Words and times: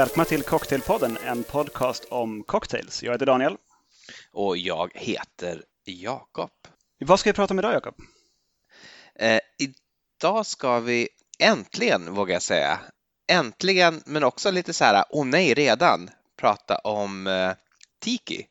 Välkomna 0.00 0.24
till 0.24 0.42
Cocktailpodden, 0.42 1.18
en 1.24 1.44
podcast 1.44 2.04
om 2.04 2.42
cocktails. 2.42 3.02
Jag 3.02 3.12
heter 3.12 3.26
Daniel. 3.26 3.56
Och 4.32 4.56
jag 4.56 4.90
heter 4.94 5.64
Jakob. 5.84 6.50
Vad 7.00 7.20
ska 7.20 7.30
vi 7.30 7.34
prata 7.34 7.54
om 7.54 7.58
idag, 7.58 7.74
Jakob? 7.74 7.94
Eh, 9.14 9.40
idag 9.58 10.46
ska 10.46 10.80
vi 10.80 11.08
äntligen, 11.38 12.14
vågar 12.14 12.34
jag 12.34 12.42
säga, 12.42 12.80
äntligen, 13.32 14.02
men 14.06 14.24
också 14.24 14.50
lite 14.50 14.72
så 14.72 14.84
här, 14.84 15.04
åh 15.10 15.22
oh 15.22 15.26
nej, 15.26 15.54
redan, 15.54 16.10
prata 16.36 16.78
om 16.78 17.26
eh, 17.26 17.52
Tiki. 17.98 18.46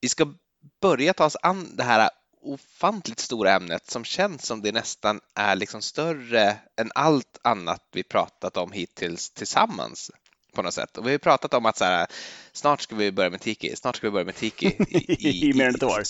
Vi 0.00 0.08
ska 0.08 0.34
börja 0.80 1.12
ta 1.12 1.24
oss 1.24 1.36
an 1.42 1.76
det 1.76 1.84
här 1.84 2.10
ofantligt 2.42 3.20
stora 3.20 3.52
ämnet 3.52 3.90
som 3.90 4.04
känns 4.04 4.46
som 4.46 4.62
det 4.62 4.72
nästan 4.72 5.20
är 5.34 5.56
liksom 5.56 5.82
större 5.82 6.56
än 6.76 6.90
allt 6.94 7.38
annat 7.42 7.88
vi 7.92 8.02
pratat 8.02 8.56
om 8.56 8.72
hittills 8.72 9.30
tillsammans 9.30 10.10
på 10.58 10.62
något 10.62 10.74
sätt. 10.74 10.98
Och 10.98 11.06
vi 11.06 11.10
har 11.10 11.18
pratat 11.18 11.54
om 11.54 11.66
att 11.66 11.76
så 11.76 11.84
här, 11.84 12.06
snart 12.52 12.80
ska 12.80 12.96
vi 12.96 13.12
börja 13.12 13.30
med 13.30 13.40
Tiki, 13.40 13.76
snart 13.76 13.96
ska 13.96 14.06
vi 14.06 14.10
börja 14.10 14.24
med 14.24 14.34
Tiki. 14.34 14.66
I, 14.66 15.28
i, 15.28 15.50
I 15.50 15.54
mer 15.54 15.68
än 15.68 15.74
ett 15.74 15.82
år. 15.82 16.02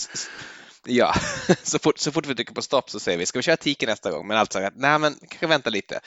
Ja, 0.85 1.13
så 1.63 1.79
fort, 1.79 1.97
så 1.97 2.11
fort 2.11 2.25
vi 2.25 2.35
trycker 2.35 2.53
på 2.53 2.61
stopp 2.61 2.89
så 2.89 2.99
säger 2.99 3.17
vi, 3.17 3.25
ska 3.25 3.39
vi 3.39 3.43
köra 3.43 3.57
Tiki 3.57 3.85
nästa 3.85 4.11
gång? 4.11 4.27
Men 4.27 4.37
allt 4.37 4.53
sagt, 4.53 4.75
nej 4.75 4.99
men 4.99 5.15
kanske 5.19 5.47
vänta 5.47 5.69
lite. 5.69 5.99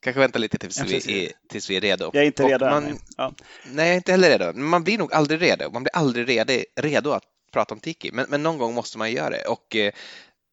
Kanske 0.00 0.20
vänta 0.20 0.38
lite 0.38 0.58
tills, 0.58 0.80
vi 0.80 1.24
är, 1.24 1.32
tills 1.48 1.70
vi 1.70 1.76
är 1.76 1.80
redo. 1.80 2.10
Jag 2.12 2.22
är 2.22 2.26
inte 2.26 2.42
redo 2.42 2.64
man, 2.64 2.98
ja. 3.16 3.34
Nej, 3.64 3.86
jag 3.86 3.92
är 3.92 3.96
inte 3.96 4.12
heller 4.12 4.38
redo. 4.38 4.58
Man 4.58 4.84
blir 4.84 4.98
nog 4.98 5.12
aldrig 5.12 5.42
redo. 5.42 5.70
Man 5.70 5.82
blir 5.82 5.96
aldrig 5.96 6.28
redo, 6.28 6.52
redo 6.80 7.10
att 7.10 7.24
prata 7.52 7.74
om 7.74 7.80
Tiki, 7.80 8.10
men, 8.12 8.26
men 8.28 8.42
någon 8.42 8.58
gång 8.58 8.74
måste 8.74 8.98
man 8.98 9.12
göra 9.12 9.30
det. 9.30 9.44
Och 9.44 9.76
eh, 9.76 9.92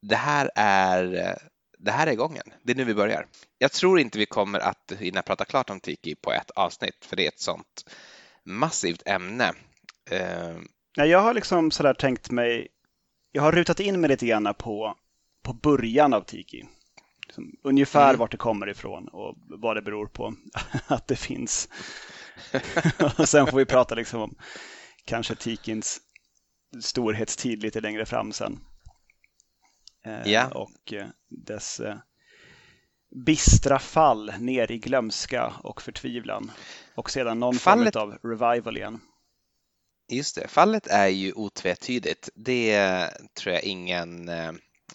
det 0.02 0.16
här 0.16 0.52
är 0.56 1.16
eh, 1.16 1.36
det 1.82 1.92
här 1.92 2.08
är 2.08 2.16
gången. 2.16 2.44
Det 2.64 2.72
är 2.72 2.76
nu 2.76 2.84
vi 2.84 2.94
börjar. 2.94 3.28
Jag 3.58 3.72
tror 3.72 4.00
inte 4.00 4.20
vi 4.20 4.26
kommer 4.26 4.60
att 4.60 4.92
hinna 5.00 5.22
prata 5.22 5.46
klart 5.46 5.70
om 5.70 5.80
Tiki 5.80 6.16
på 6.16 6.32
ett 6.32 6.52
avsnitt, 6.52 7.06
för 7.06 7.16
det 7.16 7.24
är 7.24 7.28
ett 7.28 7.40
sånt 7.40 7.86
massivt 8.46 9.02
ämne. 9.06 9.54
Uh... 10.12 10.62
Jag 10.96 11.20
har 11.20 11.34
liksom 11.34 11.72
sådär 11.72 11.94
tänkt 11.94 12.32
mig, 12.32 12.68
jag 13.32 13.42
har 13.42 13.52
rutat 13.52 13.80
in 13.80 14.02
mig 14.02 14.08
lite 14.08 14.26
grann 14.26 14.54
på, 14.60 14.96
på 15.44 15.54
början 15.54 16.14
av 16.14 16.22
Tiki. 16.22 16.66
Liksom, 17.28 17.52
ungefär 17.64 18.10
mm. 18.10 18.20
vart 18.20 18.32
det 18.32 18.38
kommer 18.38 18.70
ifrån 18.70 19.08
och 19.08 19.36
vad 19.38 19.78
det 19.78 19.82
beror 19.82 20.08
på 20.08 20.34
att 20.88 21.08
det 21.08 21.16
finns. 21.16 21.70
och 23.18 23.30
sen 23.30 23.48
får 23.48 23.58
vi 23.58 23.66
prata 23.66 23.96
liksom 23.96 24.22
om 24.22 24.36
kanske 25.06 25.36
Tikins 25.36 26.00
storhetstid 26.82 27.64
lite 27.64 27.82
längre 27.82 28.06
fram 28.06 28.32
sen. 28.32 28.60
Ja. 30.26 30.48
Och 30.48 30.94
eh, 30.94 31.08
dess 31.30 31.80
eh, 31.80 31.98
bistra 33.26 33.80
fall 33.80 34.34
ner 34.40 34.72
i 34.72 34.78
glömska 34.78 35.54
och 35.64 35.82
förtvivlan. 35.82 36.52
Och 36.96 37.10
sedan 37.10 37.40
någon 37.40 37.56
fallet... 37.56 37.94
form 37.94 38.12
av 38.12 38.18
revival 38.24 38.78
igen. 38.78 39.00
Just 40.12 40.36
det, 40.36 40.48
fallet 40.48 40.88
är 40.88 41.08
ju 41.08 41.34
otvetydigt. 41.34 42.30
Det 42.36 43.10
tror 43.34 43.54
jag 43.54 43.64
ingen 43.64 44.30
eh, 44.30 44.52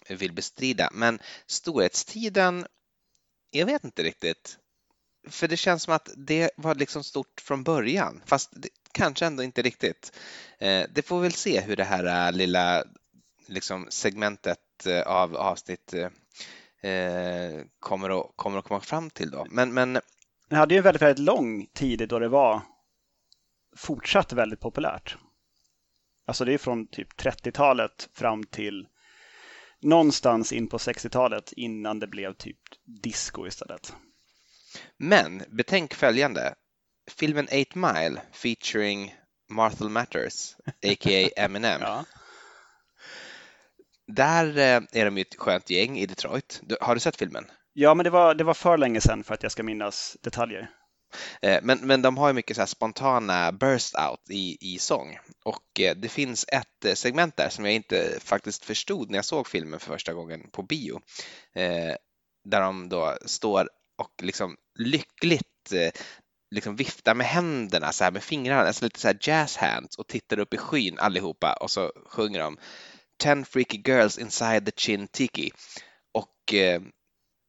vill 0.09 0.33
bestrida. 0.33 0.89
Men 0.93 1.19
storhetstiden, 1.47 2.65
jag 3.51 3.65
vet 3.65 3.83
inte 3.83 4.03
riktigt. 4.03 4.57
För 5.29 5.47
det 5.47 5.57
känns 5.57 5.83
som 5.83 5.93
att 5.93 6.09
det 6.17 6.51
var 6.57 6.75
liksom 6.75 7.03
stort 7.03 7.41
från 7.41 7.63
början, 7.63 8.21
fast 8.25 8.49
det, 8.51 8.69
kanske 8.91 9.25
ändå 9.25 9.43
inte 9.43 9.61
riktigt. 9.61 10.11
Det 10.89 11.05
får 11.05 11.19
vi 11.19 11.23
väl 11.23 11.33
se 11.33 11.61
hur 11.61 11.75
det 11.75 11.83
här 11.83 12.31
lilla 12.31 12.83
liksom 13.47 13.87
segmentet 13.89 14.59
Eh, 14.85 15.01
av 15.01 15.35
avsnitt 15.35 15.93
eh, 16.81 17.61
kommer, 17.79 18.19
att, 18.19 18.31
kommer 18.35 18.59
att 18.59 18.65
komma 18.65 18.81
fram 18.81 19.09
till 19.09 19.31
då. 19.31 19.47
Men, 19.49 19.73
men... 19.73 19.99
Det 20.49 20.55
hade 20.55 20.73
ju 20.73 20.77
en 20.77 20.83
väldigt, 20.83 21.01
väldigt 21.01 21.25
lång 21.25 21.65
tid 21.65 22.09
då 22.09 22.19
det 22.19 22.27
var 22.27 22.61
fortsatt 23.77 24.33
väldigt 24.33 24.59
populärt. 24.59 25.17
Alltså 26.27 26.45
det 26.45 26.53
är 26.53 26.57
från 26.57 26.87
typ 26.87 27.19
30-talet 27.19 28.09
fram 28.13 28.43
till 28.43 28.87
någonstans 29.81 30.53
in 30.53 30.67
på 30.67 30.77
60-talet 30.77 31.51
innan 31.51 31.99
det 31.99 32.07
blev 32.07 32.33
typ 32.33 32.59
disco 33.03 33.47
istället. 33.47 33.93
Men 34.97 35.43
betänk 35.49 35.93
följande. 35.93 36.53
Filmen 37.11 37.45
8 37.45 37.79
Mile 37.79 38.21
featuring 38.31 39.15
Marthel 39.49 39.89
Matters, 39.89 40.55
a.k.a. 40.65 41.29
Eminem. 41.37 41.81
ja. 41.81 42.05
Där 44.07 44.57
eh, 44.57 44.81
är 44.91 45.05
de 45.05 45.17
ju 45.17 45.21
ett 45.21 45.35
skönt 45.35 45.69
gäng 45.69 45.97
i 45.97 46.05
Detroit. 46.05 46.61
Har 46.81 46.93
du 46.93 46.99
sett 46.99 47.15
filmen? 47.15 47.45
Ja, 47.73 47.93
men 47.93 48.03
det 48.03 48.09
var, 48.09 48.35
det 48.35 48.43
var 48.43 48.53
för 48.53 48.77
länge 48.77 49.01
sedan 49.01 49.23
för 49.23 49.33
att 49.33 49.43
jag 49.43 49.51
ska 49.51 49.63
minnas 49.63 50.17
detaljer. 50.21 50.69
Eh, 51.41 51.59
men, 51.63 51.79
men 51.79 52.01
de 52.01 52.17
har 52.17 52.27
ju 52.27 52.33
mycket 52.33 52.57
så 52.57 52.65
spontana 52.65 53.51
burst 53.51 53.95
out 53.95 54.29
i, 54.29 54.57
i 54.73 54.79
sång 54.79 55.19
och 55.45 55.79
eh, 55.79 55.95
det 55.95 56.09
finns 56.09 56.45
ett 56.47 56.97
segment 56.97 57.37
där 57.37 57.49
som 57.49 57.65
jag 57.65 57.73
inte 57.73 58.19
faktiskt 58.19 58.65
förstod 58.65 59.09
när 59.09 59.17
jag 59.17 59.25
såg 59.25 59.47
filmen 59.47 59.79
för 59.79 59.91
första 59.91 60.13
gången 60.13 60.49
på 60.51 60.63
bio. 60.63 61.01
Där 62.43 62.61
de 62.61 62.89
då 62.89 63.17
står 63.25 63.69
och 63.97 64.23
liksom 64.23 64.55
lyckligt 64.79 65.73
liksom 66.55 66.75
viftar 66.75 67.15
med 67.15 67.27
händerna 67.27 67.91
så 67.91 68.03
här 68.03 68.11
med 68.11 68.23
fingrarna, 68.23 68.61
alltså 68.61 68.85
lite 68.85 68.99
så 68.99 69.07
här 69.07 69.17
jazz 69.21 69.57
hands 69.57 69.97
och 69.97 70.07
tittar 70.07 70.39
upp 70.39 70.53
i 70.53 70.57
skyn 70.57 70.99
allihopa 70.99 71.53
och 71.53 71.71
så 71.71 71.91
sjunger 72.05 72.39
de 72.39 72.57
10 73.17 73.45
freaky 73.45 73.77
girls 73.77 74.17
inside 74.17 74.65
the 74.65 74.71
chin 74.75 75.07
tiki. 75.07 75.51
Och 76.13 76.53
eh, 76.53 76.81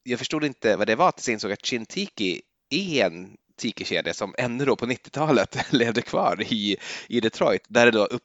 jag 0.02 0.18
förstod 0.18 0.44
inte 0.44 0.76
vad 0.76 0.86
det 0.86 0.96
var 0.96 1.12
tills 1.12 1.28
jag 1.28 1.32
insåg 1.32 1.52
att 1.52 1.66
chin 1.66 1.86
tiki 1.86 2.42
är 2.70 3.06
en 3.06 3.36
tiki-kedja 3.58 4.14
som 4.14 4.34
ännu 4.38 4.64
då 4.64 4.76
på 4.76 4.86
90-talet 4.86 5.56
levde 5.72 6.02
kvar 6.02 6.42
i, 6.42 6.76
i 7.08 7.20
Detroit 7.20 7.62
där 7.68 7.86
det 7.86 7.92
då 7.92 8.04
upp, 8.04 8.22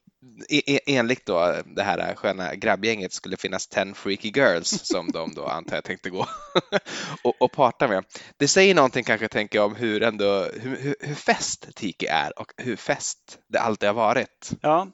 enligt 0.86 1.26
då 1.26 1.62
det 1.66 1.84
här 1.84 2.16
sköna 2.16 2.56
grabbgänget 2.56 3.14
skulle 3.14 3.38
finnas 3.38 3.68
10 3.68 3.94
freaky 3.94 4.32
girls 4.36 4.70
som 4.84 5.12
de 5.12 5.34
då 5.34 5.46
antar 5.46 5.76
jag 5.76 5.84
tänkte 5.84 6.10
gå 6.10 6.28
och, 7.24 7.42
och 7.42 7.52
parta 7.52 7.88
med. 7.88 8.06
Det 8.38 8.48
säger 8.48 8.76
någonting 8.76 9.04
kanske 9.04 9.28
tänker 9.28 9.60
jag 9.60 9.66
om 9.66 9.76
hur 9.76 10.04
ändå 10.04 10.50
hur, 10.62 10.96
hur 11.00 11.16
fest 11.16 11.68
Tiki 11.76 12.06
är 12.06 12.40
och 12.40 12.54
hur 12.58 12.76
fest 12.76 13.40
det 13.50 13.60
alltid 13.60 13.90
har 13.90 13.94
varit. 13.94 14.52
Ja, 14.62 14.88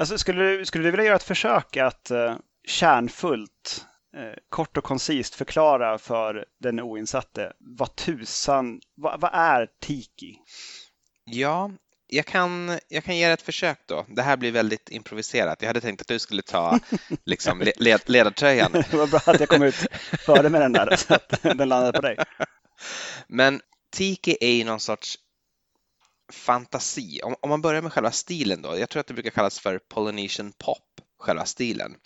Alltså, 0.00 0.18
skulle, 0.18 0.42
du, 0.42 0.66
skulle 0.66 0.84
du 0.84 0.90
vilja 0.90 1.06
göra 1.06 1.16
ett 1.16 1.22
försök 1.22 1.76
att 1.76 2.10
uh, 2.10 2.36
kärnfullt, 2.66 3.86
uh, 4.16 4.34
kort 4.48 4.76
och 4.76 4.84
koncist 4.84 5.34
förklara 5.34 5.98
för 5.98 6.44
den 6.60 6.80
oinsatte 6.80 7.52
vad 7.58 7.96
tusan, 7.96 8.80
vad, 8.96 9.20
vad 9.20 9.30
är 9.34 9.68
Tiki? 9.80 10.36
Ja, 11.24 11.70
jag 12.06 12.26
kan, 12.26 12.78
jag 12.88 13.04
kan 13.04 13.16
ge 13.16 13.24
ett 13.24 13.42
försök 13.42 13.78
då. 13.86 14.06
Det 14.08 14.22
här 14.22 14.36
blir 14.36 14.52
väldigt 14.52 14.90
improviserat. 14.90 15.62
Jag 15.62 15.66
hade 15.66 15.80
tänkt 15.80 16.00
att 16.00 16.08
du 16.08 16.18
skulle 16.18 16.42
ta 16.42 16.78
liksom, 17.24 17.62
led, 17.76 18.00
ledartröjan. 18.06 18.72
det 18.90 18.94
var 18.94 19.06
bra 19.06 19.20
att 19.26 19.40
jag 19.40 19.48
kom 19.48 19.62
ut 19.62 19.86
före 20.26 20.48
med 20.48 20.60
den 20.60 20.72
där, 20.72 20.96
så 20.96 21.14
att 21.14 21.42
den 21.42 21.68
landade 21.68 21.98
på 21.98 22.02
dig. 22.02 22.16
Men 23.28 23.60
Tiki 23.92 24.36
är 24.40 24.52
ju 24.52 24.64
någon 24.64 24.80
sorts 24.80 25.18
fantasi. 26.30 27.20
Om, 27.22 27.34
om, 27.40 27.50
man 27.50 27.62
börjar 27.62 27.82
med 27.82 27.92
själva 27.92 28.10
stilen 28.10 28.62
då, 28.62 28.78
jag 28.78 28.88
tror 28.88 29.00
att 29.00 29.06
det 29.06 29.14
brukar 29.14 29.30
kallas 29.30 29.60
för 29.60 29.78
Polynesian 29.78 30.52
pop, 30.58 31.00
själva 31.18 31.44
stilen. 31.44 31.96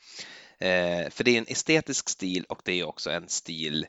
Eh, 0.58 1.10
för 1.10 1.24
det 1.24 1.30
är 1.30 1.38
en 1.38 1.46
estetisk 1.48 2.08
stil 2.08 2.44
och 2.48 2.62
det 2.64 2.80
är 2.80 2.84
också 2.84 3.10
en 3.10 3.28
stil 3.28 3.86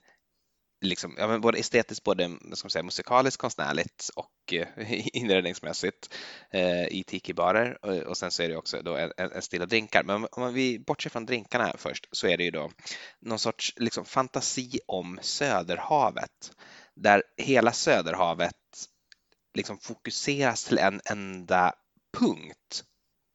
liksom, 0.81 1.15
ja, 1.17 1.27
men 1.27 1.41
både 1.41 1.57
estetiskt, 1.57 2.03
både 2.03 2.37
ska 2.53 2.65
man 2.65 2.69
säga, 2.69 2.83
musikaliskt, 2.83 3.41
konstnärligt 3.41 4.09
och 4.15 4.53
eh, 4.53 4.67
inredningsmässigt 5.13 6.13
eh, 6.51 6.87
i 6.87 7.03
tiki-barer. 7.07 7.77
Och, 7.85 7.97
och, 7.97 8.17
sen 8.17 8.31
så 8.31 8.43
är 8.43 8.49
det 8.49 8.55
också 8.55 8.81
då 8.81 8.95
en, 8.95 9.11
en 9.17 9.41
stil 9.41 9.61
av 9.61 9.67
drinkar. 9.67 10.03
Men 10.03 10.27
om 10.31 10.53
vi 10.53 10.79
bortser 10.79 11.09
från 11.09 11.25
drinkarna 11.25 11.63
här 11.63 11.75
först 11.77 12.07
så 12.11 12.27
är 12.27 12.37
det 12.37 12.43
ju 12.43 12.51
då 12.51 12.71
någon 13.21 13.39
sorts 13.39 13.73
liksom, 13.75 14.05
fantasi 14.05 14.79
om 14.87 15.19
Söderhavet 15.21 16.51
där 16.95 17.23
hela 17.37 17.71
Söderhavet 17.71 18.55
liksom 19.55 19.77
fokuseras 19.77 20.63
till 20.63 20.77
en 20.77 21.01
enda 21.05 21.73
punkt 22.17 22.83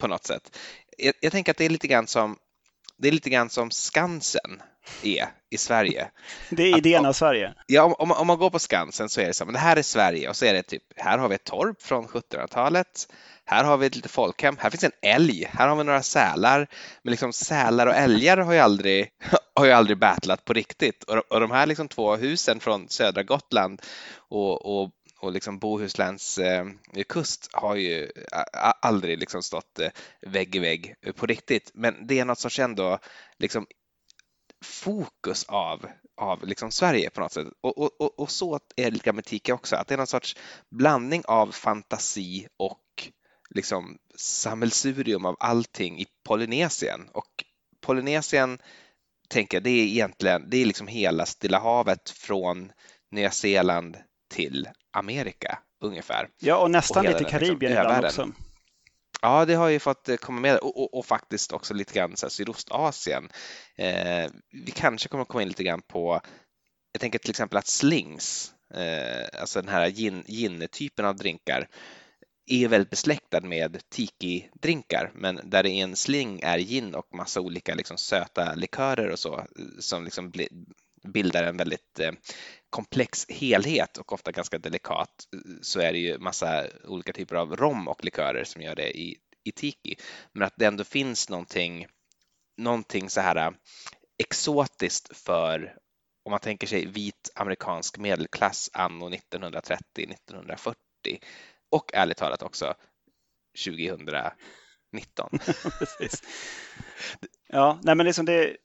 på 0.00 0.06
något 0.06 0.26
sätt. 0.26 0.56
Jag, 0.98 1.14
jag, 1.20 1.32
tänker 1.32 1.52
att 1.52 1.58
det 1.58 1.64
är 1.64 1.70
lite 1.70 1.88
grann 1.88 2.06
som 2.06 2.36
det 2.98 3.08
är 3.08 3.12
lite 3.12 3.30
grann 3.30 3.50
som 3.50 3.70
Skansen 3.70 4.62
är 5.02 5.28
i 5.50 5.58
Sverige. 5.58 6.10
Det 6.50 6.62
är 6.62 6.78
idén 6.78 7.06
av 7.06 7.12
Sverige. 7.12 7.54
Ja, 7.66 7.94
om, 7.98 8.10
om, 8.12 8.26
man 8.26 8.38
går 8.38 8.50
på 8.50 8.58
Skansen 8.58 9.08
så 9.08 9.20
är 9.20 9.26
det 9.26 9.34
så, 9.34 9.44
men 9.44 9.54
det 9.54 9.60
här 9.60 9.76
är 9.76 9.82
Sverige 9.82 10.28
och 10.28 10.36
så 10.36 10.44
är 10.44 10.54
det 10.54 10.62
typ, 10.62 10.82
här 10.96 11.18
har 11.18 11.28
vi 11.28 11.34
ett 11.34 11.44
torp 11.44 11.82
från 11.82 12.06
1700-talet, 12.06 13.12
här 13.44 13.64
har 13.64 13.76
vi 13.76 13.86
ett 13.86 13.96
litet 13.96 14.10
folkhem, 14.10 14.56
här 14.60 14.70
finns 14.70 14.84
en 14.84 14.92
älg, 15.02 15.48
här 15.52 15.68
har 15.68 15.76
vi 15.76 15.84
några 15.84 16.02
sälar, 16.02 16.66
men 17.02 17.10
liksom 17.10 17.32
sälar 17.32 17.86
och 17.86 17.94
älgar 17.94 18.36
har 18.36 18.52
ju 18.52 18.58
aldrig, 18.58 19.08
har 19.54 19.66
ju 19.66 19.72
aldrig 19.72 19.98
battlat 19.98 20.44
på 20.44 20.52
riktigt 20.52 21.02
och, 21.02 21.32
och 21.32 21.40
de 21.40 21.50
här 21.50 21.66
liksom 21.66 21.88
två 21.88 22.16
husen 22.16 22.60
från 22.60 22.88
södra 22.88 23.22
Gotland 23.22 23.82
och, 24.28 24.80
och 24.80 24.90
och 25.20 25.32
liksom 25.32 25.58
Bohusläns 25.58 26.38
eh, 26.38 26.66
kust 27.08 27.48
har 27.52 27.76
ju 27.76 28.10
aldrig 28.82 29.18
liksom 29.18 29.42
stått 29.42 29.78
eh, 29.78 29.90
vägg 30.26 30.56
i 30.56 30.58
vägg 30.58 30.94
på 31.16 31.26
riktigt. 31.26 31.70
Men 31.74 32.06
det 32.06 32.18
är 32.18 32.24
något 32.24 32.38
sorts 32.38 32.58
ändå 32.58 32.98
liksom 33.38 33.66
fokus 34.64 35.44
av, 35.44 35.86
av 36.16 36.46
liksom 36.46 36.70
Sverige 36.70 37.10
på 37.10 37.20
något 37.20 37.32
sätt. 37.32 37.46
Och, 37.60 37.78
och, 37.78 38.00
och, 38.00 38.20
och 38.20 38.30
så 38.30 38.60
är 38.76 38.90
det 38.90 39.12
med 39.12 39.24
Tika 39.24 39.54
också, 39.54 39.76
att 39.76 39.88
det 39.88 39.94
är 39.94 39.98
någon 39.98 40.06
sorts 40.06 40.36
blandning 40.70 41.22
av 41.24 41.52
fantasi 41.52 42.46
och 42.56 43.10
liksom 43.50 43.98
sammelsurium 44.16 45.24
av 45.24 45.36
allting 45.40 46.00
i 46.00 46.06
Polynesien. 46.24 47.08
Och 47.12 47.44
Polynesien 47.80 48.58
tänker 49.28 49.56
jag, 49.56 49.64
det 49.64 49.70
är 49.70 49.84
egentligen, 49.84 50.50
det 50.50 50.56
är 50.56 50.66
liksom 50.66 50.86
hela 50.86 51.26
Stilla 51.26 51.58
havet 51.58 52.10
från 52.10 52.72
Nya 53.10 53.30
Zeeland 53.30 53.96
till 54.30 54.68
Amerika 54.92 55.58
ungefär. 55.80 56.28
Ja, 56.38 56.56
och 56.56 56.70
nästan 56.70 57.06
och 57.06 57.12
lite 57.12 57.18
liksom 57.18 57.38
Karibien 57.38 57.72
liksom, 57.72 57.86
ibland 57.86 58.04
också. 58.04 58.32
Ja, 59.22 59.44
det 59.44 59.54
har 59.54 59.68
ju 59.68 59.78
fått 59.78 60.08
eh, 60.08 60.16
komma 60.16 60.40
med 60.40 60.58
och, 60.58 60.82
och, 60.82 60.94
och 60.98 61.06
faktiskt 61.06 61.52
också 61.52 61.74
lite 61.74 61.94
grann 61.94 62.16
så 62.16 62.26
här, 62.26 62.30
Sydostasien. 62.30 63.28
Eh, 63.76 64.30
vi 64.64 64.70
kanske 64.74 65.08
kommer 65.08 65.22
att 65.22 65.28
komma 65.28 65.42
in 65.42 65.48
lite 65.48 65.64
grann 65.64 65.82
på, 65.82 66.20
jag 66.92 67.00
tänker 67.00 67.18
till 67.18 67.30
exempel 67.30 67.58
att 67.58 67.66
slings, 67.66 68.52
eh, 68.74 69.40
alltså 69.40 69.62
den 69.62 69.70
här 69.70 69.90
gin, 69.90 70.24
gin-typen 70.26 71.04
av 71.04 71.16
drinkar, 71.16 71.68
är 72.46 72.68
väldigt 72.68 72.90
besläktad 72.90 73.40
med 73.40 73.82
tiki-drinkar, 73.88 75.10
men 75.14 75.40
där 75.44 75.62
det 75.62 75.70
i 75.70 75.80
en 75.80 75.96
sling 75.96 76.40
är 76.42 76.58
gin 76.58 76.94
och 76.94 77.14
massa 77.14 77.40
olika 77.40 77.74
liksom 77.74 77.98
söta 77.98 78.54
likörer 78.54 79.10
och 79.10 79.18
så 79.18 79.38
eh, 79.38 79.44
som 79.78 80.04
liksom 80.04 80.32
bildar 81.08 81.42
en 81.42 81.56
väldigt 81.56 81.98
eh, 81.98 82.12
komplex 82.70 83.26
helhet 83.28 83.98
och 83.98 84.12
ofta 84.12 84.32
ganska 84.32 84.58
delikat 84.58 85.26
så 85.62 85.80
är 85.80 85.92
det 85.92 85.98
ju 85.98 86.18
massa 86.18 86.66
olika 86.84 87.12
typer 87.12 87.36
av 87.36 87.56
rom 87.56 87.88
och 87.88 88.04
likörer 88.04 88.44
som 88.44 88.62
gör 88.62 88.74
det 88.74 88.98
i, 88.98 89.18
i 89.44 89.52
tiki. 89.52 89.96
Men 90.32 90.42
att 90.42 90.54
det 90.56 90.66
ändå 90.66 90.84
finns 90.84 91.28
någonting, 91.28 91.86
någonting 92.56 93.10
så 93.10 93.20
här 93.20 93.36
eh, 93.36 93.50
exotiskt 94.18 95.16
för 95.16 95.76
om 96.24 96.30
man 96.30 96.40
tänker 96.40 96.66
sig 96.66 96.86
vit 96.86 97.30
amerikansk 97.34 97.98
medelklass 97.98 98.70
anno 98.72 99.10
1930-1940 99.10 100.74
och 101.70 101.94
ärligt 101.94 102.16
talat 102.16 102.42
också 102.42 102.74
2019. 103.66 104.34
Precis. 105.78 106.22
Ja, 107.48 107.78
nej 107.82 107.94
men 107.94 108.06
liksom 108.06 108.24
det, 108.24 108.56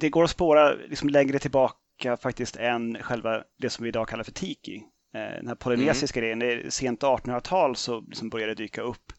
det 0.00 0.10
går 0.10 0.24
att 0.24 0.30
spåra 0.30 0.72
liksom 0.72 1.08
längre 1.08 1.38
tillbaka 1.38 2.16
faktiskt 2.16 2.56
än 2.56 3.02
själva 3.02 3.44
det 3.58 3.70
som 3.70 3.82
vi 3.82 3.88
idag 3.88 4.08
kallar 4.08 4.24
för 4.24 4.32
tiki. 4.32 4.82
Eh, 5.14 5.36
den 5.36 5.48
här 5.48 5.54
polynesiska 5.54 6.20
mm. 6.20 6.38
grejen, 6.38 6.70
sent 6.70 7.02
1800-tal 7.02 7.76
så 7.76 8.00
liksom 8.00 8.28
började 8.28 8.54
det 8.54 8.62
dyka 8.62 8.82
upp 8.82 9.12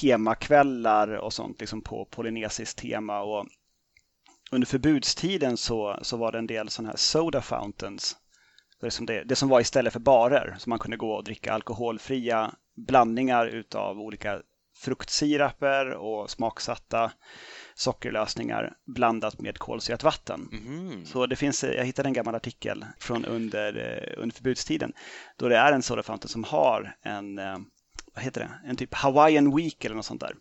temakvällar 0.00 1.08
och 1.08 1.32
sånt 1.32 1.60
liksom 1.60 1.82
på 1.82 2.04
polynesiskt 2.04 2.78
tema. 2.78 3.20
Och 3.20 3.46
under 4.52 4.66
förbudstiden 4.66 5.56
så, 5.56 5.98
så 6.02 6.16
var 6.16 6.32
det 6.32 6.38
en 6.38 6.46
del 6.46 6.68
sådana 6.68 6.90
här 6.90 6.96
soda 6.96 7.42
fountains. 7.42 8.16
Det 8.80 8.90
som, 8.90 9.06
det, 9.06 9.24
det 9.24 9.36
som 9.36 9.48
var 9.48 9.60
istället 9.60 9.92
för 9.92 10.00
barer, 10.00 10.56
så 10.58 10.70
man 10.70 10.78
kunde 10.78 10.96
gå 10.96 11.12
och 11.12 11.24
dricka 11.24 11.52
alkoholfria 11.52 12.54
blandningar 12.76 13.46
utav 13.46 13.98
olika 13.98 14.42
fruktsiraper 14.76 15.90
och 15.90 16.30
smaksatta 16.30 17.12
sockerlösningar 17.74 18.72
blandat 18.86 19.40
med 19.40 19.58
kolsyrat 19.58 20.02
vatten. 20.02 20.48
Mm. 20.52 21.06
Så 21.06 21.26
det 21.26 21.36
finns, 21.36 21.64
jag 21.64 21.84
hittade 21.84 22.08
en 22.08 22.12
gammal 22.12 22.34
artikel 22.34 22.84
från 22.98 23.24
under, 23.24 23.76
eh, 23.76 24.22
under 24.22 24.36
förbudstiden 24.36 24.92
då 25.36 25.48
det 25.48 25.56
är 25.56 25.72
en 25.72 25.82
soda 25.82 26.02
fountain 26.02 26.28
som 26.28 26.44
har 26.44 26.96
en, 27.02 27.38
eh, 27.38 27.58
vad 28.14 28.24
heter 28.24 28.40
det, 28.40 28.68
en 28.70 28.76
typ 28.76 28.94
Hawaiian 28.94 29.56
Week 29.56 29.84
eller 29.84 29.96
något 29.96 30.06
sånt 30.06 30.20
där. 30.20 30.34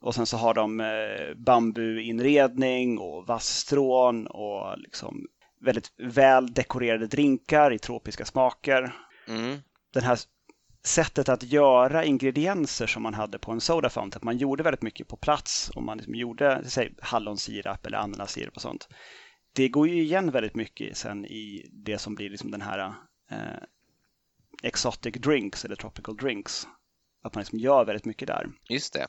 Och 0.00 0.14
sen 0.14 0.26
så 0.26 0.36
har 0.36 0.54
de 0.54 0.80
eh, 0.80 1.34
bambuinredning 1.36 2.98
och 2.98 3.26
vasstrån 3.26 4.26
och 4.26 4.78
liksom 4.78 5.26
väldigt 5.60 5.92
väl 5.98 6.52
dekorerade 6.52 7.06
drinkar 7.06 7.72
i 7.72 7.78
tropiska 7.78 8.24
smaker. 8.24 8.92
Mm. 9.28 9.58
Den 9.92 10.02
här 10.02 10.18
sättet 10.86 11.28
att 11.28 11.42
göra 11.42 12.04
ingredienser 12.04 12.86
som 12.86 13.02
man 13.02 13.14
hade 13.14 13.38
på 13.38 13.52
en 13.52 13.60
soda 13.60 13.90
fountain. 13.90 14.20
Man 14.24 14.38
gjorde 14.38 14.62
väldigt 14.62 14.82
mycket 14.82 15.08
på 15.08 15.16
plats 15.16 15.70
och 15.70 15.82
man 15.82 15.96
liksom 15.96 16.14
gjorde 16.14 16.62
säg, 16.66 16.94
hallonsirap 16.98 17.86
eller 17.86 17.98
ananassirap 17.98 18.56
och 18.56 18.62
sånt. 18.62 18.88
Det 19.52 19.68
går 19.68 19.88
ju 19.88 20.02
igen 20.02 20.30
väldigt 20.30 20.54
mycket 20.54 20.96
sen 20.96 21.24
i 21.24 21.70
det 21.72 21.98
som 21.98 22.14
blir 22.14 22.30
liksom 22.30 22.50
den 22.50 22.60
här 22.60 22.94
eh, 23.30 23.62
exotic 24.62 25.14
drinks 25.14 25.64
eller 25.64 25.76
tropical 25.76 26.16
drinks. 26.16 26.68
Att 27.22 27.34
man 27.34 27.40
liksom 27.40 27.58
gör 27.58 27.84
väldigt 27.84 28.04
mycket 28.04 28.28
där. 28.28 28.46
Just 28.68 28.92
det. 28.92 29.06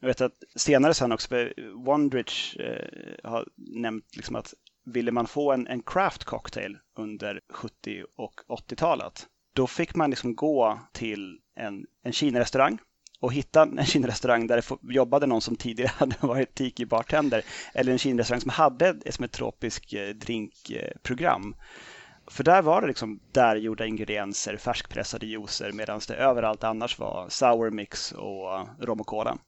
Jag 0.00 0.08
vet 0.08 0.20
att 0.20 0.34
senare 0.56 0.94
sen 0.94 1.12
också, 1.12 1.48
Wondrich 1.74 2.56
eh, 2.56 3.30
har 3.30 3.48
nämnt 3.56 4.16
liksom 4.16 4.36
att 4.36 4.54
ville 4.84 5.12
man 5.12 5.26
få 5.26 5.52
en, 5.52 5.66
en 5.66 5.82
craft 5.82 6.24
cocktail 6.24 6.78
under 6.98 7.40
70 7.50 8.04
och 8.16 8.40
80-talet 8.48 9.26
då 9.56 9.66
fick 9.66 9.94
man 9.94 10.10
liksom 10.10 10.34
gå 10.34 10.80
till 10.92 11.38
en, 11.56 11.86
en 12.02 12.12
Kina-restaurang 12.12 12.78
och 13.20 13.32
hitta 13.32 13.62
en 13.62 13.86
Kina-restaurang 13.86 14.46
där 14.46 14.56
det 14.56 14.94
jobbade 14.94 15.26
någon 15.26 15.40
som 15.40 15.56
tidigare 15.56 15.92
hade 15.96 16.16
varit 16.20 16.54
tiki-bartender 16.54 17.44
eller 17.74 17.92
en 17.92 17.98
Kina-restaurang 17.98 18.40
som 18.40 18.50
hade 18.50 18.88
ett, 18.88 19.14
som 19.14 19.24
ett 19.24 19.32
tropiskt 19.32 19.92
eh, 19.92 20.08
drinkprogram. 20.08 21.56
För 22.26 22.44
där 22.44 22.62
var 22.62 22.80
det 22.80 22.88
liksom 22.88 23.20
där 23.32 23.56
gjorda 23.56 23.86
ingredienser, 23.86 24.56
färskpressade 24.56 25.26
juicer 25.26 25.72
medan 25.72 26.00
det 26.08 26.14
överallt 26.14 26.64
annars 26.64 26.98
var 26.98 27.28
sour 27.28 27.70
mix 27.70 28.12
och 28.12 28.68
rom 28.80 29.00
och 29.00 29.06
cola. 29.06 29.38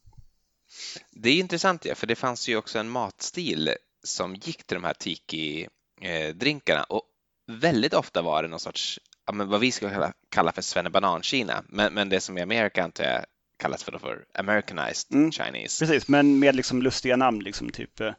Det 1.11 1.31
är 1.31 1.39
intressant, 1.39 1.85
ja, 1.85 1.95
för 1.95 2.07
det 2.07 2.17
fanns 2.17 2.49
ju 2.49 2.57
också 2.57 2.79
en 2.79 2.89
matstil 2.89 3.71
som 4.05 4.35
gick 4.35 4.67
till 4.67 4.75
de 4.75 4.85
här 4.85 4.95
tiki-drinkarna 4.95 6.81
eh, 6.81 6.87
och 6.89 7.03
väldigt 7.47 7.95
ofta 7.95 8.23
var 8.23 8.43
det 8.43 8.49
någon 8.49 8.61
sorts 8.61 9.01
ja, 9.29 9.33
men 9.33 9.49
vad 9.49 9.61
vi 9.61 9.73
skulle 9.73 9.93
kalla, 9.93 10.13
kalla 10.29 10.53
för 10.53 10.63
svennebanan-Kina, 10.63 11.65
men, 11.69 11.95
men 11.95 12.09
det 12.09 12.21
som 12.21 12.39
i 12.39 12.43
Amerika 12.43 12.85
antar 12.85 13.05
jag 13.05 13.25
kallas 13.59 13.85
för, 13.85 13.99
för 13.99 14.25
Americanized 14.35 15.15
mm, 15.15 15.33
Chinese. 15.33 15.87
Precis, 15.87 16.09
men 16.09 16.39
med 16.39 16.57
liksom 16.57 16.83
lustiga 16.83 17.17
namn, 17.17 17.41
liksom 17.41 17.71
typ 17.71 18.01
uh, 18.01 18.13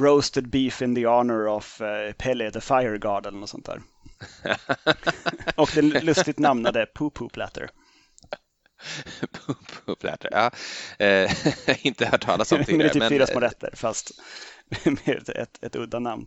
Roasted 0.00 0.48
beef 0.48 0.82
in 0.82 0.94
the 0.94 1.06
honor 1.06 1.48
of 1.48 1.80
uh, 1.80 2.12
Pele 2.12 2.50
the 2.50 2.60
Fire 2.60 2.98
God 2.98 3.26
eller 3.26 3.38
något 3.38 3.50
sånt 3.50 3.66
där. 3.66 3.82
och 5.56 5.70
den 5.74 5.88
lustigt 5.88 6.38
namnade 6.38 6.86
Poo 6.86 7.10
Poo 7.10 7.28
Platter. 7.28 7.70
Poo 9.32 9.54
Poo 9.84 9.96
Platter, 9.96 10.28
ja. 10.32 10.50
Eh, 11.06 11.30
inte 11.86 12.06
hört 12.06 12.22
talas 12.22 12.52
om 12.52 12.64
tidigare. 12.64 12.82
det 12.82 12.98
är 12.98 13.00
typ 13.00 13.08
fyra 13.08 13.26
små 13.26 13.40
rätter 13.40 13.70
fast 13.76 14.10
med 14.84 15.18
ett, 15.18 15.28
ett, 15.28 15.64
ett 15.64 15.76
udda 15.76 15.98
namn. 15.98 16.26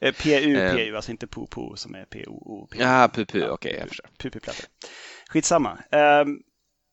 Eh, 0.00 0.14
PU, 0.14 0.56
eh. 0.56 0.74
PU, 0.74 0.96
alltså 0.96 1.10
inte 1.10 1.26
POPO 1.26 1.76
som 1.76 1.94
är 1.94 2.04
POO. 2.04 2.68
Ja, 2.78 3.10
PUPU, 3.14 3.38
okej, 3.38 3.50
okay, 3.50 3.72
jag 3.72 3.88
förstår. 3.88 4.08
PUP-plattor. 4.18 4.66
Skitsamma. 5.28 5.78
Um, 5.92 6.42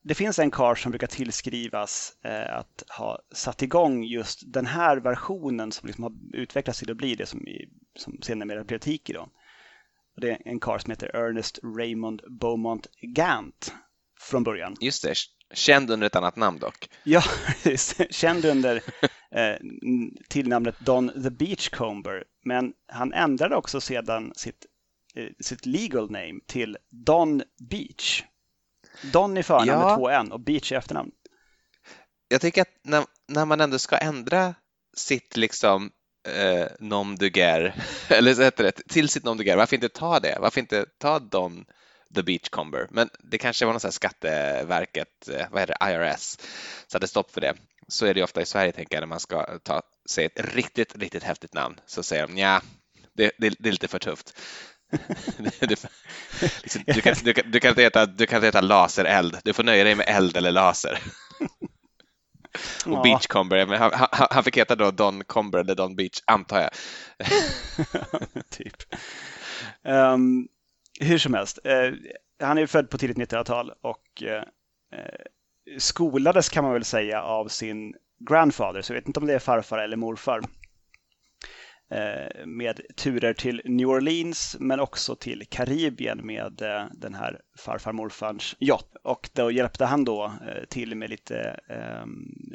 det 0.03 0.15
finns 0.15 0.39
en 0.39 0.51
kar 0.51 0.75
som 0.75 0.91
brukar 0.91 1.07
tillskrivas 1.07 2.17
eh, 2.23 2.57
att 2.57 2.83
ha 2.97 3.19
satt 3.31 3.61
igång 3.61 4.03
just 4.03 4.53
den 4.53 4.65
här 4.65 4.97
versionen 4.97 5.71
som 5.71 5.87
liksom 5.87 6.03
har 6.03 6.13
utvecklats 6.33 6.79
till 6.79 6.91
att 6.91 6.97
bli 6.97 7.15
det 7.15 7.25
som, 7.25 7.47
i, 7.47 7.69
som 7.95 8.21
senare 8.21 8.63
blev 8.63 8.79
Tiki. 8.79 9.13
Då. 9.13 9.29
Och 10.15 10.21
det 10.21 10.31
är 10.31 10.37
en 10.45 10.59
kar 10.59 10.77
som 10.77 10.91
heter 10.91 11.15
Ernest 11.15 11.59
Raymond 11.77 12.21
Beaumont 12.39 12.87
Gant 13.01 13.73
från 14.19 14.43
början. 14.43 14.75
Just 14.81 15.03
det, 15.03 15.13
känd 15.53 15.91
under 15.91 16.07
ett 16.07 16.15
annat 16.15 16.35
namn 16.35 16.59
dock. 16.59 16.89
Ja, 17.03 17.23
känd 18.09 18.45
under 18.45 18.75
eh, 19.31 19.55
tillnamnet 20.29 20.79
Don 20.79 21.23
the 21.23 21.29
Beachcomber. 21.29 22.23
Men 22.45 22.73
han 22.87 23.13
ändrade 23.13 23.55
också 23.55 23.81
sedan 23.81 24.33
sitt, 24.35 24.65
eh, 25.15 25.29
sitt 25.39 25.65
legal 25.65 26.11
name 26.11 26.39
till 26.47 26.77
Don 26.89 27.43
Beach. 27.69 28.23
Don 29.01 29.37
i 29.37 29.43
förnamn 29.43 29.67
ja. 29.67 29.87
med 29.87 29.97
två 29.97 30.09
N 30.09 30.31
och 30.31 30.39
Beach 30.39 30.71
i 30.71 30.75
efternamn. 30.75 31.11
Jag 32.27 32.41
tycker 32.41 32.61
att 32.61 32.79
när, 32.83 33.05
när 33.27 33.45
man 33.45 33.61
ändå 33.61 33.79
ska 33.79 33.97
ändra 33.97 34.55
sitt 34.97 35.37
liksom 35.37 35.91
eh, 36.27 36.67
nom 36.79 37.15
de 37.15 37.29
guerre, 37.29 37.73
eller 38.09 38.33
så 38.33 38.41
heter 38.41 38.63
det, 38.63 38.71
till 38.71 39.09
sitt 39.09 39.23
nom 39.23 39.37
de 39.37 39.43
guerre, 39.43 39.57
varför 39.57 39.75
inte 39.75 39.89
ta 39.89 40.19
det? 40.19 40.37
Varför 40.41 40.59
inte 40.59 40.85
ta 40.97 41.19
Don 41.19 41.65
The 42.15 42.23
Beachcomber? 42.23 42.87
Men 42.91 43.09
det 43.19 43.37
kanske 43.37 43.65
var 43.65 43.73
något 43.73 43.81
sånt 43.81 43.93
Skatteverket, 43.93 45.29
eh, 45.29 45.45
vad 45.51 45.61
heter 45.61 45.75
det, 45.79 45.93
IRS, 45.93 46.37
satte 46.87 47.07
stopp 47.07 47.31
för 47.31 47.41
det 47.41 47.53
så 47.87 48.05
är 48.05 48.13
det 48.13 48.23
ofta 48.23 48.41
i 48.41 48.45
Sverige, 48.45 48.71
tänker 48.71 48.95
jag, 48.95 49.01
när 49.01 49.07
man 49.07 49.19
ska 49.19 49.59
ta, 49.63 49.81
säga 50.09 50.25
ett 50.25 50.55
riktigt, 50.55 50.95
riktigt 50.95 51.23
häftigt 51.23 51.53
namn, 51.53 51.79
så 51.85 52.03
säger 52.03 52.27
de 52.27 52.37
ja, 52.37 52.61
det, 53.13 53.31
det, 53.37 53.55
det 53.59 53.69
är 53.69 53.71
lite 53.71 53.87
för 53.87 53.99
tufft. 53.99 54.39
Liksom, 55.59 55.89
du, 56.85 57.01
kan, 57.01 57.15
du, 57.23 57.33
kan, 57.33 57.51
du, 57.51 57.59
kan 57.59 57.69
inte 57.69 57.81
heta, 57.81 58.05
du 58.05 58.25
kan 58.25 58.37
inte 58.37 58.47
heta 58.47 58.61
lasereld, 58.61 59.37
du 59.43 59.53
får 59.53 59.63
nöja 59.63 59.83
dig 59.83 59.95
med 59.95 60.05
eld 60.09 60.37
eller 60.37 60.51
laser. 60.51 60.99
Och 62.85 62.91
ja. 62.91 63.01
Beachcomber, 63.03 63.65
han, 63.65 63.91
han, 63.93 64.27
han 64.31 64.43
fick 64.43 64.57
heta 64.57 64.75
då 64.75 64.91
Don 64.91 65.23
Comber 65.23 65.59
eller 65.59 65.75
Don 65.75 65.95
Beach, 65.95 66.21
antar 66.25 66.61
jag. 66.61 66.71
typ. 68.49 68.75
Um, 69.83 70.47
hur 70.99 71.17
som 71.17 71.33
helst, 71.33 71.59
uh, 71.65 71.93
han 72.39 72.57
är 72.57 72.65
född 72.65 72.89
på 72.89 72.97
tidigt 72.97 73.17
1900-tal 73.17 73.71
och 73.81 74.23
uh, 74.23 74.41
skolades 75.77 76.49
kan 76.49 76.63
man 76.63 76.73
väl 76.73 76.85
säga 76.85 77.23
av 77.23 77.47
sin 77.47 77.93
grandfather, 78.29 78.81
så 78.81 78.93
jag 78.93 78.99
vet 78.99 79.07
inte 79.07 79.19
om 79.19 79.25
det 79.25 79.33
är 79.33 79.39
farfar 79.39 79.77
eller 79.77 79.97
morfar. 79.97 80.41
eh, 81.91 82.45
med 82.45 82.81
turer 82.95 83.33
till 83.33 83.61
New 83.65 83.89
Orleans 83.89 84.55
men 84.59 84.79
också 84.79 85.15
till 85.15 85.43
Karibien 85.49 86.25
med 86.25 86.61
eh, 86.61 86.85
den 86.93 87.13
här 87.13 87.39
farfar 87.57 87.93
morfarns 87.93 88.55
yacht. 88.59 88.95
Och 89.03 89.29
då 89.33 89.51
hjälpte 89.51 89.85
han 89.85 90.05
då 90.05 90.25
eh, 90.25 90.31
till 90.69 90.95
med 90.95 91.09
lite 91.09 91.59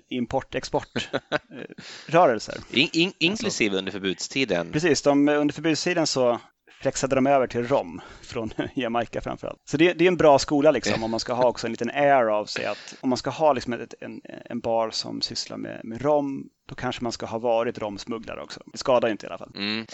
import-export-rörelser. 0.09 2.59
In, 2.71 2.89
in, 2.93 3.13
inklusive 3.19 3.71
alltså, 3.71 3.79
under 3.79 3.93
förbudstiden? 3.93 4.73
Precis, 4.73 5.03
de, 5.03 5.29
under 5.29 5.55
förbudstiden 5.55 6.07
så 6.07 6.41
flexade 6.81 7.15
de 7.15 7.27
över 7.27 7.47
till 7.47 7.69
rom 7.69 8.01
från 8.23 8.51
Jamaica 8.75 9.21
framförallt. 9.21 9.61
Så 9.65 9.77
det, 9.77 9.93
det, 9.93 10.05
är 10.05 10.09
en 10.09 10.17
bra 10.17 10.39
skola 10.39 10.71
liksom 10.71 11.05
om 11.05 11.11
man 11.11 11.21
ska 11.21 11.33
ha 11.33 11.49
också 11.49 11.67
en 11.67 11.73
liten 11.73 11.91
air 11.91 12.27
av 12.27 12.47
sig 12.47 12.67
att 12.67 12.95
om 13.01 13.09
man 13.09 13.19
ska 13.19 13.31
ha 13.31 13.53
liksom 13.53 13.73
ett, 13.73 13.95
en, 14.01 14.21
en 14.45 14.61
bar 14.61 14.91
som 14.91 15.21
sysslar 15.21 15.57
med, 15.57 15.81
med 15.85 16.03
rom, 16.03 16.49
då 16.69 16.75
kanske 16.75 17.03
man 17.03 17.13
ska 17.13 17.27
ha 17.27 17.39
varit 17.39 17.79
romsmugglare 17.79 18.43
också. 18.43 18.61
Det 18.73 18.79
skadar 18.79 19.09
ju 19.09 19.13
inte 19.13 19.27
i 19.27 19.29
alla 19.29 19.39
fall. 19.39 19.53
Mm, 19.55 19.87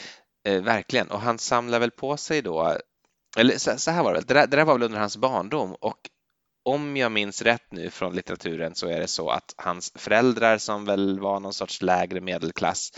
eh, 0.49 0.63
verkligen, 0.63 1.11
och 1.11 1.21
han 1.21 1.39
samlar 1.39 1.81
väl 1.81 1.91
på 1.91 2.17
sig 2.17 2.43
då, 2.43 2.79
eller 3.37 3.59
så, 3.59 3.79
så 3.79 3.91
här 3.91 4.03
var 4.03 4.13
det 4.13 4.19
väl, 4.19 4.27
det 4.27 4.35
där, 4.35 4.47
det 4.47 4.57
där 4.57 4.65
var 4.65 4.75
väl 4.75 4.83
under 4.83 4.99
hans 4.99 5.17
barndom 5.17 5.77
och 5.81 5.99
om 6.65 6.97
jag 6.97 7.13
minns 7.13 7.43
rätt 7.43 7.73
nu 7.73 7.91
från 7.91 8.15
litteraturen 8.15 8.75
så 8.75 8.89
är 8.89 9.01
det 9.01 9.07
så 9.07 9.31
att 9.31 9.55
hans 9.57 9.93
föräldrar 9.95 10.59
som 10.59 10.85
väl 10.85 11.21
var 11.21 11.41
någon 11.41 11.53
sorts 11.53 11.83
lägre 11.83 12.21
medelklass 12.21 12.93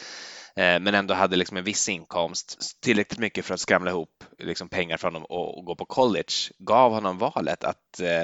men 0.57 0.95
ändå 0.95 1.15
hade 1.15 1.37
liksom 1.37 1.57
en 1.57 1.65
viss 1.65 1.89
inkomst, 1.89 2.81
tillräckligt 2.83 3.19
mycket 3.19 3.45
för 3.45 3.55
att 3.55 3.61
skramla 3.61 3.91
ihop 3.91 4.25
liksom 4.39 4.69
pengar 4.69 4.97
från 4.97 5.15
honom 5.15 5.27
och, 5.31 5.65
gå 5.65 5.75
på 5.75 5.85
college, 5.85 6.33
gav 6.59 6.93
honom 6.93 7.19
valet 7.19 7.65
att 7.65 8.01
eh, 8.01 8.23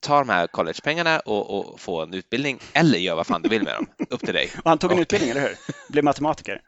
ta 0.00 0.18
de 0.18 0.28
här 0.28 0.46
collegepengarna 0.46 1.20
och, 1.20 1.58
och, 1.58 1.80
få 1.80 2.02
en 2.02 2.14
utbildning 2.14 2.58
eller 2.72 2.98
gör 2.98 3.14
vad 3.14 3.26
fan 3.26 3.42
du 3.42 3.48
vill 3.48 3.62
med 3.62 3.74
dem. 3.74 3.86
Upp 4.10 4.20
till 4.20 4.34
dig. 4.34 4.50
Och 4.64 4.70
han 4.70 4.78
tog 4.78 4.92
en 4.92 4.98
och... 4.98 5.02
utbildning, 5.02 5.30
eller 5.30 5.40
hur? 5.40 5.56
Blev 5.88 6.04
matematiker. 6.04 6.60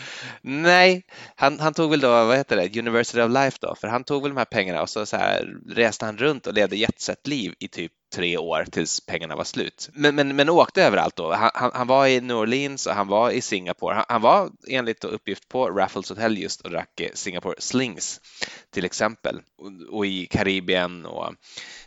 Nej, 0.42 1.06
han, 1.36 1.60
han, 1.60 1.74
tog 1.74 1.90
väl 1.90 2.00
då, 2.00 2.08
vad 2.08 2.36
heter 2.36 2.56
det, 2.56 2.78
University 2.78 3.20
of 3.20 3.30
Life 3.30 3.58
då, 3.60 3.74
för 3.74 3.88
han 3.88 4.04
tog 4.04 4.22
väl 4.22 4.30
de 4.30 4.38
här 4.38 4.44
pengarna 4.44 4.82
och 4.82 4.90
så, 4.90 5.06
så 5.06 5.16
här, 5.16 5.56
reste 5.68 6.04
han 6.04 6.18
runt 6.18 6.46
och 6.46 6.54
levde 6.54 6.76
jetset-liv 6.76 7.54
i 7.58 7.68
typ 7.68 7.92
tre 8.14 8.38
år 8.38 8.64
tills 8.64 9.06
pengarna 9.06 9.36
var 9.36 9.44
slut. 9.44 9.90
Men, 9.92 10.14
men, 10.14 10.36
men 10.36 10.48
åkte 10.48 10.82
överallt 10.82 11.16
då. 11.16 11.32
Han, 11.32 11.50
han, 11.54 11.70
han, 11.74 11.86
var 11.86 12.06
i 12.06 12.20
New 12.20 12.36
Orleans 12.36 12.86
och 12.86 12.92
han 12.92 13.08
var 13.08 13.30
i 13.30 13.40
Singapore. 13.40 13.94
Han, 13.94 14.04
han 14.08 14.22
var 14.22 14.50
enligt 14.68 15.04
uppgift 15.04 15.48
på 15.48 15.70
Raffles 15.70 16.08
Hotel 16.08 16.38
just 16.38 16.60
och 16.60 16.70
drack 16.70 17.00
eh, 17.00 17.10
Singapore 17.14 17.54
Slings 17.58 18.20
till 18.70 18.84
exempel 18.84 19.40
och, 19.58 19.96
och 19.96 20.06
i 20.06 20.26
Karibien 20.26 21.06
och 21.06 21.34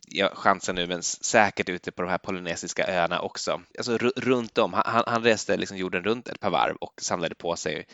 jag 0.08 0.32
chansar 0.32 0.74
nu, 0.74 0.88
men 0.88 1.04
säkert 1.04 1.70
ute 1.70 1.92
på 1.92 2.02
de 2.02 2.12
här 2.12 2.18
polynesiska 2.18 2.88
öarna 2.88 3.22
också. 3.22 3.62
Alltså 3.78 3.98
runt 3.98 4.58
om. 4.58 4.74
Han, 4.74 5.04
han 5.08 5.24
reste 5.24 5.58
liksom 5.58 5.78
jorden 5.78 6.04
runt 6.04 6.28
ett 6.28 6.40
par 6.40 6.50
varv 6.50 6.76
och 6.76 6.94
samlade 7.02 7.36
på 7.36 7.56
sig 7.56 7.86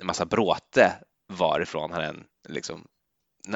en 0.00 0.06
massa 0.06 0.24
bråte 0.24 0.92
varifrån 1.32 1.92
han 1.92 2.02
än 2.02 2.24
liksom 2.48 2.86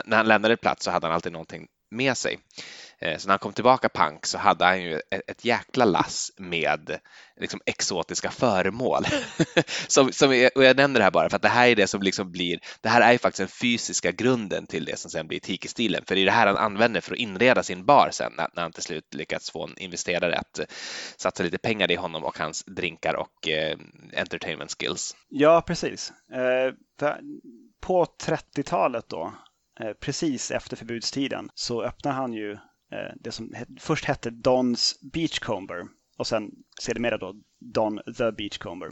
när 0.05 0.17
han 0.17 0.29
lämnade 0.29 0.57
plats 0.57 0.85
så 0.85 0.90
hade 0.90 1.07
han 1.07 1.14
alltid 1.14 1.33
någonting 1.33 1.69
med 1.90 2.16
sig. 2.16 2.38
Eh, 2.99 3.18
så 3.18 3.26
när 3.26 3.32
han 3.32 3.38
kom 3.38 3.52
tillbaka 3.52 3.88
pank 3.88 4.26
så 4.26 4.38
hade 4.38 4.64
han 4.64 4.82
ju 4.82 5.00
ett, 5.11 5.44
jäkla 5.44 5.85
lass 5.85 6.32
med 6.37 6.99
liksom 7.37 7.61
exotiska 7.66 8.30
föremål. 8.30 9.04
som, 9.87 10.12
som, 10.12 10.49
och 10.54 10.64
jag 10.64 10.76
nämner 10.76 11.00
det 11.00 11.04
här 11.04 11.11
bara 11.11 11.30
för 11.30 11.37
att 11.37 11.42
det 11.42 11.49
här 11.49 11.68
är 11.68 11.76
det 11.76 11.87
som 11.87 12.02
liksom 12.02 12.32
blir, 12.32 12.61
det 12.80 12.88
här 12.88 13.00
är 13.00 13.12
ju 13.12 13.18
faktiskt 13.18 13.38
den 13.38 13.49
fysiska 13.49 14.12
grunden 14.12 14.66
till 14.66 14.85
det 14.85 14.99
som 14.99 15.11
sen 15.11 15.28
blir 15.28 15.40
tiki-stilen, 15.40 16.04
för 16.06 16.14
det 16.14 16.20
är 16.20 16.25
det 16.25 16.30
här 16.30 16.47
han 16.47 16.56
använder 16.56 17.00
för 17.00 17.12
att 17.12 17.18
inreda 17.18 17.62
sin 17.62 17.85
bar 17.85 18.09
sen 18.12 18.32
när, 18.37 18.49
när 18.54 18.62
han 18.62 18.73
till 18.73 18.82
slut 18.82 19.14
lyckats 19.14 19.50
få 19.50 19.64
en 19.64 19.78
investerare 19.78 20.38
att 20.38 20.59
eh, 20.59 20.64
satsa 21.16 21.42
lite 21.42 21.59
pengar 21.59 21.90
i 21.90 21.97
honom 21.97 22.25
och 22.25 22.38
hans 22.38 22.64
drinkar 22.64 23.14
och 23.14 23.49
eh, 23.49 23.78
entertainment 24.16 24.76
skills. 24.78 25.16
Ja, 25.28 25.62
precis. 25.66 26.12
Eh, 26.32 26.75
på 27.80 28.04
30-talet 28.04 29.09
då, 29.09 29.35
Eh, 29.83 29.93
precis 30.01 30.51
efter 30.51 30.77
förbudstiden, 30.77 31.51
så 31.55 31.83
öppnar 31.83 32.13
han 32.13 32.33
ju 32.33 32.53
eh, 32.53 33.13
det 33.21 33.33
som 33.33 33.55
först 33.81 34.05
hette 34.05 34.31
Dons 34.31 34.99
Beachcomber 35.13 35.87
och 36.19 36.27
sen 36.27 36.51
sedermera 36.81 37.19
då 37.19 37.35
Don 37.75 38.01
the 38.19 38.33
Beachcomber 38.33 38.91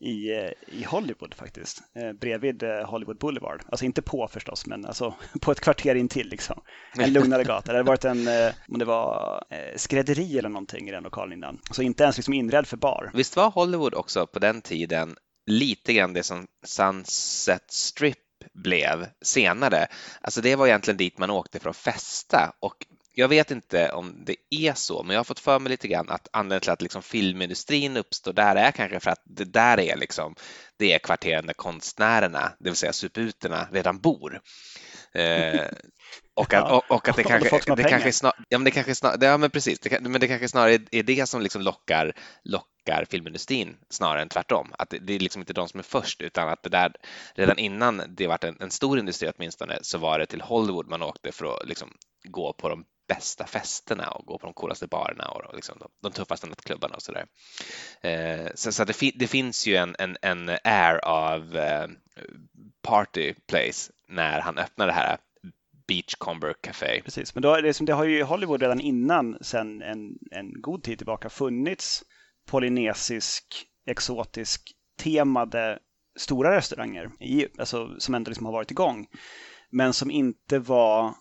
i, 0.00 0.30
eh, 0.32 0.50
i 0.66 0.84
Hollywood 0.84 1.34
faktiskt, 1.34 1.82
bredvid 2.20 2.62
Hollywood 2.62 3.18
Boulevard. 3.18 3.62
Alltså 3.68 3.84
inte 3.84 4.02
på 4.02 4.28
förstås, 4.28 4.66
men 4.66 4.86
alltså 4.86 5.14
på 5.40 5.52
ett 5.52 5.60
kvarter 5.60 5.94
intill 5.94 6.28
liksom. 6.28 6.62
En 6.98 7.12
lugnare 7.12 7.44
gata. 7.44 7.72
Det 7.72 7.78
hade 7.78 7.88
varit 7.88 8.04
en, 8.04 8.28
om 8.68 8.78
det 8.78 8.84
var 8.84 9.44
skrädderi 9.76 10.38
eller 10.38 10.48
någonting 10.48 10.88
i 10.88 10.92
den 10.92 11.02
lokalen 11.02 11.32
innan. 11.32 11.58
Så 11.70 11.82
inte 11.82 12.02
ens 12.02 12.16
liksom 12.16 12.34
inredd 12.34 12.66
för 12.66 12.76
bar. 12.76 13.10
Visst 13.14 13.36
var 13.36 13.50
Hollywood 13.50 13.94
också 13.94 14.26
på 14.26 14.38
den 14.38 14.62
tiden 14.62 15.16
lite 15.46 15.92
grann 15.92 16.12
det 16.12 16.22
som 16.22 16.46
Sunset 16.64 17.70
Strip 17.70 18.18
blev 18.54 19.06
senare. 19.22 19.86
Alltså 20.20 20.40
det 20.40 20.56
var 20.56 20.66
egentligen 20.66 20.96
dit 20.96 21.18
man 21.18 21.30
åkte 21.30 21.60
för 21.60 21.70
att 21.70 21.76
festa 21.76 22.52
och 22.60 22.86
jag 23.14 23.28
vet 23.28 23.50
inte 23.50 23.92
om 23.92 24.24
det 24.24 24.36
är 24.50 24.72
så, 24.74 25.02
men 25.02 25.14
jag 25.14 25.18
har 25.18 25.24
fått 25.24 25.40
för 25.40 25.58
mig 25.58 25.70
lite 25.70 25.88
grann 25.88 26.08
att 26.08 26.28
anledningen 26.32 26.60
till 26.60 26.70
att 26.70 26.82
liksom 26.82 27.02
filmindustrin 27.02 27.96
uppstår 27.96 28.32
där 28.32 28.56
är 28.56 28.70
kanske 28.70 29.00
för 29.00 29.10
att 29.10 29.22
det 29.24 29.44
där 29.44 29.80
är 29.80 29.96
liksom 29.96 30.34
det 30.76 30.92
är 30.92 30.98
kvarteren 30.98 31.46
där 31.46 31.54
konstnärerna, 31.54 32.52
det 32.58 32.70
vill 32.70 32.76
säga 32.76 32.92
suputerna, 32.92 33.68
redan 33.72 33.98
bor. 33.98 34.40
Eh, 35.12 35.60
och, 36.34 36.54
att, 36.54 36.70
och, 36.70 36.90
och, 36.90 37.08
att 37.08 37.16
det 37.16 37.22
kanske, 37.22 37.74
det 37.74 37.84
kanske 37.84 38.12
snar, 38.12 38.32
ja, 38.48 38.58
men 38.58 38.64
det 38.64 38.70
kanske 38.70 38.94
snar, 38.94 39.16
ja 39.20 39.36
men 39.36 39.50
precis, 39.50 39.78
det, 39.80 40.00
men 40.00 40.20
det 40.20 40.28
kanske 40.28 40.48
snarare 40.48 40.78
är 40.90 41.02
det 41.02 41.28
som 41.28 41.42
liksom 41.42 41.62
lockar, 41.62 42.12
lockar 42.44 43.04
filmindustrin 43.10 43.76
snarare 43.90 44.22
än 44.22 44.28
tvärtom. 44.28 44.72
Att 44.78 44.90
det, 44.90 44.98
det 44.98 45.14
är 45.14 45.18
liksom 45.18 45.42
inte 45.42 45.52
de 45.52 45.68
som 45.68 45.78
är 45.80 45.84
först 45.84 46.20
utan 46.20 46.48
att 46.48 46.62
det 46.62 46.68
där 46.68 46.92
redan 47.34 47.58
innan 47.58 48.02
det 48.08 48.26
var 48.26 48.44
en, 48.44 48.56
en 48.60 48.70
stor 48.70 48.98
industri 48.98 49.30
åtminstone 49.36 49.78
så 49.82 49.98
var 49.98 50.18
det 50.18 50.26
till 50.26 50.40
Hollywood 50.40 50.88
man 50.88 51.02
åkte 51.02 51.32
för 51.32 51.56
att 51.56 51.68
liksom 51.68 51.88
gå 52.24 52.52
på 52.52 52.68
de 52.68 52.84
bästa 53.08 53.46
festerna 53.46 54.10
och 54.10 54.26
gå 54.26 54.38
på 54.38 54.46
de 54.46 54.54
coolaste 54.54 54.86
barerna 54.86 55.28
och 55.28 55.54
liksom 55.54 55.78
de, 55.78 55.88
de 56.02 56.12
tuffaste 56.12 56.46
nattklubbarna 56.46 56.94
och 56.94 57.02
sådär. 57.02 57.26
Eh, 58.00 58.50
så, 58.54 58.72
så 58.72 58.84
det, 58.84 58.92
fi, 58.92 59.12
det, 59.16 59.26
finns 59.26 59.66
ju 59.66 59.76
en, 59.76 59.96
en, 59.98 60.16
en 60.22 60.48
air 60.64 61.04
av 61.04 61.56
eh, 61.56 61.88
party 62.82 63.34
place 63.46 63.92
när 64.08 64.40
han 64.40 64.58
öppnar 64.58 64.86
det 64.86 64.92
här 64.92 65.16
Beachcomber 65.86 66.54
Café. 66.60 67.00
Precis, 67.04 67.34
men 67.34 67.42
då, 67.42 67.56
det, 67.56 67.78
det 67.80 67.92
har 67.92 68.04
ju 68.04 68.18
i 68.18 68.22
Hollywood 68.22 68.62
redan 68.62 68.80
innan, 68.80 69.38
sen 69.40 69.82
en, 69.82 70.18
en 70.30 70.60
god 70.60 70.82
tid 70.82 70.98
tillbaka, 70.98 71.28
funnits 71.28 72.02
polynesisk, 72.46 73.66
exotisk 73.86 74.72
temade 75.02 75.78
stora 76.18 76.56
restauranger 76.56 77.10
i, 77.20 77.46
alltså, 77.58 77.94
som 77.98 78.14
ändå 78.14 78.28
liksom 78.28 78.46
har 78.46 78.52
varit 78.52 78.70
igång. 78.70 79.06
Men 79.70 79.92
som 79.92 80.10
inte 80.10 80.58
var 80.58 81.14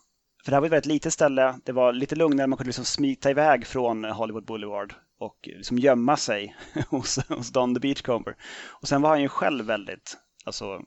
för 0.44 0.52
det 0.52 0.56
här 0.56 0.62
var 0.62 0.68
ett 0.68 0.74
väldigt 0.74 0.94
litet 0.94 1.14
ställe. 1.14 1.60
Det 1.64 1.72
var 1.72 1.94
lite 1.94 2.16
lugnare. 2.16 2.48
Man 2.48 2.58
kunde 2.58 2.68
liksom 2.68 2.86
smita 2.86 3.30
iväg 3.30 3.68
från 3.68 4.06
Hollywood 4.06 4.46
Boulevard 4.46 4.94
och 5.20 5.38
liksom 5.42 5.78
gömma 5.78 6.18
sig 6.18 6.56
hos, 6.90 7.20
hos 7.30 7.52
Don 7.52 7.76
the 7.76 7.80
Beachcomber. 7.80 8.36
Och 8.82 8.88
sen 8.88 9.02
var 9.02 9.10
han 9.10 9.22
ju 9.22 9.28
själv 9.28 9.66
väldigt 9.66 10.18
alltså, 10.46 10.82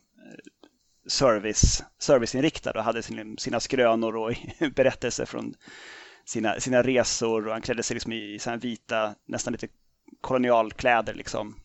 service, 1.06 1.84
serviceinriktad 1.98 2.70
och 2.70 2.84
hade 2.84 3.02
sin, 3.02 3.38
sina 3.38 3.60
skrönor 3.60 4.16
och 4.16 4.34
berättelser 4.74 5.24
från 5.24 5.54
sina, 6.24 6.60
sina 6.60 6.82
resor. 6.82 7.46
Och 7.46 7.52
han 7.52 7.62
klädde 7.62 7.82
sig 7.82 7.94
liksom 7.94 8.12
i, 8.12 8.16
i 8.16 8.40
vita, 8.60 9.14
nästan 9.26 9.52
lite 9.52 9.68
kolonialkläder. 10.20 11.14
Liksom. 11.14 11.56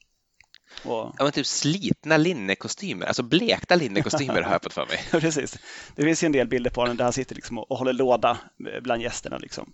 Och... 0.84 1.15
Ja, 1.17 1.24
men 1.24 1.31
typ 1.31 1.46
slitna 1.46 2.17
linnekostymer, 2.17 3.05
alltså 3.05 3.24
blekta 3.24 3.75
linnekostymer 3.75 4.41
har 4.41 4.51
jag 4.51 4.63
fått 4.63 4.74
för 4.74 4.86
mig. 4.86 5.00
Precis. 5.22 5.58
Det 5.96 6.03
finns 6.03 6.24
ju 6.24 6.25
en 6.25 6.31
del 6.31 6.48
bilder 6.48 6.72
på 6.72 6.81
honom 6.81 6.98
där 6.98 7.03
han 7.03 7.13
sitter 7.13 7.36
liksom 7.36 7.58
och 7.58 7.77
håller 7.77 7.93
låda 7.93 8.38
bland 8.81 9.01
gästerna. 9.01 9.38
Liksom. 9.38 9.74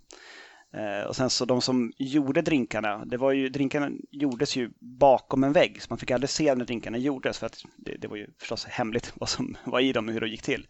Eh, 0.76 1.06
och 1.06 1.16
sen 1.16 1.30
så 1.30 1.44
de 1.44 1.62
som 1.62 1.92
gjorde 1.96 2.42
drinkarna, 2.42 3.04
det 3.04 3.16
var 3.16 3.32
ju, 3.32 3.48
drinkarna 3.48 3.90
gjordes 4.10 4.56
ju 4.56 4.70
bakom 4.80 5.44
en 5.44 5.52
vägg 5.52 5.82
så 5.82 5.86
man 5.90 5.98
fick 5.98 6.10
aldrig 6.10 6.30
se 6.30 6.54
när 6.54 6.64
drinkarna 6.64 6.98
gjordes 6.98 7.38
för 7.38 7.46
att 7.46 7.64
det, 7.76 7.96
det 7.96 8.08
var 8.08 8.16
ju 8.16 8.26
förstås 8.38 8.64
hemligt 8.64 9.12
vad 9.20 9.28
som 9.28 9.56
var 9.64 9.80
i 9.80 9.92
dem 9.92 10.08
och 10.08 10.14
hur 10.14 10.20
det 10.20 10.28
gick 10.28 10.42
till. 10.42 10.66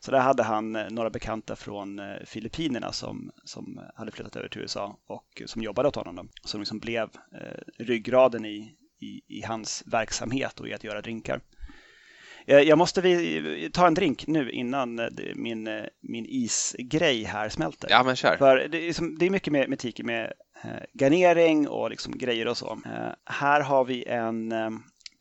Så 0.00 0.10
där 0.10 0.20
hade 0.20 0.42
han 0.42 0.76
eh, 0.76 0.90
några 0.90 1.10
bekanta 1.10 1.56
från 1.56 1.98
eh, 1.98 2.16
Filippinerna 2.24 2.92
som, 2.92 3.30
som 3.44 3.80
hade 3.94 4.10
flyttat 4.10 4.36
över 4.36 4.48
till 4.48 4.60
USA 4.60 4.98
och 5.06 5.42
som 5.46 5.62
jobbade 5.62 5.88
åt 5.88 5.96
honom. 5.96 6.28
Som 6.44 6.60
liksom 6.60 6.78
blev 6.78 7.08
eh, 7.32 7.84
ryggraden 7.84 8.44
i, 8.44 8.74
i, 9.00 9.38
i 9.38 9.42
hans 9.42 9.82
verksamhet 9.86 10.60
och 10.60 10.68
i 10.68 10.74
att 10.74 10.84
göra 10.84 11.00
drinkar. 11.00 11.40
Eh, 12.46 12.58
jag 12.58 12.78
måste 12.78 13.00
vi, 13.00 13.70
ta 13.72 13.86
en 13.86 13.94
drink 13.94 14.26
nu 14.26 14.50
innan 14.50 14.98
eh, 14.98 15.08
min, 15.34 15.66
eh, 15.66 15.84
min 16.00 16.26
isgrej 16.28 17.24
här 17.24 17.48
smälter. 17.48 17.88
Ja, 17.90 18.02
men 18.02 18.16
kör. 18.16 18.36
För 18.36 18.68
det 18.68 18.88
är, 18.88 19.18
det 19.18 19.26
är 19.26 19.30
mycket 19.30 19.52
med, 19.52 19.68
med 19.68 19.78
tiki 19.78 20.02
med 20.02 20.32
garnering 20.92 21.68
och 21.68 21.90
liksom 21.90 22.18
grejer 22.18 22.48
och 22.48 22.56
så. 22.56 22.80
Här 23.24 23.60
har 23.60 23.84
vi 23.84 24.04
en 24.04 24.54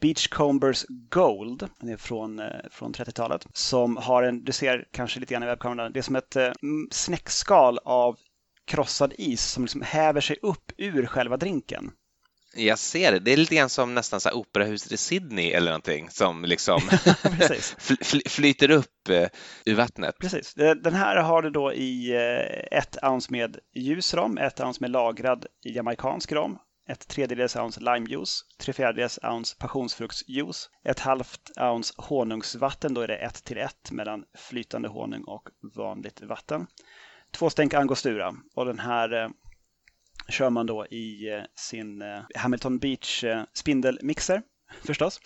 Beachcombers 0.01 0.85
Gold, 1.09 1.67
den 1.79 1.89
är 1.89 1.97
från, 1.97 2.41
från 2.71 2.93
30-talet, 2.93 3.47
som 3.53 3.97
har 3.97 4.23
en, 4.23 4.43
du 4.43 4.51
ser 4.51 4.85
kanske 4.91 5.19
lite 5.19 5.33
grann 5.33 5.43
i 5.43 5.45
webbkameran, 5.45 5.91
det 5.91 5.99
är 5.99 6.01
som 6.01 6.15
ett 6.15 6.37
snäckskal 6.91 7.79
av 7.83 8.17
krossad 8.65 9.13
is 9.17 9.41
som 9.41 9.63
liksom 9.63 9.81
häver 9.81 10.21
sig 10.21 10.37
upp 10.41 10.71
ur 10.77 11.05
själva 11.05 11.37
drinken. 11.37 11.91
Jag 12.55 12.79
ser 12.79 13.11
det. 13.11 13.19
Det 13.19 13.33
är 13.33 13.37
lite 13.37 13.55
grann 13.55 13.69
som 13.69 13.95
nästan 13.95 14.19
så 14.19 14.31
operahuset 14.31 14.91
i 14.91 14.97
Sydney 14.97 15.51
eller 15.51 15.71
någonting 15.71 16.09
som 16.09 16.45
liksom 16.45 16.81
fl 17.77 18.19
flyter 18.25 18.71
upp 18.71 19.09
eh, 19.09 19.27
ur 19.65 19.75
vattnet. 19.75 20.15
Precis. 20.19 20.53
Den 20.53 20.93
här 20.93 21.15
har 21.15 21.41
du 21.41 21.49
då 21.49 21.73
i 21.73 22.15
eh, 22.15 22.79
ett 22.79 22.97
ounce 23.03 23.27
med 23.31 23.57
ljus 23.75 24.13
rom, 24.13 24.37
ett 24.37 24.59
ounce 24.59 24.77
med 24.81 24.91
lagrad 24.91 25.45
jamaicansk 25.65 26.31
rom, 26.31 26.57
ett 26.89 27.07
tredjedels 27.07 27.55
ounce 27.55 27.79
limejuice, 27.79 28.45
tre 28.59 28.73
fjärdedels 28.73 29.19
ounce 29.23 29.55
passionsfruktsjuice, 29.59 30.69
ett 30.85 30.99
halvt 30.99 31.51
ounce 31.61 31.93
honungsvatten, 31.97 32.93
då 32.93 33.01
är 33.01 33.07
det 33.07 33.17
ett 33.17 33.43
till 33.43 33.57
ett 33.57 33.91
mellan 33.91 34.23
flytande 34.37 34.87
honung 34.87 35.23
och 35.23 35.49
vanligt 35.75 36.21
vatten. 36.21 36.67
Två 37.31 37.49
stänk 37.49 37.73
angostura 37.73 38.33
och 38.55 38.65
den 38.65 38.79
här 38.79 39.23
eh, 39.23 39.29
kör 40.29 40.49
man 40.49 40.65
då 40.65 40.85
i 40.85 41.33
eh, 41.33 41.43
sin 41.55 42.01
eh, 42.01 42.21
Hamilton 42.35 42.79
Beach 42.79 43.23
eh, 43.23 43.43
spindelmixer 43.53 44.41
förstås. 44.85 45.19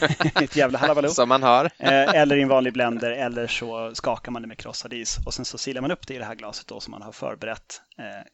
Ett 0.42 0.56
jävla 0.56 0.78
halabaloo. 0.78 1.10
Som 1.10 1.28
man 1.28 1.42
har. 1.42 1.70
eller 1.78 2.36
i 2.36 2.42
en 2.42 2.48
vanlig 2.48 2.72
blender 2.72 3.10
eller 3.10 3.46
så 3.46 3.94
skakar 3.94 4.32
man 4.32 4.42
det 4.42 4.48
med 4.48 4.58
krossad 4.58 4.92
is 4.92 5.18
och 5.26 5.34
sen 5.34 5.44
så 5.44 5.58
silar 5.58 5.80
man 5.80 5.90
upp 5.90 6.06
det 6.06 6.14
i 6.14 6.18
det 6.18 6.24
här 6.24 6.34
glaset 6.34 6.66
då 6.66 6.80
som 6.80 6.90
man 6.90 7.02
har 7.02 7.12
förberett 7.12 7.82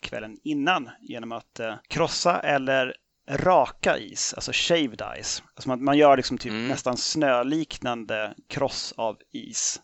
kvällen 0.01 0.37
innan 0.45 0.91
genom 1.01 1.33
att 1.33 1.61
krossa 1.89 2.41
eller 2.41 2.95
raka 3.31 3.99
is, 3.99 4.35
alltså 4.35 4.53
shaved 4.55 5.03
ice. 5.23 5.43
Alltså 5.55 5.69
man, 5.69 5.85
man 5.85 5.99
gör 5.99 6.17
liksom 6.17 6.39
typ 6.39 6.53
mm. 6.53 6.69
nästan 6.69 6.97
snöliknande 6.97 8.35
kross 8.49 8.95
av 8.97 9.17
is 9.33 9.81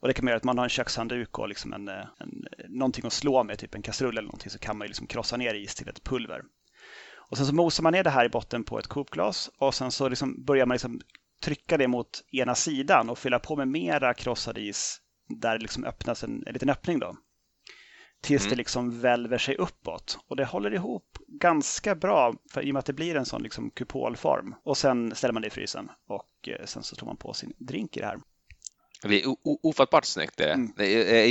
och 0.00 0.08
det 0.08 0.14
kan 0.14 0.24
man 0.24 0.30
göra 0.30 0.36
att 0.36 0.44
man 0.44 0.58
har 0.58 0.64
en 0.64 0.70
kökshandduk 0.70 1.38
och 1.38 1.48
liksom 1.48 1.72
en, 1.72 1.88
en, 1.88 2.46
någonting 2.68 3.06
att 3.06 3.12
slå 3.12 3.44
med, 3.44 3.58
typ 3.58 3.74
en 3.74 3.82
kastrull 3.82 4.18
eller 4.18 4.26
någonting, 4.26 4.50
så 4.50 4.58
kan 4.58 4.78
man 4.78 4.86
liksom 4.86 5.06
krossa 5.06 5.36
ner 5.36 5.54
is 5.54 5.74
till 5.74 5.88
ett 5.88 6.04
pulver. 6.04 6.42
Och 7.30 7.36
sen 7.36 7.46
så 7.46 7.54
mosar 7.54 7.82
man 7.82 7.92
ner 7.92 8.04
det 8.04 8.10
här 8.10 8.24
i 8.24 8.28
botten 8.28 8.64
på 8.64 8.78
ett 8.78 8.86
kokglas 8.86 9.50
och 9.58 9.74
sen 9.74 9.90
så 9.90 10.08
liksom 10.08 10.44
börjar 10.44 10.66
man 10.66 10.74
liksom 10.74 11.00
trycka 11.40 11.76
det 11.76 11.88
mot 11.88 12.24
ena 12.32 12.54
sidan 12.54 13.10
och 13.10 13.18
fylla 13.18 13.38
på 13.38 13.56
med 13.56 13.68
mera 13.68 14.14
krossad 14.14 14.58
is 14.58 15.00
där 15.28 15.58
det 15.58 15.62
liksom 15.62 15.84
öppnas 15.84 16.24
en, 16.24 16.42
en 16.46 16.52
liten 16.52 16.70
öppning 16.70 16.98
då. 16.98 17.16
Tills 18.20 18.42
mm. 18.42 18.50
det 18.50 18.56
liksom 18.56 19.00
välver 19.00 19.38
sig 19.38 19.56
uppåt. 19.56 20.18
Och 20.28 20.36
det 20.36 20.44
håller 20.44 20.74
ihop 20.74 21.18
ganska 21.28 21.94
bra 21.94 22.34
för, 22.52 22.62
i 22.62 22.70
och 22.70 22.72
med 22.72 22.78
att 22.78 22.86
det 22.86 22.92
blir 22.92 23.16
en 23.16 23.26
sån 23.26 23.42
liksom 23.42 23.70
kupolform. 23.70 24.54
Och 24.62 24.76
sen 24.76 25.14
ställer 25.14 25.32
man 25.32 25.42
det 25.42 25.48
i 25.48 25.50
frysen 25.50 25.90
och 26.06 26.48
eh, 26.48 26.64
sen 26.64 26.82
så 26.82 26.96
tar 26.96 27.06
man 27.06 27.16
på 27.16 27.32
sin 27.32 27.52
drink 27.58 27.96
i 27.96 28.00
det 28.00 28.06
här. 28.06 28.18
Det 29.02 29.22
är 29.22 29.34
ofattbart 29.42 30.04
snyggt. 30.04 30.36
Det. 30.36 30.52
Mm. 30.52 30.72
det 30.76 30.86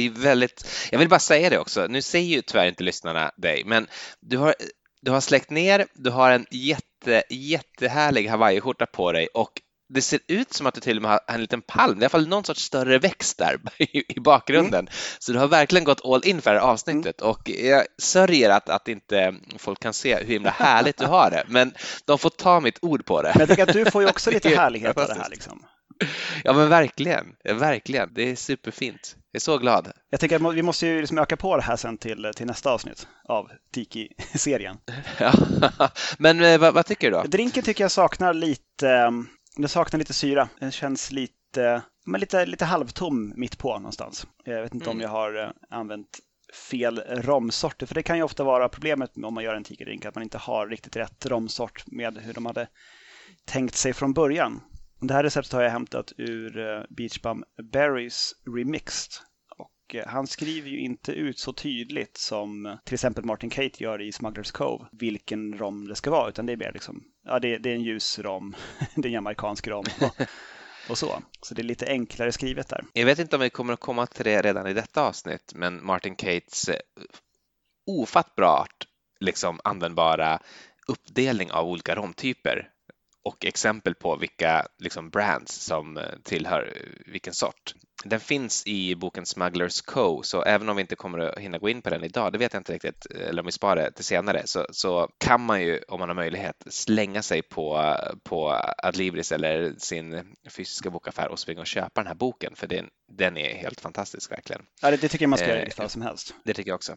är 0.06 0.10
väldigt... 0.10 0.68
Jag 0.92 1.00
vill 1.00 1.10
bara 1.10 1.20
säga 1.20 1.50
det 1.50 1.60
också, 1.60 1.88
nu 1.88 2.02
ser 2.02 2.20
ju 2.20 2.42
tyvärr 2.42 2.68
inte 2.68 2.84
lyssnarna 2.84 3.32
dig, 3.38 3.64
men 3.66 3.88
du 4.20 4.38
har, 4.38 4.56
du 5.02 5.12
har 5.12 5.22
släckt 5.22 5.50
ner, 5.50 5.88
du 5.94 6.10
har 6.10 6.32
en 6.32 6.46
jätte, 6.52 7.24
jättehärlig 7.30 8.28
hawaiiskjorta 8.28 8.86
på 8.86 9.12
dig 9.12 9.28
och 9.28 9.62
det 9.90 10.02
ser 10.02 10.20
ut 10.28 10.54
som 10.54 10.68
att 10.68 10.74
du 10.74 10.82
till 10.82 10.98
och 10.98 11.02
med 11.02 11.12
har 11.12 11.20
en 11.28 11.42
liten 11.42 11.62
palm, 11.62 12.02
i 12.02 12.04
alla 12.04 12.10
fall 12.10 12.28
någon 12.28 12.44
sorts 12.44 12.62
större 12.62 13.00
växt 13.00 13.38
där 13.38 13.60
i, 13.78 14.20
bakgrunden. 14.20 14.80
Mm. 14.80 14.92
Så 15.20 15.32
du 15.32 15.40
har 15.40 15.48
verkligen 15.48 15.84
gått 15.84 16.06
all 16.06 16.28
in 16.28 16.42
för 16.42 16.54
det 16.54 16.60
här 16.60 16.68
avsnittet 16.68 17.22
mm. 17.22 17.32
och 17.32 17.50
jag 17.50 17.86
sörjer 18.02 18.50
att, 18.50 18.70
att 18.70 18.88
inte 18.88 19.36
folk 19.58 19.80
kan 19.80 19.94
se 19.94 20.16
hur 20.16 20.34
himla 20.34 20.50
härligt 20.50 20.98
du 20.98 21.06
har 21.06 21.32
det, 21.32 21.44
men 21.48 21.74
de 22.06 22.18
får 22.18 22.30
ta 22.30 22.60
mitt 22.60 22.80
ord 22.82 23.06
på 23.06 23.22
det. 23.22 23.32
Men 23.36 23.40
jag 23.40 23.50
tycker 23.50 23.64
att 23.64 23.74
du 23.74 23.92
får 23.92 24.02
ju 24.02 24.10
också 24.10 24.32
lite 24.32 24.50
härlighet 24.50 24.98
av 24.98 25.08
det 25.08 25.14
här. 25.14 25.30
Liksom. 25.30 25.66
Ja 26.44 26.54
men 26.54 26.70
verkligen, 26.70 27.36
verkligen. 27.44 28.14
Det 28.14 28.32
är 28.32 28.36
superfint. 28.36 29.16
Jag 29.32 29.40
är 29.40 29.44
så 29.44 29.58
glad. 29.58 29.92
Jag 30.10 30.20
tänker 30.20 30.48
att 30.48 30.56
vi 30.56 30.62
måste 30.62 30.88
ju 30.88 31.02
liksom 31.02 31.18
öka 31.18 31.38
på 31.38 31.58
det 31.58 31.64
här 31.64 31.76
sen 31.76 31.98
till, 31.98 32.32
till 32.36 32.46
nästa 32.46 32.72
avsnitt 32.72 33.08
av 33.24 33.52
Tiki-serien. 33.72 34.78
Ja. 35.20 35.34
Men 36.18 36.44
eh, 36.44 36.60
vad, 36.60 36.74
vad, 36.74 36.86
tycker 36.86 37.12
du 37.12 37.18
då? 37.18 37.24
Drinken 37.24 37.64
tycker 37.64 37.84
jag 37.84 37.92
saknar 37.92 38.34
lite, 38.34 38.90
eh, 38.90 39.12
den 39.56 39.70
saknar 39.70 39.98
lite 39.98 40.14
syra. 40.14 40.50
Den 40.60 40.72
känns 40.72 41.12
lite, 41.12 41.82
men 42.06 42.22
lite, 42.22 42.46
lite 42.46 42.66
halvtom 42.66 43.34
mitt 43.36 43.58
på 43.58 43.78
någonstans. 43.78 44.28
Jag 44.46 44.62
vet 44.62 44.74
inte 44.74 44.86
mm. 44.86 44.98
om 44.98 45.02
jag 45.02 45.10
har 45.10 45.44
eh, 45.44 45.50
använt 45.70 46.20
fel 46.70 47.04
romsorter, 47.08 47.86
för 47.86 47.96
det 47.96 48.04
kan 48.04 48.18
ju 48.18 48.24
ofta 48.24 48.44
vara 48.44 48.70
problemet 48.70 49.18
om 49.18 49.34
man 49.34 49.44
gör 49.44 49.56
en 49.56 49.64
Tiki-drink, 49.64 50.08
att 50.08 50.16
man 50.16 50.24
inte 50.24 50.38
har 50.38 50.68
riktigt 50.68 50.96
rätt 50.96 51.26
romsort 51.26 51.84
med 51.88 52.18
hur 52.18 52.34
de 52.34 52.46
hade 52.46 52.68
tänkt 53.46 53.76
sig 53.76 53.94
från 53.94 54.14
början. 54.14 54.62
Det 55.00 55.14
här 55.14 55.24
receptet 55.24 55.54
har 55.54 55.62
jag 55.62 55.72
hämtat 55.72 56.14
ur 56.18 56.58
eh, 56.58 56.84
Beach 56.90 57.22
Bum 57.22 57.44
Berries 57.74 58.36
Remixed. 58.56 59.12
Och 59.58 59.96
eh, 59.96 60.08
han 60.08 60.28
skriver 60.28 60.70
ju 60.70 60.80
inte 60.80 61.12
ut 61.12 61.40
så 61.40 61.54
tydligt 61.54 62.18
som 62.18 62.66
eh, 62.66 62.76
till 62.84 62.94
exempel 62.94 63.26
Martin 63.26 63.50
Kate 63.50 63.84
gör 63.84 64.02
i 64.02 64.12
Smugglers 64.12 64.52
Cove 64.52 64.86
vilken 64.92 65.58
rom 65.58 65.88
det 65.88 65.96
ska 65.96 66.12
vara, 66.12 66.30
utan 66.30 66.46
det 66.46 66.54
är 66.54 66.58
mer 66.58 66.72
liksom, 66.74 67.04
ja 67.26 67.40
det, 67.40 67.58
det 67.58 67.70
är 67.70 67.76
en 67.76 67.84
ljus 67.84 68.20
rom, 68.20 68.56
det 68.96 69.08
är 69.08 69.12
en 69.12 69.18
amerikansk 69.18 69.68
rom. 69.68 69.86
Och, 70.90 70.98
så. 70.98 71.22
Så 71.42 71.54
det 71.54 71.62
är 71.62 71.64
lite 71.64 71.88
enklare 71.88 72.32
skrivet 72.32 72.70
där. 72.70 72.86
Jag 72.94 73.06
vet 73.06 73.20
inte 73.20 73.36
om 73.36 73.42
vi 73.42 73.50
kommer 73.50 73.74
att 73.74 73.80
komma 73.80 74.06
till 74.06 74.26
det 74.26 74.42
redan 74.42 74.68
i 74.68 74.74
detta 74.74 75.02
avsnitt, 75.02 75.54
men 75.56 75.86
Martin 75.86 76.16
Cates 76.16 76.70
ofattbart 77.86 78.88
liksom 79.20 79.60
användbara 79.64 80.40
uppdelning 80.88 81.52
av 81.52 81.68
olika 81.68 81.96
romtyper 81.96 82.70
och 83.28 83.46
exempel 83.46 83.96
på 83.96 84.16
vilka 84.16 84.68
liksom, 84.78 85.10
brands 85.10 85.66
som 85.66 85.98
eh, 85.98 86.04
tillhör 86.24 86.74
eh, 86.76 87.12
vilken 87.12 87.34
sort. 87.34 87.74
Den 88.10 88.20
finns 88.20 88.68
i 88.68 88.96
boken 88.96 89.26
Smugglers 89.26 89.82
Co, 89.82 90.24
så 90.24 90.44
även 90.44 90.70
om 90.70 90.76
vi 90.76 90.82
inte 90.82 90.96
kommer 90.96 91.20
att 91.20 91.40
hinna 91.40 91.58
gå 91.58 91.70
in 91.70 91.82
på 91.82 91.90
den 91.90 92.04
idag, 92.04 92.34
det 92.34 92.38
vet 92.38 92.54
jag 92.54 92.60
inte 92.60 92.74
riktigt, 92.74 93.06
eller 93.06 93.42
om 93.42 93.46
vi 93.46 93.52
sparar 93.52 93.76
det 93.76 93.92
till 93.92 94.06
senare, 94.06 94.42
så, 94.46 94.66
så 94.72 95.10
kan 95.18 95.42
man 95.42 95.62
ju 95.62 95.82
om 95.88 96.00
man 96.00 96.10
har 96.10 96.16
möjlighet 96.16 96.64
slänga 96.68 97.22
sig 97.22 97.42
på, 97.42 97.96
på 98.24 98.62
Adlibris 98.78 99.32
eller 99.32 99.74
sin 99.78 100.36
fysiska 100.50 100.90
bokaffär 100.90 101.28
och 101.28 101.40
springa 101.40 101.62
och 101.62 101.68
köpa 101.68 102.02
den 102.02 102.08
här 102.08 102.16
boken, 102.16 102.56
för 102.56 102.68
den, 102.68 102.90
den 103.12 103.38
är 103.38 103.56
helt 103.56 103.82
fantastisk 103.82 104.32
verkligen. 104.32 104.62
Ja, 104.82 104.92
det, 104.92 104.98
det 104.98 105.08
tycker 105.08 105.24
jag 105.24 105.30
man 105.30 105.40
ska 105.40 105.48
göra 105.48 105.58
i 105.58 105.60
vilket 105.60 105.78
fall 105.78 105.90
som 105.90 106.02
helst. 106.02 106.34
Det 106.44 106.54
tycker 106.54 106.72
jag 106.72 106.76
också. 106.76 106.96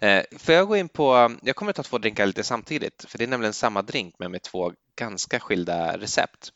Eh, 0.00 0.22
får 0.38 0.54
jag 0.54 0.68
gå 0.68 0.76
in 0.76 0.88
på, 0.88 1.36
jag 1.42 1.56
kommer 1.56 1.70
att 1.70 1.76
ta 1.76 1.82
två 1.82 1.98
drinkar 1.98 2.26
lite 2.26 2.44
samtidigt, 2.44 3.04
för 3.08 3.18
det 3.18 3.24
är 3.24 3.28
nämligen 3.28 3.52
samma 3.52 3.82
drink 3.82 4.14
men 4.18 4.30
med 4.30 4.42
två 4.42 4.72
ganska 4.96 5.40
skilda 5.40 5.98
recept 5.98 6.52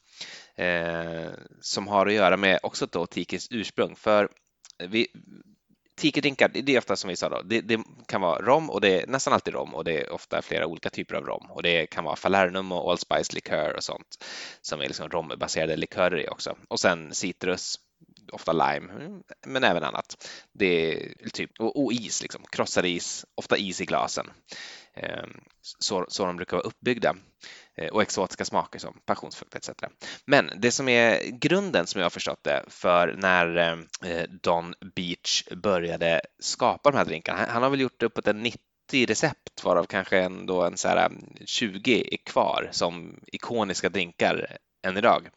eh, 0.56 1.30
som 1.60 1.88
har 1.88 2.06
att 2.06 2.12
göra 2.12 2.36
med 2.36 2.60
också 2.62 2.86
då 2.86 3.06
tikis 3.06 3.48
ursprung. 3.50 3.96
För 3.96 4.28
vi, 4.88 5.06
tikidrinkar, 5.96 6.48
det 6.48 6.74
är 6.74 6.78
ofta 6.78 6.96
som 6.96 7.08
vi 7.08 7.16
sa 7.16 7.28
då, 7.28 7.42
det, 7.42 7.60
det, 7.60 7.80
kan 8.06 8.20
vara 8.20 8.42
rom 8.42 8.70
och 8.70 8.80
det 8.80 9.02
är 9.02 9.06
nästan 9.06 9.34
alltid 9.34 9.54
rom 9.54 9.74
och 9.74 9.84
det 9.84 10.00
är 10.00 10.12
ofta 10.12 10.42
flera 10.42 10.66
olika 10.66 10.90
typer 10.90 11.14
av 11.14 11.26
rom 11.26 11.50
och 11.50 11.62
det 11.62 11.86
kan 11.86 12.04
vara 12.04 12.16
Falernum 12.16 12.72
och 12.72 12.90
Allspice 12.90 13.32
likör 13.32 13.76
och 13.76 13.84
sånt 13.84 14.24
som 14.60 14.80
är 14.80 14.86
liksom 14.86 15.08
rombaserade 15.08 15.76
likörer 15.76 16.20
i 16.20 16.28
också. 16.28 16.56
Och 16.68 16.80
sen 16.80 17.14
citrus, 17.14 17.76
ofta 18.32 18.52
lime, 18.52 19.20
men 19.46 19.64
även 19.64 19.84
annat. 19.84 20.28
Det 20.52 20.94
är 20.94 21.30
typ, 21.32 21.50
och, 21.58 21.84
och 21.84 21.92
is, 21.92 22.22
liksom, 22.22 22.44
krossad 22.50 22.86
is, 22.86 23.26
ofta 23.34 23.56
is 23.56 23.80
i 23.80 23.84
glasen. 23.84 24.30
Ehm, 24.94 25.40
så, 25.60 26.06
så 26.08 26.26
de 26.26 26.36
brukar 26.36 26.56
vara 26.56 26.66
uppbyggda. 26.66 27.16
Eh, 27.76 27.88
och 27.88 28.02
exotiska 28.02 28.44
smaker 28.44 28.78
som 28.78 29.00
passionsfrukt 29.06 29.54
etc. 29.54 29.70
Men 30.26 30.50
det 30.56 30.70
som 30.70 30.88
är 30.88 31.30
grunden 31.30 31.86
som 31.86 31.98
jag 31.98 32.04
har 32.04 32.10
förstått 32.10 32.44
det 32.44 32.64
för 32.68 33.14
när 33.18 33.72
eh, 34.04 34.22
Don 34.42 34.74
Beach 34.94 35.44
började 35.56 36.20
skapa 36.40 36.90
de 36.90 36.96
här 36.96 37.04
drinkarna, 37.04 37.46
han 37.48 37.62
har 37.62 37.70
väl 37.70 37.80
gjort 37.80 38.02
uppåt 38.02 38.28
en 38.28 38.42
90 38.42 38.58
recept 39.06 39.64
varav 39.64 39.84
kanske 39.84 40.18
ändå 40.18 40.62
en 40.62 40.76
så 40.76 40.88
här 40.88 40.96
eh, 40.96 41.10
20 41.46 42.08
är 42.12 42.16
kvar 42.16 42.68
som 42.72 43.20
ikoniska 43.26 43.88
drinkar 43.88 44.56
än 44.86 44.96
idag. 44.96 45.28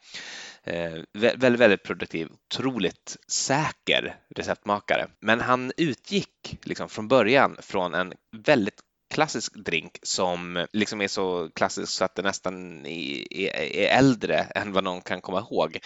Eh, 0.63 0.93
väldigt, 1.13 1.60
väldigt 1.60 1.84
produktiv, 1.84 2.28
otroligt 2.32 3.17
säker 3.28 4.15
receptmakare. 4.36 5.08
Men 5.19 5.41
han 5.41 5.71
utgick 5.78 6.60
liksom 6.63 6.89
från 6.89 7.08
början 7.08 7.58
från 7.60 7.93
en 7.93 8.13
väldigt 8.38 8.82
klassisk 9.10 9.54
drink 9.65 10.00
som 10.04 10.67
liksom 10.74 11.02
är 11.02 11.08
så 11.08 11.50
klassisk 11.56 11.91
så 11.91 12.06
att 12.06 12.15
det 12.15 12.22
nästan 12.22 12.86
är, 12.86 13.34
är 13.56 13.98
äldre 13.98 14.38
än 14.39 14.72
vad 14.72 14.84
någon 14.84 15.02
kan 15.02 15.22
komma 15.22 15.39
ihåg. 15.39 15.78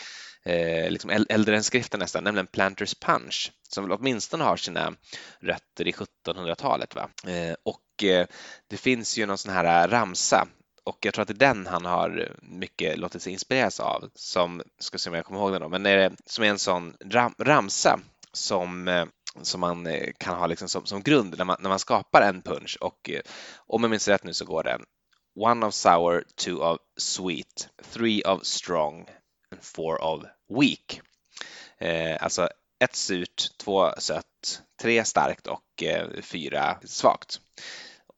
Eh, 0.45 0.91
liksom 0.91 1.25
äldre 1.29 1.55
än 1.55 1.63
skriften 1.63 1.99
nästan, 1.99 2.23
nämligen 2.23 2.47
Planters 2.47 2.95
Punch 2.95 3.51
som 3.69 3.83
väl 3.83 3.97
åtminstone 3.99 4.43
har 4.43 4.57
sina 4.57 4.93
rötter 5.39 5.87
i 5.87 5.91
1700-talet. 5.91 6.95
Va? 6.95 7.09
Eh, 7.27 7.55
och 7.63 8.03
eh, 8.03 8.27
det 8.67 8.77
finns 8.77 9.17
ju 9.17 9.25
någon 9.25 9.37
sån 9.37 9.53
här 9.53 9.83
eh, 9.83 9.89
ramsa 9.89 10.47
och 10.83 10.97
jag 11.01 11.13
tror 11.13 11.21
att 11.21 11.27
det 11.27 11.33
är 11.33 11.53
den 11.53 11.67
han 11.67 11.85
har 11.85 12.31
mycket 12.41 12.97
låtit 12.97 13.21
sig 13.21 13.33
inspireras 13.33 13.79
av 13.79 14.09
som, 14.15 14.61
ska 14.79 14.97
se 14.97 15.09
om 15.09 15.15
jag 15.15 15.25
kommer 15.25 15.39
ihåg 15.39 15.51
den 15.51 15.61
då, 15.61 15.69
men 15.69 15.85
är 15.85 15.97
det, 15.97 16.11
som 16.25 16.43
är 16.43 16.49
en 16.49 16.59
sån 16.59 16.93
ram, 17.05 17.35
ramsa 17.39 17.99
som 18.33 18.87
eh, 18.87 19.05
som 19.41 19.61
man 19.61 19.87
eh, 19.87 20.09
kan 20.17 20.37
ha 20.37 20.47
liksom 20.47 20.69
som, 20.69 20.85
som 20.85 21.01
grund 21.01 21.37
när 21.37 21.45
man, 21.45 21.57
när 21.59 21.69
man 21.69 21.79
skapar 21.79 22.21
en 22.21 22.41
punch 22.41 22.77
och 22.81 23.09
eh, 23.09 23.21
om 23.67 23.83
jag 23.83 23.89
minns 23.89 24.07
rätt 24.07 24.23
nu 24.23 24.33
så 24.33 24.45
går 24.45 24.63
den 24.63 24.81
one 25.35 25.65
of 25.65 25.73
sour, 25.73 26.23
two 26.35 26.57
of 26.57 26.79
sweet, 26.97 27.69
three 27.81 28.21
of 28.23 28.45
strong 28.45 29.05
and 29.51 29.63
four 29.63 30.01
of 30.01 30.23
weak. 30.49 31.01
Eh, 31.77 32.23
alltså 32.23 32.49
ett 32.79 32.95
surt, 32.95 33.57
två 33.57 33.91
sött, 33.97 34.61
tre 34.81 35.05
starkt 35.05 35.47
och 35.47 35.83
eh, 35.83 36.21
fyra 36.21 36.77
svagt 36.83 37.39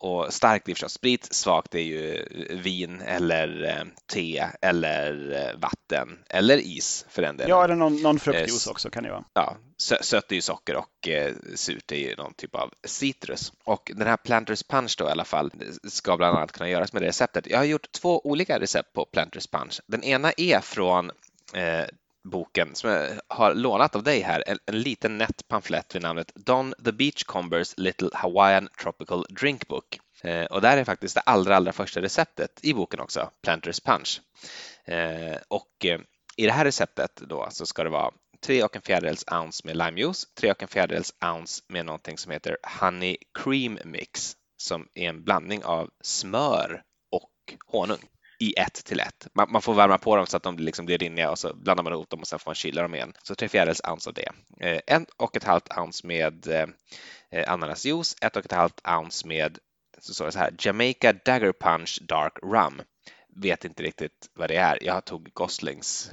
och 0.03 0.33
starkt 0.33 0.69
är 0.69 0.73
förstås 0.73 0.93
sprit, 0.93 1.33
svagt 1.33 1.75
är 1.75 1.79
ju 1.79 2.25
vin 2.49 3.01
eller 3.01 3.65
eh, 3.65 3.83
te 4.13 4.43
eller 4.61 5.31
eh, 5.31 5.59
vatten 5.59 6.19
eller 6.29 6.57
is 6.57 7.05
för 7.09 7.21
den 7.21 7.37
delen. 7.37 7.49
Ja, 7.49 7.63
eller 7.63 7.75
någon, 7.75 8.01
någon 8.01 8.19
fruktjuice 8.19 8.67
också 8.67 8.89
kan 8.89 9.03
det 9.03 9.09
vara. 9.09 9.23
Ja, 9.33 9.57
sött 9.77 10.31
är 10.31 10.35
ju 10.35 10.41
socker 10.41 10.75
och 10.75 11.07
eh, 11.07 11.33
surt 11.55 11.91
är 11.91 11.95
ju 11.95 12.15
någon 12.15 12.33
typ 12.33 12.55
av 12.55 12.73
citrus. 12.87 13.53
Och 13.63 13.91
den 13.95 14.07
här 14.07 14.17
Planters 14.17 14.63
Punch 14.63 14.95
då 14.97 15.05
i 15.05 15.11
alla 15.11 15.25
fall 15.25 15.51
ska 15.83 16.17
bland 16.17 16.37
annat 16.37 16.51
kunna 16.51 16.69
göras 16.69 16.93
med 16.93 17.01
det 17.01 17.07
receptet. 17.07 17.47
Jag 17.47 17.57
har 17.57 17.65
gjort 17.65 17.91
två 17.91 18.21
olika 18.27 18.59
recept 18.59 18.93
på 18.93 19.05
Planters 19.05 19.47
Punch. 19.47 19.81
Den 19.87 20.03
ena 20.03 20.31
är 20.37 20.59
från 20.59 21.11
eh, 21.53 21.85
boken 22.23 22.75
som 22.75 22.89
jag 22.89 23.09
har 23.27 23.53
lånat 23.53 23.95
av 23.95 24.03
dig 24.03 24.21
här, 24.21 24.43
en, 24.47 24.57
en 24.65 24.81
liten 24.81 25.17
nätt 25.17 25.47
pamflett 25.47 25.95
vid 25.95 26.01
namnet 26.01 26.31
Don 26.35 26.73
the 26.85 26.91
Beachcombers 26.91 27.73
Little 27.77 28.09
Hawaiian 28.13 28.69
Tropical 28.81 29.25
Drink 29.29 29.67
Book. 29.67 29.99
Eh, 30.23 30.45
och 30.45 30.61
där 30.61 30.77
är 30.77 30.83
faktiskt 30.83 31.15
det 31.15 31.21
allra, 31.21 31.55
allra 31.55 31.71
första 31.71 32.01
receptet 32.01 32.59
i 32.63 32.73
boken 32.73 32.99
också, 32.99 33.29
Planters 33.41 33.79
Punch. 33.79 34.21
Eh, 34.85 35.37
och 35.47 35.85
eh, 35.85 35.99
i 36.37 36.45
det 36.45 36.51
här 36.51 36.65
receptet 36.65 37.15
då 37.15 37.47
så 37.51 37.65
ska 37.65 37.83
det 37.83 37.89
vara 37.89 38.11
3 38.45 38.63
och 38.63 38.75
en 38.75 38.81
fjärdedels 38.81 39.25
ounce 39.31 39.61
med 39.67 39.77
limejuice, 39.77 40.27
3 40.39 40.51
och 40.51 40.61
en 40.61 40.67
fjärdedels 40.67 41.13
ounce 41.25 41.63
med 41.67 41.85
någonting 41.85 42.17
som 42.17 42.31
heter 42.31 42.57
Honey 42.79 43.17
Cream 43.33 43.79
Mix 43.85 44.35
som 44.57 44.87
är 44.93 45.09
en 45.09 45.23
blandning 45.23 45.63
av 45.63 45.89
smör 46.01 46.83
och 47.11 47.55
honung 47.65 48.09
i 48.39 48.53
ett 48.59 48.73
till 48.85 48.99
ett. 48.99 49.27
Man, 49.33 49.51
man, 49.51 49.61
får 49.61 49.73
värma 49.73 49.97
på 49.97 50.15
dem 50.15 50.25
så 50.25 50.37
att 50.37 50.43
de 50.43 50.57
liksom 50.57 50.85
blir 50.85 50.97
rinniga 50.97 51.31
och 51.31 51.39
så 51.39 51.53
blandar 51.53 51.83
man 51.83 51.93
ihop 51.93 52.09
dem 52.09 52.19
och 52.19 52.27
sen 52.27 52.39
får 52.39 52.49
man 52.49 52.55
kyla 52.55 52.81
dem 52.81 52.95
igen. 52.95 53.13
Så 53.23 53.35
tre 53.35 53.49
fjärdedels 53.49 53.81
ounce 53.83 54.09
av 54.09 54.13
det. 54.13 54.31
Eh, 54.59 54.81
en 54.87 55.05
och 55.17 55.37
ett 55.37 55.43
halvt 55.43 55.77
ounce 55.77 56.07
med 56.07 56.47
eh, 56.47 57.51
ananasjuice, 57.51 58.15
ett 58.21 58.35
och 58.35 58.45
ett 58.45 58.51
halvt 58.51 58.81
ounce 58.87 59.27
med 59.27 59.57
så 59.99 60.13
står 60.13 60.25
det 60.25 60.31
så 60.31 60.39
här, 60.39 60.55
Jamaica 60.59 61.13
Dagger 61.13 61.53
Punch 61.53 61.99
Dark 62.01 62.33
Rum. 62.43 62.81
Vet 63.35 63.65
inte 63.65 63.83
riktigt 63.83 64.29
vad 64.33 64.49
det 64.49 64.55
är. 64.55 64.83
Jag 64.83 65.05
tog 65.05 65.29
Goslings 65.33 66.11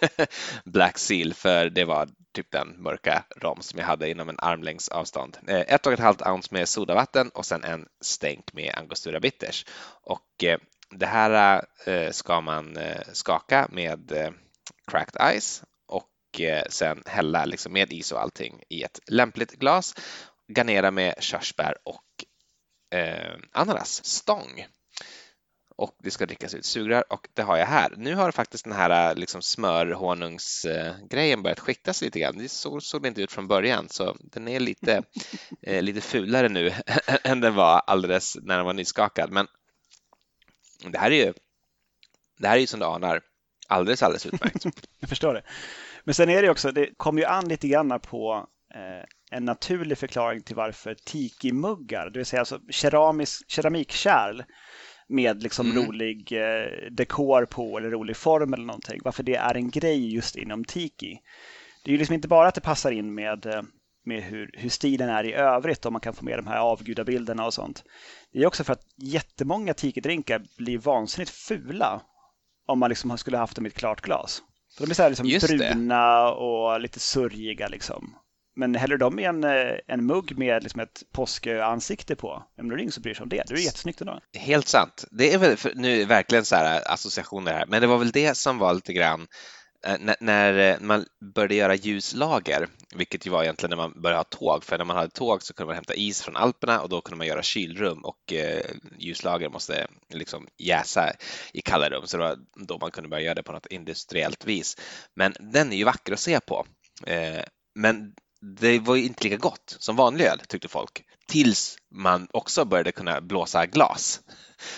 Black 0.64 0.98
Seal 0.98 1.34
för 1.34 1.70
det 1.70 1.84
var 1.84 2.08
typ 2.32 2.50
den 2.50 2.82
mörka 2.82 3.24
rom 3.36 3.58
som 3.60 3.78
jag 3.78 3.86
hade 3.86 4.10
inom 4.10 4.28
en 4.28 4.38
armlängds 4.38 4.88
avstånd. 4.88 5.38
Eh, 5.48 5.60
ett 5.60 5.86
och 5.86 5.92
ett 5.92 5.98
halvt 5.98 6.26
ounce 6.26 6.48
med 6.52 6.68
sodavatten 6.68 7.28
och 7.28 7.46
sen 7.46 7.64
en 7.64 7.86
stänk 8.00 8.52
med 8.52 8.74
angostura 8.74 9.20
bitters. 9.20 9.66
Och 10.02 10.44
eh, 10.44 10.58
det 10.90 11.06
här 11.06 11.64
eh, 11.86 12.10
ska 12.10 12.40
man 12.40 12.76
eh, 12.76 13.02
skaka 13.12 13.68
med 13.72 14.12
eh, 14.12 14.30
cracked 14.86 15.40
ice 15.40 15.62
och 15.86 16.10
sen 16.68 17.02
hälla 17.06 17.44
liksom 17.44 17.72
med 17.72 17.92
is 17.92 18.12
och 18.12 18.22
allting 18.22 18.62
i 18.68 18.82
ett 18.82 19.00
lämpligt 19.06 19.52
glas. 19.52 19.94
Garnera 20.48 20.90
med 20.90 21.14
körsbär 21.18 21.74
och 21.84 22.04
eh, 22.98 23.36
ananas, 23.52 24.04
stång. 24.04 24.66
Och 25.76 25.96
det 25.98 26.10
ska 26.10 26.26
drickas 26.26 26.54
ut 26.54 26.64
sugrör 26.64 27.12
och 27.12 27.28
det 27.34 27.42
har 27.42 27.56
jag 27.56 27.66
här. 27.66 27.94
Nu 27.96 28.14
har 28.14 28.30
faktiskt 28.30 28.64
den 28.64 28.72
här 28.72 29.14
liksom 29.14 29.42
smörhonungsgrejen 29.42 31.42
börjat 31.42 31.60
skiktas 31.60 32.02
lite 32.02 32.20
grann. 32.20 32.38
Det 32.38 32.48
så 32.48 32.80
såg 32.80 33.02
det 33.02 33.08
inte 33.08 33.22
ut 33.22 33.32
från 33.32 33.48
början 33.48 33.88
så 33.88 34.16
den 34.20 34.48
är 34.48 34.60
lite, 34.60 35.02
eh, 35.62 35.82
lite 35.82 36.00
fulare 36.00 36.48
nu 36.48 36.72
än 37.24 37.40
den 37.40 37.54
var 37.54 37.82
alldeles 37.86 38.36
när 38.42 38.56
den 38.56 38.66
var 38.66 38.72
nyskakad. 38.72 39.30
Men 39.30 39.46
det 40.84 40.98
här 40.98 41.10
är 41.10 41.26
ju, 41.26 41.32
det 42.38 42.48
här 42.48 42.56
är 42.56 42.60
ju 42.60 42.66
som 42.66 42.80
du 42.80 42.86
anar 42.86 43.20
alldeles, 43.68 44.02
alldeles 44.02 44.26
utmärkt. 44.26 44.64
Jag 45.00 45.08
förstår 45.08 45.34
det. 45.34 45.42
Men 46.04 46.14
sen 46.14 46.28
är 46.28 46.42
det 46.42 46.50
också, 46.50 46.72
det 46.72 46.90
kommer 46.96 47.20
ju 47.20 47.26
an 47.26 47.48
lite 47.48 47.68
grann 47.68 48.00
på 48.00 48.46
eh, 48.74 49.04
en 49.30 49.44
naturlig 49.44 49.98
förklaring 49.98 50.42
till 50.42 50.56
varför 50.56 50.94
tiki-muggar, 50.94 52.10
det 52.10 52.18
vill 52.18 52.26
säga 52.26 52.40
alltså 52.40 52.60
keramisk, 52.70 53.50
keramikkärl 53.50 54.42
med 55.08 55.42
liksom 55.42 55.70
mm. 55.70 55.86
rolig 55.86 56.32
eh, 56.32 56.90
dekor 56.90 57.44
på 57.44 57.78
eller 57.78 57.90
rolig 57.90 58.16
form 58.16 58.54
eller 58.54 58.64
någonting, 58.64 59.00
varför 59.04 59.22
det 59.22 59.34
är 59.34 59.54
en 59.54 59.70
grej 59.70 60.14
just 60.14 60.36
inom 60.36 60.64
tiki. 60.64 61.20
Det 61.84 61.90
är 61.90 61.92
ju 61.92 61.98
liksom 61.98 62.14
inte 62.14 62.28
bara 62.28 62.48
att 62.48 62.54
det 62.54 62.60
passar 62.60 62.90
in 62.90 63.14
med, 63.14 63.46
eh, 63.46 63.62
med 64.08 64.22
hur, 64.22 64.50
hur 64.54 64.68
stilen 64.68 65.08
är 65.08 65.24
i 65.24 65.32
övrigt 65.32 65.86
och 65.86 65.92
man 65.92 66.00
kan 66.00 66.14
få 66.14 66.24
med 66.24 66.38
de 66.38 66.46
här 66.46 66.58
avgudabilderna 66.58 67.46
och 67.46 67.54
sånt. 67.54 67.84
Det 68.32 68.42
är 68.42 68.46
också 68.46 68.64
för 68.64 68.72
att 68.72 68.86
jättemånga 68.96 69.74
tiki-drinkar 69.74 70.42
blir 70.56 70.78
vansinnigt 70.78 71.30
fula 71.30 72.00
om 72.66 72.78
man 72.78 72.88
liksom 72.88 73.18
skulle 73.18 73.38
haft 73.38 73.56
dem 73.56 73.66
i 73.66 73.68
ett 73.68 73.74
klart 73.74 74.00
glas. 74.00 74.42
Så 74.68 74.84
de 74.84 74.90
är 74.90 74.94
så 74.94 75.02
här 75.02 75.10
liksom 75.10 75.56
bruna 75.58 76.30
och 76.30 76.80
lite 76.80 77.00
surgiga 77.00 77.68
liksom. 77.68 78.14
Men 78.56 78.74
häller 78.74 78.96
de 78.96 79.18
i 79.18 79.24
en, 79.24 79.44
eh, 79.44 79.74
en 79.86 80.06
mugg 80.06 80.38
med 80.38 80.62
liksom 80.62 80.80
ett 80.80 81.02
påskansikte 81.12 82.16
på, 82.16 82.42
vem 82.56 82.70
är 82.70 82.76
det 82.76 82.82
ingen 82.82 82.92
som 82.92 83.02
bryr 83.02 83.14
sig 83.14 83.22
om 83.22 83.28
det? 83.28 83.42
Det 83.48 83.54
är 83.54 83.58
jättesnyggt 83.58 84.00
ändå. 84.00 84.20
Helt 84.36 84.68
sant. 84.68 85.04
Det 85.10 85.34
är 85.34 85.38
väl, 85.38 85.56
nu 85.74 86.02
är 86.02 86.06
verkligen 86.06 86.44
så 86.44 86.56
här 86.56 86.92
associationer 86.92 87.52
här, 87.52 87.66
men 87.66 87.80
det 87.80 87.86
var 87.86 87.98
väl 87.98 88.10
det 88.10 88.36
som 88.36 88.58
var 88.58 88.74
lite 88.74 88.92
grann 88.92 89.26
Eh, 89.86 90.14
när 90.20 90.58
eh, 90.58 90.80
man 90.80 91.06
började 91.34 91.54
göra 91.54 91.74
ljuslager, 91.74 92.68
vilket 92.94 93.26
ju 93.26 93.30
var 93.30 93.42
egentligen 93.42 93.70
när 93.70 93.76
man 93.76 94.02
började 94.02 94.18
ha 94.18 94.24
tåg, 94.24 94.64
för 94.64 94.78
när 94.78 94.84
man 94.84 94.96
hade 94.96 95.10
tåg 95.10 95.42
så 95.42 95.54
kunde 95.54 95.66
man 95.66 95.74
hämta 95.74 95.94
is 95.94 96.22
från 96.22 96.36
Alperna 96.36 96.80
och 96.80 96.88
då 96.88 97.00
kunde 97.00 97.18
man 97.18 97.26
göra 97.26 97.42
kylrum 97.42 98.04
och 98.04 98.32
eh, 98.32 98.62
ljuslager 98.98 99.48
måste 99.48 99.86
liksom 100.14 100.46
jäsa 100.58 101.12
i 101.52 101.60
kalla 101.60 101.90
rum, 101.90 102.06
så 102.06 102.16
det 102.16 102.22
var 102.22 102.38
då 102.66 102.78
man 102.78 102.90
kunde 102.90 103.08
börja 103.08 103.22
göra 103.22 103.34
det 103.34 103.42
på 103.42 103.52
något 103.52 103.66
industriellt 103.66 104.44
vis. 104.44 104.76
Men 105.14 105.34
den 105.40 105.72
är 105.72 105.76
ju 105.76 105.84
vacker 105.84 106.12
att 106.12 106.20
se 106.20 106.40
på. 106.40 106.66
Eh, 107.06 107.42
men 107.74 108.14
det 108.60 108.78
var 108.78 108.96
ju 108.96 109.04
inte 109.04 109.24
lika 109.24 109.36
gott 109.36 109.76
som 109.78 109.96
vanlig 109.96 110.24
öl 110.24 110.40
tyckte 110.48 110.68
folk, 110.68 111.04
tills 111.28 111.76
man 111.90 112.28
också 112.30 112.64
började 112.64 112.92
kunna 112.92 113.20
blåsa 113.20 113.66
glas 113.66 114.20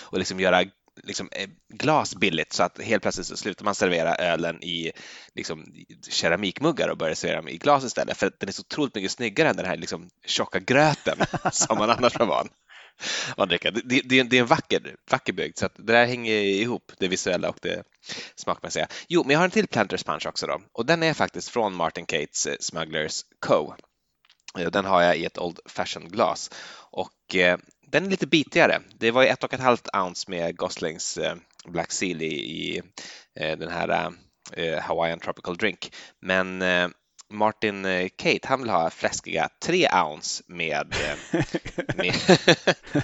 och 0.00 0.18
liksom 0.18 0.40
göra 0.40 0.64
liksom, 1.02 1.28
eh, 1.32 1.48
glas 1.68 2.14
billigt 2.14 2.52
så 2.52 2.62
att 2.62 2.82
helt 2.82 3.02
plötsligt 3.02 3.26
så 3.26 3.36
slutar 3.36 3.64
man 3.64 3.74
servera 3.74 4.14
ölen 4.14 4.62
i 4.62 4.92
liksom, 5.34 5.66
keramikmuggar 6.08 6.88
och 6.88 6.98
börjar 6.98 7.14
servera 7.14 7.36
dem 7.36 7.48
i 7.48 7.56
glas 7.56 7.84
istället 7.84 8.16
för 8.16 8.32
den 8.38 8.48
är 8.48 8.52
så 8.52 8.60
otroligt 8.60 8.94
mycket 8.94 9.10
snyggare 9.10 9.48
än 9.48 9.56
den 9.56 9.66
här 9.66 9.76
liksom, 9.76 10.10
tjocka 10.26 10.58
gröten 10.58 11.18
som 11.52 11.78
man 11.78 11.90
annars 11.90 12.18
var 12.18 12.26
van 12.26 12.48
att 13.36 13.48
dricka. 13.48 13.70
Det, 13.70 14.00
det, 14.04 14.22
det, 14.22 14.36
är 14.36 14.40
en 14.40 14.46
vacker, 14.46 14.96
vacker 15.10 15.32
bygd 15.32 15.58
så 15.58 15.66
att 15.66 15.74
det 15.76 15.92
där 15.92 16.06
hänger 16.06 16.34
ihop, 16.34 16.92
det 16.98 17.08
visuella 17.08 17.48
och 17.48 17.58
det 17.62 17.82
smakmässiga. 18.36 18.88
Jo, 19.08 19.22
men 19.24 19.30
jag 19.30 19.38
har 19.38 19.44
en 19.44 19.50
till 19.50 19.68
Planters 19.68 20.04
Punch 20.04 20.26
också 20.26 20.46
då 20.46 20.60
och 20.72 20.86
den 20.86 21.02
är 21.02 21.14
faktiskt 21.14 21.48
från 21.48 21.74
Martin 21.74 22.06
Cates 22.06 22.46
eh, 22.46 22.56
Smugglers 22.60 23.22
Co. 23.46 23.74
Den 24.72 24.84
har 24.84 25.02
jag 25.02 25.16
i 25.16 25.24
ett 25.24 25.38
Old 25.38 25.60
Fashion 25.66 26.08
glas 26.08 26.50
och 26.90 27.36
eh, 27.36 27.58
den 27.90 28.06
är 28.06 28.10
lite 28.10 28.26
bitigare. 28.26 28.80
Det 28.98 29.10
var 29.10 29.24
ett 29.24 29.44
och 29.44 29.54
ett 29.54 29.60
halvt 29.60 29.88
ounce 29.96 30.30
med 30.30 30.56
Goslings 30.56 31.18
eh, 31.18 31.34
Black 31.64 31.92
Seal 31.92 32.22
i, 32.22 32.34
i 32.34 32.82
eh, 33.40 33.58
den 33.58 33.70
här 33.70 34.12
eh, 34.52 34.78
Hawaiian 34.78 35.20
Tropical 35.20 35.56
Drink. 35.56 35.92
Men 36.20 36.62
Martin 37.32 38.10
Kate, 38.16 38.48
han 38.48 38.60
vill 38.60 38.70
ha 38.70 38.90
fläskiga 38.90 39.48
3 39.62 39.88
ounce 39.88 40.42
med, 40.46 40.94
med, 41.96 42.14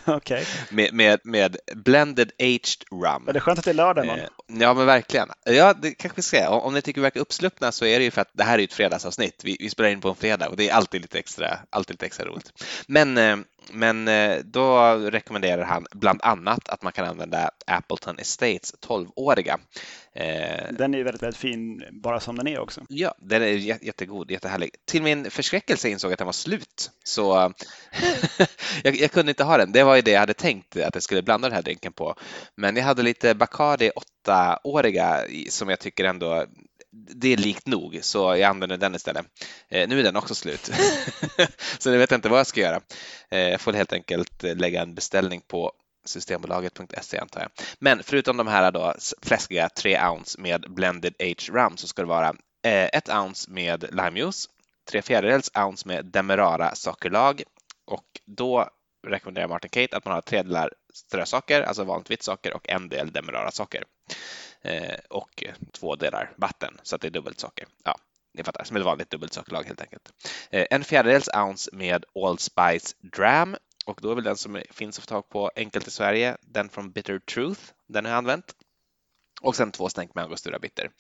okay. 0.17 0.45
med, 0.71 0.95
med, 0.95 1.21
med, 1.25 1.57
blended 1.75 2.33
aged 2.39 2.85
rum. 2.91 3.23
Men 3.25 3.33
det 3.33 3.39
är 3.39 3.41
skönt 3.41 3.59
att 3.59 3.65
det 3.65 3.71
är 3.71 3.75
lördag. 3.75 4.07
Man. 4.07 4.19
Ja, 4.61 4.75
men 4.75 4.87
verkligen. 4.87 5.29
Ja, 5.45 5.75
det 5.75 5.91
kanske 5.91 6.17
vi 6.17 6.23
ska 6.23 6.49
Om, 6.49 6.61
om 6.61 6.75
ni 6.75 6.83
tycker 6.83 7.01
vi 7.01 7.03
verkar 7.03 7.21
uppsluppna 7.21 7.73
så 7.73 7.85
är 7.85 7.99
det 7.99 8.05
ju 8.05 8.11
för 8.11 8.21
att 8.21 8.31
det 8.33 8.45
här 8.45 8.59
är 8.59 8.65
ett 8.65 8.73
fredagsavsnitt. 8.73 9.41
Vi, 9.45 9.57
vi 9.61 9.71
spelar 9.71 9.91
in 9.91 10.01
på 10.01 10.09
en 10.09 10.15
fredag 10.15 10.49
och 10.49 10.57
det 10.57 10.69
är 10.69 10.75
alltid 10.75 11.01
lite 11.01 11.19
extra, 11.19 11.59
alltid 11.71 11.95
lite 11.95 12.07
extra 12.07 12.27
roligt. 12.27 12.53
Men 12.87 13.45
men 13.73 14.09
eh, 14.09 14.39
då 14.45 14.95
rekommenderar 14.95 15.65
han 15.65 15.87
bland 15.91 16.21
annat 16.23 16.69
att 16.69 16.83
man 16.83 16.93
kan 16.93 17.07
använda 17.07 17.51
Appleton 17.67 18.19
Estates 18.19 18.75
12-åriga. 18.89 19.59
Eh, 20.13 20.73
den 20.73 20.95
är 20.95 21.05
väldigt, 21.05 21.23
väldigt 21.23 21.41
fin 21.41 21.83
bara 21.91 22.21
som 22.21 22.37
den 22.37 22.47
är 22.47 22.59
också. 22.59 22.81
Ja, 22.89 23.15
den 23.19 23.43
är 23.43 23.47
jättegod, 23.85 24.31
jättehärlig. 24.31 24.71
Till 24.85 25.03
min 25.03 25.31
förskräckelse 25.31 25.89
insåg 25.89 26.09
jag 26.09 26.13
att 26.13 26.19
den 26.19 26.27
var 26.27 26.33
slut, 26.33 26.91
så 27.05 27.35
jag, 28.83 28.97
jag, 28.97 29.11
kunde 29.11 29.31
inte 29.31 29.45
ha 29.45 29.57
den. 29.57 29.73
Det 29.73 29.85
var 29.85 29.97
ju 29.97 30.03
det 30.03 30.11
jag 30.11 30.21
hade 30.21 30.35
tänkt 30.35 30.77
att 30.77 30.95
jag 30.95 31.03
skulle 31.03 31.23
blanda 31.23 31.49
den 31.49 31.55
här 31.55 31.63
drinken 31.63 31.93
på. 31.93 32.15
Men 32.55 32.77
jag 32.77 32.85
hade 32.85 33.03
lite 33.03 33.35
Bacardi 33.35 33.91
8-åriga 34.27 35.25
som 35.51 35.69
jag 35.69 35.79
tycker 35.79 36.05
ändå 36.05 36.47
det 36.97 37.33
är 37.33 37.37
likt 37.37 37.67
nog, 37.67 37.99
så 38.03 38.19
jag 38.19 38.43
använder 38.43 38.77
den 38.77 38.95
istället. 38.95 39.27
Eh, 39.69 39.89
nu 39.89 39.99
är 39.99 40.03
den 40.03 40.17
också 40.17 40.35
slut, 40.35 40.71
så 41.79 41.91
nu 41.91 41.99
vet 41.99 42.11
jag 42.11 42.19
inte 42.19 42.29
vad 42.29 42.39
jag 42.39 42.47
ska 42.47 42.61
göra. 42.61 42.81
Eh, 43.31 43.41
jag 43.41 43.61
får 43.61 43.73
helt 43.73 43.93
enkelt 43.93 44.45
eh, 44.45 44.57
lägga 44.57 44.83
en 44.83 44.95
beställning 44.95 45.41
på 45.47 45.73
Systembolaget.se 46.05 47.19
antar 47.19 47.41
jag. 47.41 47.51
Men 47.79 48.03
förutom 48.03 48.37
de 48.37 48.47
här 48.47 48.73
då 48.73 48.95
fläskiga 49.23 49.69
3 49.69 50.01
ounce 50.09 50.41
med 50.41 50.65
blended 50.69 51.15
age 51.19 51.51
rum 51.53 51.77
så 51.77 51.89
ska 51.89 52.03
det 52.03 52.09
vara 52.09 52.29
eh, 52.65 52.89
ett 52.93 53.09
ounce 53.09 53.51
med 53.51 53.85
limejuice, 53.93 54.49
tre 54.91 55.03
fjärdedels 55.03 55.51
ounce 55.55 55.89
med 55.89 56.05
demerara 56.05 56.75
sockerlag 56.75 57.43
och 57.87 58.05
då 58.27 58.69
rekommenderar 59.07 59.49
Martin 59.49 59.71
Kate 59.71 59.97
att 59.97 60.05
man 60.05 60.15
har 60.15 60.21
tre 60.21 60.43
delar 60.43 60.73
strösocker, 60.97 61.63
alltså 61.63 61.85
vanligt 61.85 62.11
vitt 62.11 62.23
socker 62.23 62.55
och 62.55 62.69
en 62.69 62.89
del 62.89 63.13
demerara 63.13 63.51
socker. 63.51 63.85
Eh, 64.63 64.99
och 65.11 65.45
två 65.73 65.97
delar 65.97 66.33
vatten 66.37 66.79
så 66.83 66.97
att 66.97 67.03
det 67.03 67.09
är 67.09 67.11
dubbelt 67.11 67.41
socker. 67.41 67.67
Ja, 67.85 67.99
ni 68.35 68.45
fattar, 68.45 68.65
som 68.65 68.77
ett 68.77 68.83
vanligt 68.83 69.11
dubbelt 69.11 69.33
sockerlag 69.33 69.65
helt 69.65 69.81
enkelt. 69.81 70.13
Eh, 70.51 70.67
en 70.71 70.85
fjärdedels 70.85 71.29
ounce 71.35 71.71
med 71.73 72.05
Allspice 72.15 72.97
Dram 73.17 73.57
och 73.87 73.99
då 74.03 74.11
är 74.11 74.15
väl 74.15 74.25
den 74.25 74.37
som 74.37 74.63
finns 74.71 74.99
att 74.99 75.05
få 75.05 75.09
tag 75.09 75.29
på 75.29 75.51
enkelt 75.57 75.89
i 75.89 75.91
Sverige, 75.91 76.37
den 76.41 76.69
från 76.69 76.93
Bitter 76.93 77.19
Truth. 77.19 77.61
Den 77.89 78.05
har 78.05 78.13
jag 78.13 78.19
använt. 78.19 78.55
Och 79.41 79.57
sen 79.57 79.73
två 79.73 79.89
stänk 79.89 80.15
med 80.15 80.25
angostura 80.25 80.59
bitter. 80.59 80.91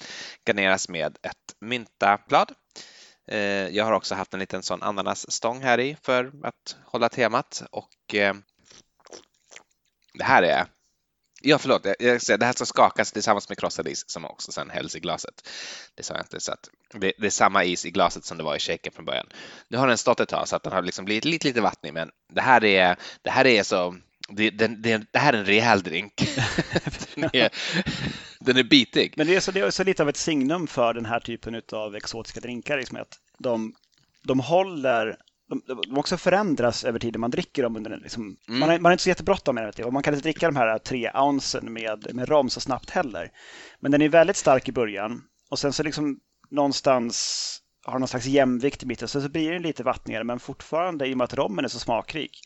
Garneras 0.46 0.88
med 0.88 1.18
ett 1.22 1.56
myntablad. 1.60 2.52
Eh, 3.28 3.38
jag 3.68 3.84
har 3.84 3.92
också 3.92 4.14
haft 4.14 4.34
en 4.34 4.40
liten 4.40 4.62
sån 4.62 4.82
ananasstång 4.82 5.62
här 5.62 5.80
i 5.80 5.96
för 6.02 6.32
att 6.42 6.76
hålla 6.84 7.08
temat 7.08 7.62
och 7.70 8.14
eh, 8.14 8.34
det 10.18 10.24
här 10.24 10.42
är 10.42 10.66
Ja, 11.42 11.58
förlåt, 11.58 11.86
jag 11.98 12.22
säga, 12.22 12.36
det 12.36 12.46
här 12.46 12.52
ska 12.52 12.64
skakas 12.64 13.12
tillsammans 13.12 13.48
med 13.48 13.58
krossad 13.58 13.88
is 13.88 14.04
som 14.06 14.24
också 14.24 14.52
sen 14.52 14.70
hälls 14.70 14.96
i 14.96 15.00
glaset. 15.00 15.48
Det 15.94 16.02
sa 16.02 16.14
jag 16.14 16.22
inte, 16.22 16.40
så 16.40 16.52
att 16.52 16.70
det, 16.92 17.12
det, 17.18 17.26
är 17.26 17.30
samma 17.30 17.64
is 17.64 17.86
i 17.86 17.90
glaset 17.90 18.24
som 18.24 18.38
det 18.38 18.44
var 18.44 18.56
i 18.56 18.58
shaken 18.58 18.92
från 18.92 19.04
början. 19.04 19.26
Nu 19.68 19.78
har 19.78 19.88
den 19.88 19.98
stått 19.98 20.20
ett 20.20 20.28
tag 20.28 20.48
så 20.48 20.56
att 20.56 20.62
den 20.62 20.72
har 20.72 20.82
liksom 20.82 21.04
blivit 21.04 21.24
lite, 21.24 21.48
lite 21.48 21.60
vattnig, 21.60 21.92
men 21.92 22.10
det 22.32 22.40
här 22.40 22.64
är, 22.64 22.96
det 23.22 23.30
här 23.30 23.46
är 23.46 23.62
så 23.62 23.96
det, 24.28 24.50
det, 24.50 24.66
det, 24.66 25.02
det 25.12 25.18
här 25.18 25.32
är 25.32 25.38
en 25.38 25.44
rejäl 25.44 25.82
drink. 25.82 26.14
den, 27.14 27.30
är, 27.32 27.50
den 28.40 28.56
är 28.56 28.64
bitig. 28.64 29.14
Men 29.16 29.26
det 29.26 29.36
är, 29.36 29.40
så, 29.40 29.52
det 29.52 29.60
är 29.60 29.70
så 29.70 29.84
lite 29.84 30.02
av 30.02 30.08
ett 30.08 30.16
signum 30.16 30.66
för 30.66 30.94
den 30.94 31.06
här 31.06 31.20
typen 31.20 31.62
av 31.72 31.96
exotiska 31.96 32.40
drinkar. 32.40 32.78
Liksom 32.78 32.96
att 32.96 33.18
de, 33.38 33.74
de 34.22 34.40
håller 34.40 35.16
de, 35.48 35.62
de 35.66 35.98
också 35.98 36.16
förändras 36.16 36.84
över 36.84 36.98
tiden 36.98 37.20
man 37.20 37.30
dricker 37.30 37.62
dem. 37.62 37.76
Under, 37.76 37.96
liksom, 37.96 38.36
mm. 38.48 38.60
man, 38.60 38.68
har, 38.68 38.78
man 38.78 38.84
har 38.84 38.92
inte 38.92 39.04
så 39.04 39.08
jättebråttom 39.08 39.54
med 39.54 39.74
det. 39.76 39.84
Och 39.84 39.92
man 39.92 40.02
kan 40.02 40.14
inte 40.14 40.22
dricka 40.22 40.46
de 40.46 40.56
här 40.56 40.78
tre 40.78 41.10
ounsen 41.14 41.72
med, 41.72 42.14
med 42.14 42.28
rom 42.28 42.50
så 42.50 42.60
snabbt 42.60 42.90
heller. 42.90 43.30
Men 43.80 43.92
den 43.92 44.02
är 44.02 44.08
väldigt 44.08 44.36
stark 44.36 44.68
i 44.68 44.72
början 44.72 45.22
och 45.50 45.58
sen 45.58 45.72
så 45.72 45.82
liksom 45.82 46.20
någonstans 46.50 47.58
har 47.84 47.98
någon 47.98 48.08
slags 48.08 48.26
jämvikt 48.26 48.82
i 48.82 48.86
mitten. 48.86 49.08
Så, 49.08 49.20
så 49.20 49.28
blir 49.28 49.52
den 49.52 49.62
lite 49.62 49.82
vattnigare 49.82 50.24
men 50.24 50.40
fortfarande 50.40 51.06
i 51.06 51.12
och 51.12 51.18
med 51.18 51.24
att 51.24 51.34
rommen 51.34 51.64
är 51.64 51.68
så 51.68 51.78
smakrik 51.78 52.40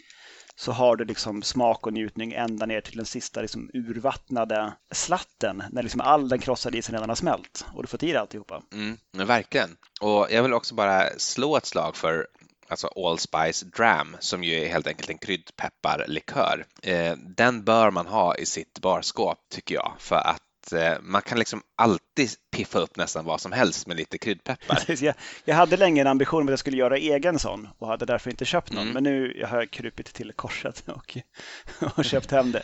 så 0.56 0.72
har 0.72 0.96
du 0.96 1.04
liksom 1.04 1.42
smak 1.42 1.86
och 1.86 1.92
njutning 1.92 2.32
ända 2.32 2.66
ner 2.66 2.80
till 2.80 2.96
den 2.96 3.06
sista 3.06 3.40
liksom 3.40 3.70
urvattnade 3.74 4.72
slatten 4.92 5.62
när 5.70 5.82
liksom 5.82 6.00
all 6.00 6.28
den 6.28 6.38
krossade 6.38 6.78
isen 6.78 6.94
redan 6.94 7.08
har 7.08 7.16
smält 7.16 7.64
och 7.74 7.82
du 7.82 7.86
får 7.86 8.04
i 8.04 8.06
dig 8.06 8.16
alltihopa. 8.16 8.62
Mm, 8.72 8.96
verkligen. 9.12 9.76
Och 10.00 10.26
jag 10.30 10.42
vill 10.42 10.52
också 10.52 10.74
bara 10.74 11.10
slå 11.18 11.56
ett 11.56 11.66
slag 11.66 11.96
för 11.96 12.26
alltså 12.70 12.86
Allspice 12.86 13.66
Dram, 13.76 14.16
som 14.20 14.44
ju 14.44 14.54
är 14.54 14.68
helt 14.68 14.86
enkelt 14.86 15.10
en 15.10 15.18
kryddpepparlikör. 15.18 16.64
Eh, 16.82 17.16
den 17.16 17.64
bör 17.64 17.90
man 17.90 18.06
ha 18.06 18.36
i 18.36 18.46
sitt 18.46 18.78
barskåp 18.78 19.38
tycker 19.50 19.74
jag, 19.74 19.92
för 19.98 20.16
att 20.16 20.72
eh, 20.72 21.00
man 21.00 21.22
kan 21.22 21.38
liksom 21.38 21.62
alltid 21.76 22.30
piffa 22.56 22.78
upp 22.78 22.96
nästan 22.96 23.24
vad 23.24 23.40
som 23.40 23.52
helst 23.52 23.86
med 23.86 23.96
lite 23.96 24.18
kryddpeppar. 24.18 24.84
jag, 25.04 25.14
jag 25.44 25.54
hade 25.54 25.76
länge 25.76 26.00
en 26.00 26.06
ambition 26.06 26.42
att 26.42 26.50
jag 26.50 26.58
skulle 26.58 26.76
göra 26.76 26.96
egen 26.96 27.38
sån 27.38 27.68
och 27.78 27.88
hade 27.88 28.06
därför 28.06 28.30
inte 28.30 28.44
köpt 28.44 28.72
någon. 28.72 28.82
Mm. 28.82 28.94
Men 28.94 29.02
nu 29.02 29.44
har 29.48 29.58
jag 29.58 29.70
krupit 29.70 30.14
till 30.14 30.32
korset 30.32 30.84
och, 30.86 31.18
och 31.96 32.04
köpt 32.04 32.30
hem 32.30 32.52
det. 32.52 32.62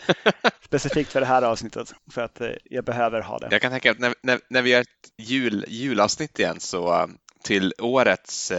Specifikt 0.65 1.13
för 1.13 1.21
det 1.21 1.27
här 1.27 1.43
avsnittet, 1.43 1.93
för 2.11 2.23
att 2.23 2.41
eh, 2.41 2.51
jag 2.65 2.85
behöver 2.85 3.21
ha 3.21 3.39
det. 3.39 3.49
Jag 3.51 3.63
kan 3.63 3.71
tänka 3.71 3.91
att 3.91 3.99
när, 3.99 4.15
när, 4.23 4.41
när 4.51 4.63
vi 4.63 4.71
gör 4.71 4.81
ett 4.81 4.89
jul, 5.19 5.65
julavsnitt 5.69 6.39
igen 6.39 6.61
så 6.61 7.09
till 7.43 7.75
årets 7.79 8.53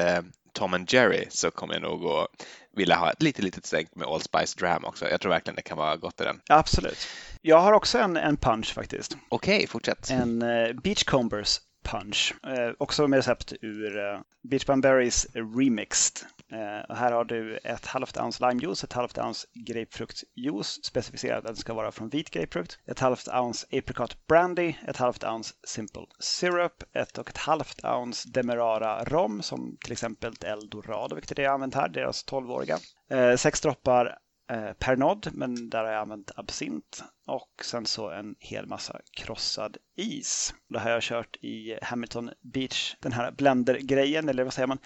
Tom 0.58 0.74
and 0.74 0.94
Jerry 0.94 1.26
så 1.30 1.52
kommer 1.52 1.74
jag 1.74 1.82
nog 1.82 2.06
att 2.06 2.28
vilja 2.76 2.96
ha 2.96 3.12
ett 3.12 3.22
litet, 3.22 3.44
litet 3.44 3.66
stänk 3.66 3.96
med 3.96 4.08
Allspice 4.08 4.60
Dram 4.60 4.86
också. 4.86 5.10
Jag 5.10 5.22
tror 5.22 5.30
verkligen 5.30 5.56
det 5.56 5.62
kan 5.62 5.78
vara 5.78 5.96
gott 5.96 6.22
i 6.22 6.24
den. 6.24 6.40
Absolut. 6.50 7.08
Jag 7.42 7.60
har 7.60 7.74
också 7.74 7.98
en, 7.98 8.18
en 8.18 8.38
punch 8.38 8.74
faktiskt. 8.74 9.18
Okej, 9.30 9.56
okay, 9.56 9.68
fortsätt. 9.68 10.10
En 10.10 10.42
uh, 10.42 10.74
Beachcombers 10.74 11.60
punch. 11.88 12.34
Eh, 12.48 12.72
också 12.78 13.08
med 13.08 13.18
recept 13.18 13.54
ur 13.62 13.98
eh, 13.98 14.20
Beach 14.50 14.66
Berries 14.66 15.28
Remixed. 15.34 16.28
Eh, 16.52 16.96
här 16.96 17.12
har 17.12 17.26
du 17.26 17.58
ett 17.58 17.86
halvt 17.86 18.18
ounce 18.18 18.48
limejuice, 18.48 18.84
ett 18.84 18.94
halvt 18.94 19.18
ounce 19.18 19.48
grapefruktjuice 19.54 20.86
specificerat 20.86 21.38
att 21.38 21.46
den 21.46 21.56
ska 21.56 21.74
vara 21.74 21.92
från 21.92 22.10
vit 22.10 22.30
grapefrukt, 22.30 22.80
ett 22.86 23.00
halvt 23.00 23.28
ounce 23.28 23.68
apricot 23.72 24.28
brandy, 24.28 24.74
ett 24.88 24.98
halvt 24.98 25.24
ounce 25.24 25.54
simple 25.68 26.06
syrup, 26.20 26.84
ett 26.94 27.18
och 27.18 27.30
ett 27.30 27.38
halvt 27.38 27.86
ounce 27.86 28.30
demerara 28.30 29.04
rom 29.04 29.42
som 29.42 29.78
till 29.84 29.92
exempel 29.92 30.34
Eldorado, 30.46 31.16
vilket 31.16 31.32
är 31.32 31.36
det 31.36 31.42
jag 31.42 31.54
använt 31.54 31.76
här, 31.76 31.90
deras 31.90 32.26
12-åriga. 32.26 32.78
Eh, 33.10 33.36
sex 33.36 33.62
droppar 33.62 34.18
eh, 34.50 34.74
Pernod, 34.80 35.30
men 35.34 35.70
där 35.70 35.84
har 35.84 35.92
jag 35.92 36.02
använt 36.02 36.32
absint 36.36 37.04
och 37.28 37.52
sen 37.64 37.86
så 37.86 38.10
en 38.10 38.36
hel 38.40 38.68
massa 38.68 39.00
krossad 39.12 39.78
is. 39.98 40.54
Det 40.70 40.80
har 40.80 40.90
jag 40.90 41.04
kört 41.04 41.38
i 41.42 41.80
Hamilton 41.82 42.32
Beach, 42.54 42.96
den 43.00 43.14
här 43.14 43.32
blender-grejen, 43.32 44.30
eller 44.30 44.44
vad 44.44 44.54
säger 44.54 44.68
man? 44.68 44.80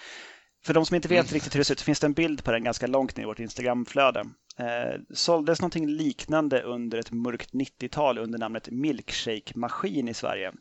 För 0.64 0.74
de 0.74 0.86
som 0.86 0.96
inte 0.96 1.08
vet 1.08 1.26
mm. 1.26 1.34
riktigt 1.34 1.56
hur 1.56 1.60
det 1.60 1.64
ser 1.64 1.74
ut 1.74 1.80
så 1.80 1.86
finns 1.86 2.00
det 2.00 2.08
en 2.08 2.14
bild 2.14 2.44
på 2.44 2.52
den 2.52 2.64
ganska 2.64 2.88
långt 2.88 3.18
ner 3.18 3.24
i 3.24 3.28
vårt 3.28 3.40
Instagramflöde. 3.40 4.20
Eh, 4.58 5.00
såldes 5.14 5.62
någonting 5.62 5.88
liknande 5.88 6.62
under 6.62 6.98
ett 6.98 7.12
mörkt 7.12 7.54
90-tal 7.54 8.18
under 8.18 8.40
namnet 8.40 8.70
Milkshake-maskin 8.72 10.10
i 10.10 10.14
Sverige. 10.14 10.52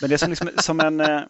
Men 0.00 0.10
det 0.10 0.16
är 0.16 0.18
som, 0.18 0.30
liksom, 0.30 0.50
som 0.56 0.80
en, 0.80 1.00
eh, 1.00 1.22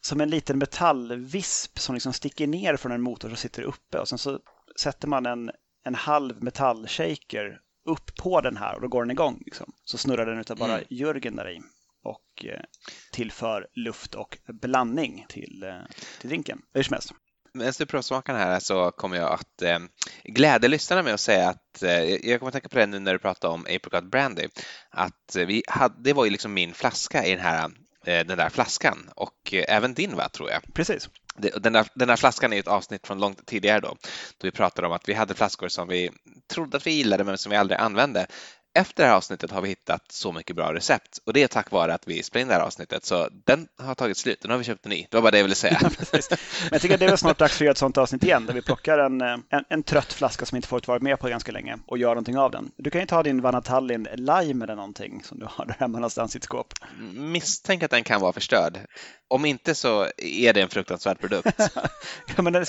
som 0.00 0.20
en 0.20 0.30
liten 0.30 0.58
metallvisp 0.58 1.78
som 1.78 1.94
liksom 1.94 2.12
sticker 2.12 2.46
ner 2.46 2.76
från 2.76 2.92
en 2.92 3.02
motor 3.02 3.28
som 3.28 3.36
sitter 3.36 3.62
uppe 3.62 3.98
och 3.98 4.08
sen 4.08 4.18
så 4.18 4.38
sätter 4.80 5.08
man 5.08 5.26
en, 5.26 5.50
en 5.88 5.94
halv 5.94 6.42
metallshaker 6.42 7.60
upp 7.84 8.16
på 8.16 8.40
den 8.40 8.56
här 8.56 8.74
och 8.74 8.80
då 8.80 8.88
går 8.88 9.02
den 9.02 9.10
igång. 9.10 9.42
Liksom. 9.44 9.72
Så 9.84 9.98
snurrar 9.98 10.26
den 10.26 10.38
utav 10.38 10.56
bara 10.56 10.72
mm. 10.72 10.84
Jörgen 10.90 11.36
där 11.36 11.50
i 11.50 11.60
och 12.04 12.44
eh, 12.44 12.60
tillför 13.12 13.66
luft 13.74 14.14
och 14.14 14.38
blandning 14.46 15.26
till, 15.28 15.62
eh, 15.62 15.96
till 16.20 16.28
drinken. 16.28 16.62
Hur 16.74 16.82
som 16.82 16.94
helst. 16.94 17.12
Medan 17.54 17.72
du 17.78 17.86
provsmakar 17.86 18.34
här 18.34 18.60
så 18.60 18.90
kommer 18.90 19.16
jag 19.16 19.32
att 19.32 19.62
eh, 19.62 19.78
glädja 20.24 20.68
lyssnarna 20.68 21.02
med 21.02 21.14
att 21.14 21.20
säga 21.20 21.48
att 21.48 21.82
eh, 21.82 22.04
jag 22.04 22.40
kommer 22.40 22.48
att 22.48 22.52
tänka 22.52 22.68
på 22.68 22.78
det 22.78 22.86
nu 22.86 22.98
när 22.98 23.12
du 23.12 23.18
pratade 23.18 23.54
om 23.54 23.60
Apricot 23.60 24.04
Brandy. 24.04 24.48
Att 24.90 25.36
vi 25.36 25.62
hade, 25.66 25.94
det 26.02 26.12
var 26.12 26.24
ju 26.24 26.30
liksom 26.30 26.54
min 26.54 26.74
flaska 26.74 27.24
i 27.24 27.30
den 27.30 27.44
här 27.44 27.64
eh, 27.64 27.68
den 28.08 28.38
där 28.38 28.48
flaskan 28.48 29.10
och 29.16 29.54
eh, 29.54 29.64
även 29.68 29.94
din 29.94 30.16
va, 30.16 30.28
tror 30.28 30.50
jag. 30.50 30.74
Precis. 30.74 31.08
Den 31.36 31.72
där, 31.72 31.86
den 31.94 32.08
där 32.08 32.16
flaskan 32.16 32.52
är 32.52 32.58
ett 32.58 32.68
avsnitt 32.68 33.06
från 33.06 33.20
långt 33.20 33.46
tidigare 33.46 33.80
då, 33.80 33.88
då 34.38 34.46
vi 34.46 34.50
pratade 34.50 34.86
om 34.86 34.92
att 34.92 35.08
vi 35.08 35.14
hade 35.14 35.34
flaskor 35.34 35.68
som 35.68 35.88
vi 35.88 36.10
trodde 36.52 36.76
att 36.76 36.86
vi 36.86 36.90
gillade 36.90 37.24
men 37.24 37.38
som 37.38 37.50
vi 37.50 37.56
aldrig 37.56 37.80
använde 37.80 38.26
efter 38.74 39.02
det 39.02 39.08
här 39.08 39.16
avsnittet 39.16 39.50
har 39.50 39.60
vi 39.60 39.68
hittat 39.68 40.12
så 40.12 40.32
mycket 40.32 40.56
bra 40.56 40.74
recept 40.74 41.18
och 41.26 41.32
det 41.32 41.42
är 41.42 41.48
tack 41.48 41.70
vare 41.70 41.94
att 41.94 42.08
vi 42.08 42.22
spelade 42.22 42.42
in 42.42 42.48
det 42.48 42.54
här 42.54 42.60
avsnittet. 42.60 43.04
Så 43.04 43.28
den 43.44 43.68
har 43.78 43.94
tagit 43.94 44.16
slut. 44.16 44.44
Nu 44.44 44.50
har 44.50 44.58
vi 44.58 44.64
köpt 44.64 44.86
en 44.86 44.90
ny. 44.90 45.06
Det 45.10 45.16
var 45.16 45.22
bara 45.22 45.30
det 45.30 45.38
jag 45.38 45.44
ville 45.44 45.54
säga. 45.54 45.78
Men 46.12 46.20
jag 46.72 46.80
tycker 46.80 46.94
att 46.94 47.00
det 47.00 47.06
är 47.06 47.16
snart 47.16 47.38
dags 47.38 47.52
för 47.52 47.64
att 47.64 47.66
göra 47.66 47.72
ett 47.72 47.78
sånt 47.78 47.98
avsnitt 47.98 48.22
igen 48.22 48.46
där 48.46 48.54
vi 48.54 48.62
plockar 48.62 48.98
en, 48.98 49.20
eh, 49.20 49.36
en, 49.48 49.64
en 49.68 49.82
trött 49.82 50.12
flaska 50.12 50.46
som 50.46 50.56
inte 50.56 50.68
fått 50.68 50.88
vara 50.88 50.98
med 50.98 51.18
på 51.18 51.28
ganska 51.28 51.52
länge 51.52 51.78
och 51.86 51.98
gör 51.98 52.08
någonting 52.08 52.38
av 52.38 52.50
den. 52.50 52.70
Du 52.76 52.90
kan 52.90 53.00
ju 53.00 53.06
ta 53.06 53.22
din 53.22 53.40
Vanatallin 53.40 54.08
Lime 54.14 54.64
eller 54.64 54.76
någonting 54.76 55.22
som 55.24 55.38
du 55.38 55.46
har 55.50 55.66
där 55.66 55.76
hemma 55.78 55.98
någonstans 55.98 56.34
i 56.34 56.38
ett 56.38 56.44
skåp. 56.44 56.74
Misstänk 57.12 57.82
att 57.82 57.90
den 57.90 58.04
kan 58.04 58.20
vara 58.20 58.32
förstörd. 58.32 58.78
Om 59.30 59.44
inte 59.44 59.74
så 59.74 60.08
är 60.16 60.52
det 60.52 60.62
en 60.62 60.68
fruktansvärd 60.68 61.20
produkt. 61.20 61.58
ja, 62.36 62.42
men 62.42 62.52
den, 62.52 62.66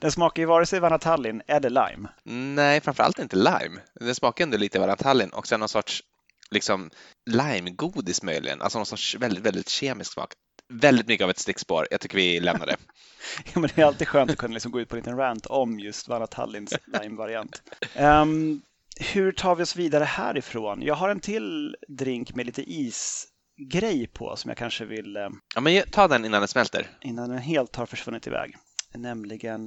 den, 0.00 0.12
smakar 0.12 0.42
ju 0.42 0.46
vare 0.46 0.66
sig 0.66 0.80
Vanatallin 0.80 1.42
eller 1.46 1.70
lime. 1.70 2.08
Nej, 2.54 2.80
framförallt 2.80 3.18
inte 3.18 3.36
lime. 3.36 3.80
Den 4.00 4.14
smakar 4.14 4.44
ändå 4.44 4.56
lite 4.56 4.78
Vanatallin 4.78 5.30
och 5.30 5.46
sen 5.46 5.60
någon 5.60 5.68
sorts 5.68 6.02
liksom 6.50 6.90
limegodis 7.26 8.22
möjligen, 8.22 8.62
alltså 8.62 8.78
någon 8.78 8.86
sorts 8.86 9.14
väldigt, 9.14 9.44
väldigt 9.44 9.68
kemisk 9.68 10.12
smak. 10.12 10.32
Väldigt 10.68 11.06
mycket 11.06 11.24
av 11.24 11.30
ett 11.30 11.38
stickspår. 11.38 11.86
Jag 11.90 12.00
tycker 12.00 12.16
vi 12.16 12.40
lämnar 12.40 12.66
det. 12.66 12.76
ja, 13.54 13.60
men 13.60 13.70
det 13.74 13.82
är 13.82 13.86
alltid 13.86 14.08
skönt 14.08 14.30
att 14.30 14.38
kunna 14.38 14.54
liksom 14.54 14.72
gå 14.72 14.80
ut 14.80 14.88
på 14.88 14.96
en 14.96 15.02
liten 15.02 15.16
rant 15.16 15.46
om 15.46 15.80
just 15.80 16.08
Vanatallins 16.08 16.74
lime-variant. 16.86 17.62
Um, 17.98 18.62
hur 18.96 19.32
tar 19.32 19.54
vi 19.54 19.62
oss 19.62 19.76
vidare 19.76 20.04
härifrån? 20.04 20.82
Jag 20.82 20.94
har 20.94 21.08
en 21.08 21.20
till 21.20 21.76
drink 21.88 22.34
med 22.34 22.46
lite 22.46 22.62
is 22.62 23.26
grej 23.56 24.06
på 24.06 24.36
som 24.36 24.48
jag 24.48 24.58
kanske 24.58 24.84
vill... 24.84 25.16
Eh, 25.16 25.28
ja, 25.54 25.60
men 25.60 25.82
ta 25.90 26.08
den 26.08 26.24
innan 26.24 26.40
den 26.40 26.48
smälter. 26.48 26.86
Innan 27.00 27.30
den 27.30 27.38
helt 27.38 27.76
har 27.76 27.86
försvunnit 27.86 28.26
iväg. 28.26 28.56
Nämligen, 28.94 29.60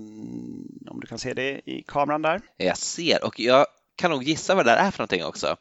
om 0.89 0.99
du 1.01 1.07
kan 1.07 1.19
se 1.19 1.33
det 1.33 1.69
i 1.69 1.83
kameran 1.87 2.21
där. 2.21 2.41
Jag 2.57 2.77
ser 2.77 3.25
och 3.25 3.39
jag 3.39 3.65
kan 3.97 4.11
nog 4.11 4.23
gissa 4.23 4.55
vad 4.55 4.65
det 4.65 4.71
där 4.71 4.77
är 4.77 4.91
för 4.91 4.99
någonting 4.99 5.25
också. 5.25 5.55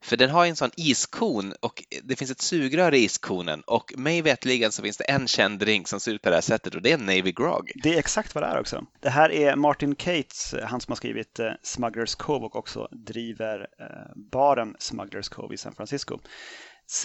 För 0.00 0.16
den 0.16 0.30
har 0.30 0.46
en 0.46 0.56
sån 0.56 0.70
iskon 0.76 1.54
och 1.60 1.84
det 2.02 2.16
finns 2.16 2.30
ett 2.30 2.40
sugrör 2.40 2.94
i 2.94 3.04
iskonen 3.04 3.62
och 3.66 3.92
mig 3.96 4.22
vetligen 4.22 4.72
så 4.72 4.82
finns 4.82 4.96
det 4.96 5.04
en 5.04 5.26
känd 5.26 5.58
drink 5.58 5.88
som 5.88 6.00
ser 6.00 6.12
ut 6.12 6.22
på 6.22 6.28
det 6.28 6.36
här 6.36 6.40
sättet 6.42 6.74
och 6.74 6.82
det 6.82 6.92
är 6.92 6.98
Navy 6.98 7.32
Grog. 7.32 7.72
Det 7.74 7.94
är 7.94 7.98
exakt 7.98 8.34
vad 8.34 8.44
det 8.44 8.48
är 8.48 8.60
också. 8.60 8.84
Det 9.00 9.10
här 9.10 9.32
är 9.32 9.56
Martin 9.56 9.94
Cates, 9.94 10.54
han 10.64 10.80
som 10.80 10.92
har 10.92 10.96
skrivit 10.96 11.38
eh, 11.38 11.50
Smugglers 11.62 12.14
Cove 12.14 12.46
och 12.46 12.56
också 12.56 12.88
driver 12.90 13.60
eh, 13.60 14.16
baren 14.32 14.76
Smugglers 14.78 15.28
Cove 15.28 15.54
i 15.54 15.58
San 15.58 15.74
Francisco 15.74 16.18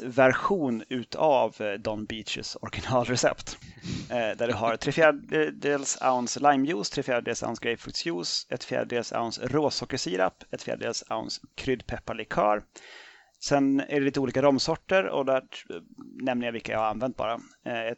version 0.03 0.83
utav 0.89 1.61
eh, 1.61 1.73
Don 1.73 2.05
Beaches 2.05 2.57
originalrecept. 2.61 3.57
Eh, 4.09 4.37
där 4.37 4.47
du 4.47 4.53
har 4.53 4.75
tre 4.75 4.91
fjärdedels 4.91 5.97
ounce 6.01 6.39
limejuice, 6.39 6.89
tre 6.89 7.03
fjärdedels 7.03 7.43
ounce 7.43 7.63
grapefruktsjuice, 7.63 8.47
ett 8.49 8.63
fjärdedels 8.63 9.11
ounce 9.11 9.47
råsockersirap, 9.47 10.43
ett 10.51 10.61
fjärdedels 10.61 11.03
ounce 11.09 11.41
kryddpepparlikör. 11.55 12.63
Sen 13.39 13.79
är 13.79 13.99
det 13.99 14.05
lite 14.05 14.19
olika 14.19 14.41
romsorter 14.41 15.09
och 15.09 15.25
där 15.25 15.37
eh, 15.69 15.75
nämner 16.21 16.45
jag 16.45 16.53
vilka 16.53 16.71
jag 16.71 16.79
har 16.79 16.87
använt 16.87 17.17
bara. 17.17 17.39
Ett 17.65 17.97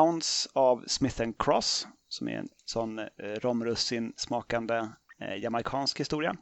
ounce 0.00 0.48
av 0.52 0.84
Smith 0.86 1.22
Cross 1.38 1.86
som 2.08 2.28
är 2.28 2.32
en 2.32 2.48
sån 2.64 3.00
romrussin 3.18 4.12
smakande 4.16 4.74
jamaikansk 4.74 5.44
jamaicansk 5.44 6.00
historia. 6.00 6.36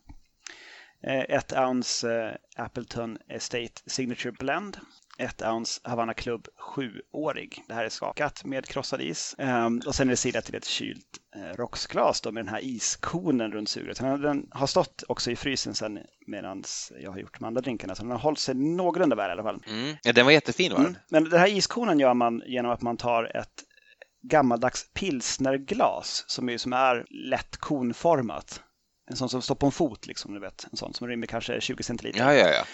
Eh, 1.02 1.36
ett 1.36 1.52
ounce 1.52 2.26
eh, 2.56 2.64
Appleton 2.64 3.18
Estate 3.28 3.72
Signature 3.86 4.32
Blend. 4.32 4.78
Ett 5.18 5.42
ounce 5.42 5.80
Havana 5.84 6.14
Club 6.14 6.48
sjuårig. 6.58 7.64
Det 7.68 7.74
här 7.74 7.84
är 7.84 7.88
skakat 7.88 8.44
med 8.44 8.66
krossad 8.66 9.00
is. 9.00 9.34
Ehm, 9.38 9.80
och 9.86 9.94
sen 9.94 10.08
är 10.08 10.10
det 10.10 10.16
sidat 10.16 10.44
till 10.44 10.54
ett 10.54 10.64
kylt 10.64 11.18
eh, 11.36 11.56
rocksglas 11.56 12.24
med 12.24 12.34
den 12.34 12.48
här 12.48 12.64
iskonen 12.64 13.52
runt 13.52 13.68
suret. 13.68 13.98
Den 13.98 14.46
har 14.50 14.66
stått 14.66 15.04
också 15.08 15.30
i 15.30 15.36
frysen 15.36 15.74
sen 15.74 15.98
medan 16.26 16.64
jag 17.00 17.10
har 17.10 17.18
gjort 17.18 17.38
de 17.38 17.44
andra 17.44 17.60
drinkarna. 17.60 17.94
Så 17.94 18.02
den 18.02 18.10
har 18.10 18.18
hållit 18.18 18.38
sig 18.38 18.54
någorlunda 18.54 19.16
väl 19.16 19.28
i 19.28 19.32
alla 19.32 19.42
fall. 19.42 19.62
Mm. 19.66 19.96
Ja, 20.02 20.12
den 20.12 20.24
var 20.24 20.32
jättefin 20.32 20.72
var 20.72 20.78
den. 20.78 20.86
Mm. 20.86 20.98
Men 21.10 21.24
den 21.24 21.40
här 21.40 21.48
iskonen 21.48 21.98
gör 21.98 22.14
man 22.14 22.42
genom 22.46 22.70
att 22.70 22.82
man 22.82 22.96
tar 22.96 23.36
ett 23.36 23.64
gammaldags 24.22 24.92
pilsnerglas 24.92 26.24
som 26.26 26.48
är, 26.48 26.58
som 26.58 26.72
är 26.72 27.04
lätt 27.10 27.56
konformat. 27.56 28.62
En 29.10 29.16
sån 29.16 29.28
som 29.28 29.42
står 29.42 29.54
på 29.54 29.66
en 29.66 29.72
fot, 29.72 30.06
liksom, 30.06 30.34
du 30.34 30.40
vet. 30.40 30.66
En 30.70 30.76
sån 30.76 30.94
som 30.94 31.08
rymmer 31.08 31.26
kanske 31.26 31.60
20 31.60 31.82
centiliter. 31.82 32.20
Ja, 32.20 32.34
ja, 32.34 32.48
ja. 32.48 32.64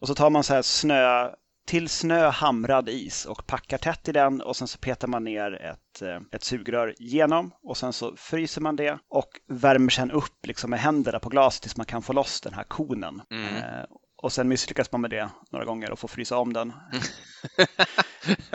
Och 0.00 0.08
så 0.08 0.14
tar 0.14 0.30
man 0.30 0.44
så 0.44 0.54
här 0.54 0.62
snö, 0.62 1.30
till 1.66 1.88
snö 1.88 2.28
hamrad 2.28 2.88
is 2.88 3.24
och 3.24 3.46
packar 3.46 3.78
tätt 3.78 4.08
i 4.08 4.12
den 4.12 4.40
och 4.40 4.56
sen 4.56 4.68
så 4.68 4.78
petar 4.78 5.08
man 5.08 5.24
ner 5.24 5.52
ett, 5.52 6.02
eh, 6.02 6.20
ett 6.32 6.44
sugrör 6.44 6.94
genom 6.98 7.52
och 7.62 7.76
sen 7.76 7.92
så 7.92 8.16
fryser 8.16 8.60
man 8.60 8.76
det 8.76 8.98
och 9.08 9.28
värmer 9.48 9.90
sen 9.90 10.10
upp 10.10 10.46
liksom 10.46 10.70
med 10.70 10.80
händerna 10.80 11.20
på 11.20 11.28
glaset 11.28 11.62
tills 11.62 11.76
man 11.76 11.86
kan 11.86 12.02
få 12.02 12.12
loss 12.12 12.40
den 12.40 12.54
här 12.54 12.64
konen. 12.64 13.22
Mm. 13.30 13.56
Eh, 13.56 13.84
och 14.22 14.32
sen 14.32 14.48
misslyckas 14.48 14.92
man 14.92 15.00
med 15.00 15.10
det 15.10 15.30
några 15.50 15.64
gånger 15.64 15.90
och 15.90 15.98
får 15.98 16.08
frysa 16.08 16.36
om 16.36 16.52
den. 16.52 16.72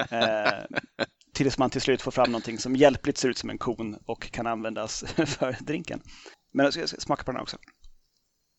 eh, 0.10 0.65
tills 1.34 1.58
man 1.58 1.69
till 1.69 1.82
slut 1.82 2.02
får 2.02 2.12
fram 2.12 2.32
någonting 2.32 2.58
som 2.58 2.76
hjälpligt 2.76 3.17
ser 3.17 3.30
ut 3.30 3.38
som 3.38 3.50
en 3.50 3.58
kon 3.58 3.97
och 4.06 4.32
kan 4.32 4.47
användas 4.47 5.04
för 5.15 5.63
drinken. 5.63 6.02
Men 6.57 6.63
jag 6.63 6.73
ska 6.73 6.87
smaka 6.87 7.23
på 7.23 7.31
den 7.31 7.35
här 7.35 7.43
också. 7.43 7.57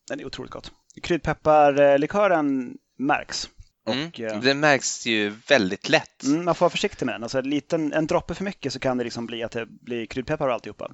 Den 0.07 0.19
är 0.19 0.25
otroligt 0.25 0.51
gott. 0.51 0.71
Kryddpepparlikören 1.03 2.77
märks. 2.97 3.49
Mm. 3.87 4.07
Och, 4.07 4.19
mm. 4.19 4.41
Den 4.41 4.59
märks 4.59 5.05
ju 5.05 5.29
väldigt 5.29 5.89
lätt. 5.89 6.23
Mm, 6.23 6.45
man 6.45 6.55
får 6.55 6.65
vara 6.65 6.69
försiktig 6.69 7.05
med 7.05 7.15
den. 7.15 7.23
Alltså, 7.23 7.37
en, 7.37 7.49
liten, 7.49 7.93
en 7.93 8.07
droppe 8.07 8.35
för 8.35 8.43
mycket 8.43 8.73
så 8.73 8.79
kan 8.79 8.97
det 8.97 9.03
liksom 9.03 9.25
bli 9.25 9.43
att 9.43 9.51
det 9.51 9.65
blir 9.65 10.05
kryddpeppar 10.05 10.47
och 10.47 10.53
alltihopa. 10.53 10.91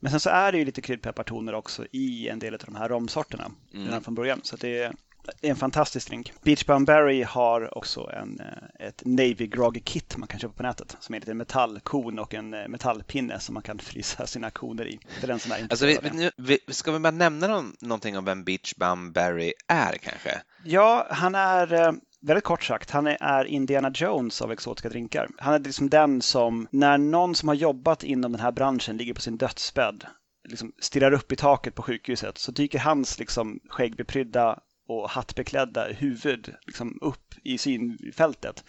Men 0.00 0.10
sen 0.10 0.20
så 0.20 0.30
är 0.30 0.52
det 0.52 0.58
ju 0.58 0.64
lite 0.64 0.80
kryddpeppartoner 0.80 1.54
också 1.54 1.86
i 1.92 2.28
en 2.28 2.38
del 2.38 2.54
av 2.54 2.60
de 2.64 2.74
här 2.74 2.88
romsorterna 2.88 3.52
mm. 3.74 3.86
redan 3.86 4.02
från 4.02 4.14
början. 4.14 4.40
Så 4.42 4.56
det 4.56 4.92
är, 5.28 5.46
är 5.46 5.50
en 5.50 5.56
fantastisk 5.56 6.08
drink. 6.08 6.32
Beach 6.42 6.66
Bum 6.66 6.84
Berry 6.84 7.22
har 7.22 7.78
också 7.78 8.10
en, 8.12 8.40
eh, 8.40 8.86
ett 8.86 9.02
Navy 9.04 9.46
Grog 9.46 9.82
Kit 9.84 10.16
man 10.16 10.28
kan 10.28 10.40
köpa 10.40 10.54
på 10.54 10.62
nätet 10.62 10.96
som 11.00 11.14
är 11.14 11.16
en 11.16 11.20
liten 11.20 11.36
metallkon 11.36 12.18
och 12.18 12.34
en 12.34 12.54
eh, 12.54 12.68
metallpinne 12.68 13.40
som 13.40 13.54
man 13.54 13.62
kan 13.62 13.78
frysa 13.92 14.26
sina 14.26 14.50
koner 14.50 14.86
i. 14.86 14.98
Det 15.20 15.26
är 15.26 15.28
den 15.28 15.38
som 15.38 15.52
är 15.52 15.66
alltså, 15.70 15.86
vi, 15.86 15.98
nu, 16.12 16.30
vi, 16.36 16.58
ska 16.68 16.92
vi 16.92 16.98
bara 16.98 17.10
nämna 17.10 17.46
någon, 17.46 17.76
någonting 17.80 18.18
om 18.18 18.24
vem 18.24 18.44
Beach 18.44 18.74
Bum 18.74 19.12
Berry 19.12 19.52
är 19.68 19.92
kanske? 19.92 20.42
Ja, 20.64 21.06
han 21.10 21.34
är 21.34 21.72
eh, 21.72 21.92
väldigt 22.22 22.44
kort 22.44 22.64
sagt, 22.64 22.90
han 22.90 23.06
är 23.06 23.44
Indiana 23.44 23.90
Jones 23.94 24.42
av 24.42 24.52
exotiska 24.52 24.88
drinkar. 24.88 25.28
Han 25.38 25.54
är 25.54 25.58
liksom 25.58 25.88
den 25.88 26.22
som, 26.22 26.68
när 26.70 26.98
någon 26.98 27.34
som 27.34 27.48
har 27.48 27.54
jobbat 27.54 28.04
inom 28.04 28.32
den 28.32 28.40
här 28.40 28.52
branschen 28.52 28.96
ligger 28.96 29.14
på 29.14 29.20
sin 29.20 29.36
dödsbädd, 29.36 30.04
liksom 30.48 30.72
stirrar 30.78 31.12
upp 31.12 31.32
i 31.32 31.36
taket 31.36 31.74
på 31.74 31.82
sjukhuset, 31.82 32.38
så 32.38 32.52
dyker 32.52 32.78
hans 32.78 33.18
liksom 33.18 33.60
skäggbeprydda 33.68 34.58
och 34.88 35.10
hattbeklädda 35.10 35.86
huvud 35.88 36.54
liksom 36.66 36.98
upp 37.00 37.34
i 37.44 37.58
synfältet. 37.58 38.64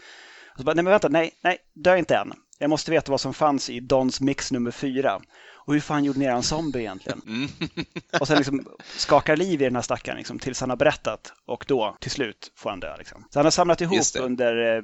Och 0.52 0.58
så 0.58 0.64
bara, 0.64 0.74
nej 0.74 0.84
men 0.84 0.92
vänta, 0.92 1.10
nej, 1.10 1.32
nej, 1.44 1.58
dö 1.74 1.98
inte 1.98 2.16
än. 2.16 2.34
Jag 2.60 2.70
måste 2.70 2.92
veta 2.92 3.12
vad 3.12 3.22
som 3.22 3.34
fanns 3.34 3.70
i 3.70 3.80
Dons 3.80 4.22
mix 4.22 4.52
nummer 4.52 4.72
fyra. 4.72 5.22
Och 5.66 5.74
hur 5.74 5.82
fan 5.82 6.04
gjorde 6.04 6.20
ni 6.20 6.26
en 6.26 6.44
zombie 6.44 6.80
egentligen? 6.80 7.22
Mm. 7.28 7.50
och 8.20 8.28
sen 8.28 8.38
liksom 8.38 8.66
skakar 8.98 9.38
liv 9.38 9.62
i 9.62 9.64
den 9.64 9.76
här 9.76 9.82
stackaren 9.82 10.18
liksom, 10.18 10.40
tills 10.40 10.62
han 10.62 10.70
har 10.70 10.78
berättat 10.78 11.34
och 11.46 11.66
då 11.68 11.98
till 12.00 12.12
slut 12.12 12.52
får 12.56 12.70
han 12.70 12.80
dö. 12.80 12.98
Liksom. 12.98 13.26
Så 13.30 13.40
han 13.40 13.46
har 13.46 13.52
samlat 13.52 13.82
ihop 13.82 14.04
under 14.20 14.76
eh, 14.76 14.84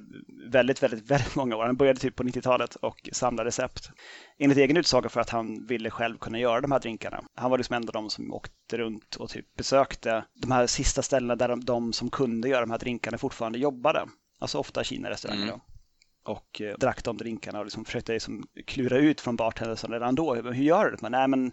väldigt, 0.52 0.84
väldigt, 0.84 1.06
väldigt 1.12 1.36
många 1.36 1.56
år. 1.56 1.66
Han 1.66 1.76
började 1.76 2.00
typ 2.00 2.16
på 2.16 2.24
90-talet 2.24 2.76
och 2.76 3.10
samlade 3.12 3.48
recept. 3.48 3.92
Enligt 4.40 4.58
egen 4.58 4.78
utsaga 4.78 5.10
för 5.10 5.22
att 5.22 5.30
han 5.30 5.66
ville 5.66 5.90
själv 5.90 6.18
kunna 6.18 6.40
göra 6.40 6.62
de 6.62 6.72
här 6.72 6.80
drinkarna. 6.80 7.24
Han 7.36 7.52
var 7.52 7.58
liksom 7.58 7.76
en 7.76 7.88
av 7.88 7.94
de 7.94 8.10
som 8.10 8.34
åkte 8.34 8.78
runt 8.78 9.16
och 9.16 9.30
typ 9.30 9.56
besökte 9.56 10.26
de 10.36 10.52
här 10.52 10.68
sista 10.68 11.02
ställena 11.02 11.36
där 11.36 11.48
de, 11.48 11.66
de 11.66 11.94
som 11.94 12.10
kunde 12.10 12.50
göra 12.50 12.62
de 12.62 12.72
här 12.72 12.80
drinkarna 12.80 13.18
fortfarande 13.18 13.60
jobbade. 13.60 14.08
Alltså 14.40 14.58
ofta 14.58 14.84
Kina-restauranger. 14.84 15.44
Mm 15.44 15.60
och 16.30 16.62
eh, 16.62 16.76
drack 16.78 17.04
de 17.04 17.18
drinkarna 17.18 17.60
och 17.60 17.66
liksom 17.66 17.86
försökte 17.86 18.14
liksom 18.14 18.48
klura 18.66 18.98
ut 18.98 19.22
från 19.22 19.36
bartendern 19.36 19.92
redan 19.92 20.16
då. 20.16 20.36
Hur 20.36 20.54
gör 20.54 20.86
du 20.86 20.92
det? 20.92 21.02
Men, 21.02 21.12
nej, 21.12 21.28
men 21.28 21.52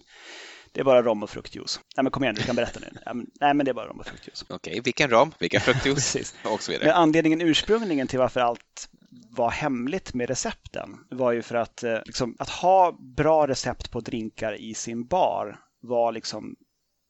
det 0.72 0.80
är 0.80 0.84
bara 0.84 1.02
rom 1.02 1.22
och 1.22 1.30
fruktjuice. 1.30 1.80
Nej, 1.96 2.02
men 2.02 2.10
kom 2.10 2.22
igen, 2.22 2.34
du 2.34 2.42
kan 2.42 2.56
berätta 2.56 2.80
nu. 2.80 3.14
Nej, 3.40 3.54
men 3.54 3.64
det 3.64 3.70
är 3.70 3.74
bara 3.74 3.86
rom 3.86 4.00
och 4.00 4.06
fruktjuice. 4.06 4.44
Okej, 4.48 4.80
vilken 4.84 5.10
rom, 5.10 5.32
vilken 5.38 5.60
fruktjuice 5.60 6.34
och 6.44 6.62
så 6.62 6.72
vidare. 6.72 6.86
Men 6.86 6.96
anledningen 6.96 7.40
ursprungligen 7.40 8.08
till 8.08 8.18
varför 8.18 8.40
allt 8.40 8.88
var 9.30 9.50
hemligt 9.50 10.14
med 10.14 10.28
recepten 10.28 10.90
var 11.10 11.32
ju 11.32 11.42
för 11.42 11.54
att, 11.54 11.82
eh, 11.82 11.98
liksom, 12.04 12.36
att 12.38 12.48
ha 12.48 12.98
bra 13.16 13.46
recept 13.46 13.90
på 13.90 14.00
drinkar 14.00 14.60
i 14.60 14.74
sin 14.74 15.06
bar 15.06 15.60
var 15.80 16.12
liksom 16.12 16.56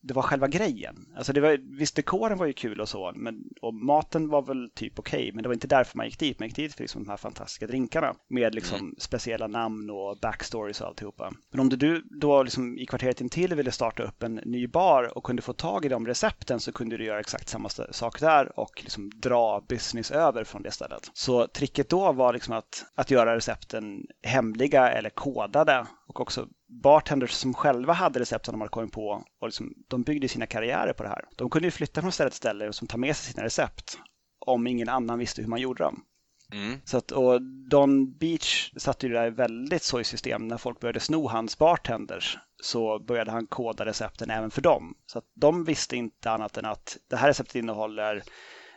det 0.01 0.15
var 0.15 0.23
själva 0.23 0.49
grejen. 0.49 1.07
Alltså 1.17 1.33
det 1.33 1.41
var, 1.41 1.59
visst, 1.79 1.97
dekoren 1.97 2.39
var 2.39 2.47
ju 2.47 2.53
kul 2.53 2.81
och 2.81 2.89
så, 2.89 3.13
men, 3.17 3.45
och 3.63 3.75
maten 3.75 4.29
var 4.29 4.43
väl 4.43 4.71
typ 4.75 4.99
okej, 4.99 5.19
okay, 5.19 5.33
men 5.33 5.43
det 5.43 5.49
var 5.49 5.55
inte 5.55 5.67
därför 5.67 5.97
man 5.97 6.07
gick 6.07 6.19
dit. 6.19 6.39
Man 6.39 6.49
gick 6.49 6.57
dit 6.57 6.75
för 6.75 6.83
liksom 6.83 7.05
de 7.05 7.11
här 7.11 7.17
fantastiska 7.17 7.67
drinkarna 7.67 8.15
med 8.29 8.55
liksom 8.55 8.79
mm. 8.79 8.95
speciella 8.99 9.47
namn 9.47 9.91
och 9.91 10.19
backstories 10.23 10.81
och 10.81 10.87
alltihopa. 10.87 11.33
Men 11.51 11.61
om 11.61 11.69
du 11.69 12.03
då 12.21 12.43
liksom 12.43 12.79
i 12.79 12.87
kvarteret 12.87 13.21
intill 13.21 13.55
ville 13.55 13.73
starta 13.73 14.03
upp 14.03 14.23
en 14.23 14.35
ny 14.35 14.67
bar 14.67 15.17
och 15.17 15.25
kunde 15.25 15.43
få 15.43 15.53
tag 15.53 15.85
i 15.85 15.89
de 15.89 16.07
recepten 16.07 16.61
så 16.61 16.73
kunde 16.73 16.97
du 16.97 17.05
göra 17.05 17.21
exakt 17.21 17.49
samma 17.49 17.69
sak 17.69 18.21
där 18.21 18.59
och 18.59 18.83
liksom 18.83 19.11
dra 19.15 19.65
business 19.69 20.11
över 20.11 20.45
från 20.45 20.63
det 20.63 20.71
stället. 20.71 21.11
Så 21.15 21.47
tricket 21.47 21.89
då 21.89 22.13
var 22.13 22.33
liksom 22.33 22.55
att, 22.55 22.85
att 22.95 23.11
göra 23.11 23.37
recepten 23.37 24.07
hemliga 24.23 24.91
eller 24.91 25.11
kodade 25.11 25.87
och 26.07 26.21
också 26.21 26.49
bartenders 26.69 27.31
som 27.31 27.55
själva 27.55 27.93
hade 27.93 28.21
recept 28.21 28.45
som 28.45 28.53
de 28.53 28.61
hade 28.61 28.71
kommit 28.71 28.93
på 28.93 29.25
och 29.41 29.49
liksom, 29.49 29.73
de 29.89 30.03
byggde 30.03 30.29
sina 30.29 30.47
karriärer 30.47 30.93
på 30.93 31.03
det 31.03 31.09
här. 31.09 31.25
De 31.37 31.51
kunde 31.51 31.67
ju 31.67 31.71
flytta 31.71 32.01
från 32.01 32.13
ställe 32.13 32.31
till 32.31 32.37
ställe 32.37 32.69
och 32.69 32.75
som 32.75 32.89
ta 32.89 32.97
med 32.97 33.17
sig 33.17 33.33
sina 33.33 33.45
recept 33.45 33.99
om 34.47 34.67
ingen 34.67 34.89
annan 34.89 35.19
visste 35.19 35.43
hur 35.43 35.49
man 35.49 35.61
gjorde 35.61 35.85
dem. 35.85 36.05
Mm. 36.53 36.81
Så 36.85 36.97
att, 36.97 37.13
och 37.13 37.43
Don 37.71 38.19
Beach 38.19 38.73
satte 38.77 39.07
ju 39.07 39.13
det 39.13 39.19
där 39.19 39.31
väldigt 39.31 39.83
så 39.83 40.01
i 40.01 40.05
system. 40.05 40.49
När 40.49 40.57
folk 40.57 40.81
började 40.81 41.01
sno 41.01 41.29
hans 41.29 41.59
bartenders 41.59 42.39
så 42.63 42.99
började 42.99 43.31
han 43.31 43.47
koda 43.47 43.85
recepten 43.85 44.31
även 44.31 44.51
för 44.51 44.63
dem. 44.63 44.95
Så 45.07 45.19
att 45.19 45.25
de 45.35 45.65
visste 45.65 45.97
inte 45.97 46.31
annat 46.31 46.57
än 46.57 46.65
att 46.65 46.97
det 47.11 47.17
här 47.17 47.29
receptet 47.29 47.55
innehåller 47.55 48.23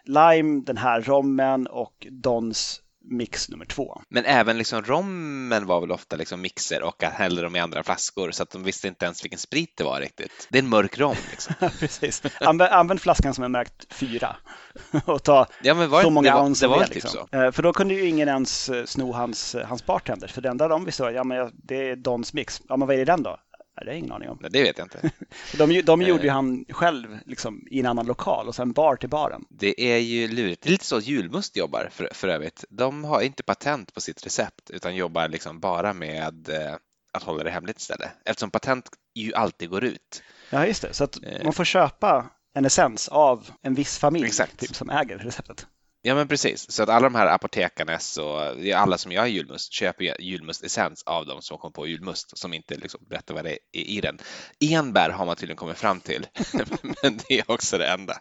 lime, 0.04 0.62
den 0.66 0.78
här 0.78 1.02
rommen 1.02 1.68
och 1.68 2.08
Dons 2.12 2.82
mix 3.10 3.50
nummer 3.50 3.66
två. 3.66 4.02
Men 4.10 4.26
även 4.26 4.58
liksom 4.58 4.82
rommen 4.82 5.66
var 5.66 5.82
väl 5.82 5.92
ofta 5.92 6.16
liksom 6.16 6.42
mixer 6.42 6.84
och 6.84 7.04
att 7.04 7.14
hällde 7.14 7.42
dem 7.42 7.56
i 7.56 7.60
andra 7.60 7.84
flaskor 7.84 8.32
så 8.32 8.44
att 8.44 8.50
de 8.50 8.64
visste 8.64 8.88
inte 8.88 9.06
ens 9.06 9.24
vilken 9.24 9.40
sprit 9.40 9.74
det 9.78 9.84
var 9.84 10.00
riktigt. 10.00 10.48
Det 10.50 10.58
är 10.58 10.64
en 10.64 10.70
mörk 10.70 10.98
rom. 10.98 11.16
Liksom. 11.32 11.56
Precis. 11.80 12.22
Använd, 12.40 12.74
använd, 12.74 13.02
flaskan 13.02 13.34
som 13.34 13.44
är 13.44 13.50
märkt 13.50 13.94
fyra 13.94 14.36
och 15.06 15.24
ta 15.24 15.48
ja, 15.62 15.74
var, 15.74 16.04
så 16.04 16.10
många 16.10 16.36
det 16.36 16.42
ounce 16.42 16.66
det 16.66 16.70
var, 16.70 16.80
det, 16.80 16.86
typ 16.86 16.96
liksom. 16.96 17.22
typ 17.22 17.30
så. 17.32 17.52
För 17.52 17.64
då 17.64 17.74
kunde 17.74 17.94
ju 17.94 18.06
ingen 18.06 18.28
ens 18.28 18.70
eh, 18.70 18.86
sno 18.86 19.12
hans, 19.12 19.56
eh, 19.56 19.68
hans 19.68 19.86
bartender. 19.86 20.28
För 20.28 20.42
det 20.42 20.50
enda 20.50 20.68
de 20.68 20.86
visste 20.86 21.04
var 21.04 21.12
ja, 21.12 21.24
men 21.24 21.52
det 21.54 21.90
är 21.90 21.96
Dons 21.96 22.34
mix. 22.34 22.62
Ja, 22.70 22.78
men 22.78 22.88
vad 22.88 22.96
är 22.96 23.00
det 23.00 23.06
den 23.06 23.24
då? 23.24 23.38
Det 23.86 23.92
har 23.92 23.94
jag 23.94 24.00
ingen 24.00 24.12
aning 24.12 24.30
om. 24.30 24.38
Nej, 24.42 24.50
det 24.52 24.64
vet 24.64 24.78
jag 24.78 24.86
inte. 24.86 25.12
de, 25.58 25.82
de 25.82 26.02
gjorde 26.02 26.24
ju 26.24 26.30
eh. 26.30 26.34
han 26.34 26.66
själv 26.70 27.20
liksom, 27.26 27.68
i 27.72 27.80
en 27.80 27.86
annan 27.86 28.06
lokal 28.06 28.48
och 28.48 28.56
sen 28.56 28.72
bar 28.72 28.96
till 28.96 29.10
baren. 29.10 29.46
Det 29.50 29.82
är 29.82 29.98
ju 29.98 30.28
lurigt. 30.28 30.62
Det 30.64 30.70
är 30.70 30.72
lite 30.72 30.86
så 30.86 31.00
julmust 31.00 31.58
jobbar 31.58 31.90
för, 31.92 32.10
för 32.14 32.28
övrigt. 32.28 32.66
De 32.70 33.04
har 33.04 33.22
inte 33.22 33.44
patent 33.44 33.94
på 33.94 34.02
sitt 34.02 34.26
recept 34.26 34.70
utan 34.70 34.96
jobbar 34.96 35.28
liksom 35.28 35.60
bara 35.60 35.94
med 35.94 36.50
eh, 36.50 36.76
att 37.14 37.24
hålla 37.24 37.44
det 37.44 37.52
hemligt 37.52 37.80
istället. 37.80 38.10
Eftersom 38.26 38.52
patent 38.52 38.90
ju 39.16 39.34
alltid 39.34 39.70
går 39.70 39.84
ut. 39.84 40.24
Ja, 40.50 40.66
just 40.68 40.82
det. 40.82 40.94
Så 40.94 41.04
att 41.04 41.24
eh. 41.24 41.44
man 41.44 41.54
får 41.54 41.66
köpa 41.66 42.30
en 42.54 42.66
essens 42.66 43.08
av 43.08 43.50
en 43.62 43.74
viss 43.74 43.98
familj 43.98 44.32
typ, 44.58 44.76
som 44.76 44.90
äger 44.90 45.18
receptet. 45.18 45.68
Ja 46.02 46.16
men 46.16 46.28
precis, 46.28 46.72
så 46.72 46.84
att 46.84 46.90
alla 46.90 47.10
de 47.10 47.16
här 47.16 47.28
apotekarnas 47.28 48.18
och 48.18 48.42
alla 48.76 48.98
som 48.98 49.12
gör 49.12 49.26
julmust 49.26 49.74
köper 49.74 50.22
julmustessens 50.22 51.04
av 51.04 51.26
dem 51.26 51.42
som 51.42 51.58
kom 51.58 51.74
på 51.74 51.88
julmust 51.88 52.38
som 52.38 52.54
inte 52.54 52.76
liksom 52.76 53.02
berättar 53.10 53.34
vad 53.34 53.44
det 53.44 53.58
är 53.72 53.82
i 53.82 54.02
den. 54.02 54.20
Enbär 54.60 55.10
har 55.10 55.26
man 55.26 55.36
tydligen 55.36 55.58
kommit 55.58 55.78
fram 55.78 56.00
till, 56.00 56.28
men 57.04 57.20
det 57.28 57.40
är 57.40 57.52
också 57.52 57.78
det 57.78 57.88
enda. 57.88 58.18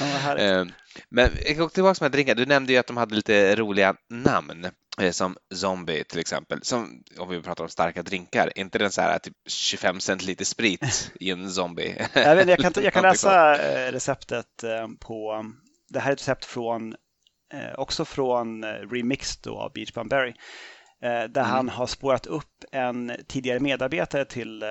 Ja, 0.00 0.36
ehm, 0.36 0.72
men 1.08 1.30
jag 1.46 1.56
går 1.56 1.68
tillbaka 1.68 2.04
med 2.04 2.12
drinkar. 2.12 2.34
Du 2.34 2.46
nämnde 2.46 2.72
ju 2.72 2.78
att 2.78 2.86
de 2.86 2.96
hade 2.96 3.14
lite 3.14 3.56
roliga 3.56 3.94
namn 4.10 4.66
eh, 5.00 5.10
som 5.10 5.36
Zombie 5.54 6.04
till 6.04 6.20
exempel. 6.20 6.62
Som, 6.62 7.02
om 7.18 7.28
vi 7.28 7.42
pratar 7.42 7.64
om 7.64 7.70
starka 7.70 8.02
drinkar, 8.02 8.46
är 8.46 8.58
inte 8.58 8.78
den 8.78 8.92
så 8.92 9.00
här 9.00 9.18
typ 9.18 9.34
25 9.46 10.00
centiliter 10.00 10.44
sprit 10.44 11.12
i 11.20 11.30
en 11.30 11.50
zombie? 11.50 12.06
Jag, 12.14 12.36
vet, 12.36 12.48
jag 12.48 12.58
kan, 12.58 12.84
jag 12.84 12.92
kan 12.92 13.02
läsa 13.02 13.56
eh, 13.56 13.92
receptet 13.92 14.64
eh, 14.64 14.88
på 15.00 15.44
det 15.92 16.00
här 16.00 16.08
är 16.10 16.12
ett 16.12 16.20
recept 16.20 16.44
från, 16.44 16.94
eh, 17.52 17.74
också 17.78 18.04
från 18.04 18.64
eh, 18.64 18.68
Remixed 18.68 19.42
då 19.42 19.58
av 19.58 19.72
Beach 19.72 19.92
Bum 19.92 20.08
Berry. 20.08 20.34
där 21.00 21.24
mm. 21.24 21.50
han 21.50 21.68
har 21.68 21.86
spårat 21.86 22.26
upp 22.26 22.64
en 22.72 23.12
tidigare 23.26 23.60
medarbetare 23.60 24.24
till, 24.24 24.64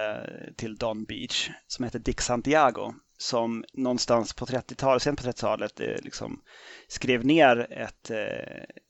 till 0.57 0.75
Don 0.75 1.03
Beach 1.03 1.49
som 1.67 1.85
heter 1.85 1.99
Dick 1.99 2.21
Santiago 2.21 2.93
som 3.17 3.65
någonstans 3.73 4.33
på 4.33 4.45
30-talet, 4.45 5.01
sen 5.01 5.15
på 5.15 5.23
30-talet 5.23 5.79
liksom 5.79 6.41
skrev 6.87 7.25
ner 7.25 7.67
ett, 7.71 8.11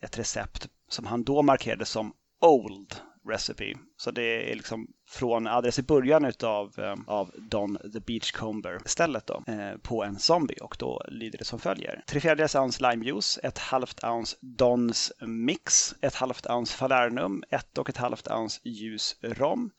ett 0.03 0.19
recept 0.19 0.67
som 0.89 1.05
han 1.05 1.23
då 1.23 1.41
markerade 1.41 1.85
som 1.85 2.13
Old 2.41 2.95
Recipe. 3.29 3.73
Så 3.97 4.11
det 4.11 4.51
är 4.51 4.55
liksom 4.55 4.87
från 5.09 5.47
alldeles 5.47 5.79
i 5.79 5.83
början 5.83 6.25
utav, 6.25 6.79
eh, 6.79 6.95
av 7.07 7.31
Don 7.37 7.77
the 7.93 7.99
Beachcomber 7.99 8.79
stället 8.85 9.27
då, 9.27 9.43
eh, 9.47 9.77
på 9.77 10.03
en 10.03 10.19
zombie 10.19 10.57
och 10.61 10.75
då 10.79 11.03
lyder 11.07 11.37
det 11.37 11.45
som 11.45 11.59
följer. 11.59 12.03
3 12.07 12.19
fjärdedels 12.19 12.55
ounce 12.55 12.91
limejuice, 12.91 13.39
ett 13.43 13.57
halvt 13.57 14.03
ounce 14.03 14.37
Dons 14.41 15.11
mix, 15.21 15.95
ett 16.01 16.15
halvt 16.15 16.47
ounce 16.47 16.77
Falernum, 16.77 17.43
ett 17.49 17.77
och 17.77 17.89
ett 17.89 17.97
halvt 17.97 18.27
ounce 18.27 18.59
ljus 18.63 19.15
rom, 19.21 19.71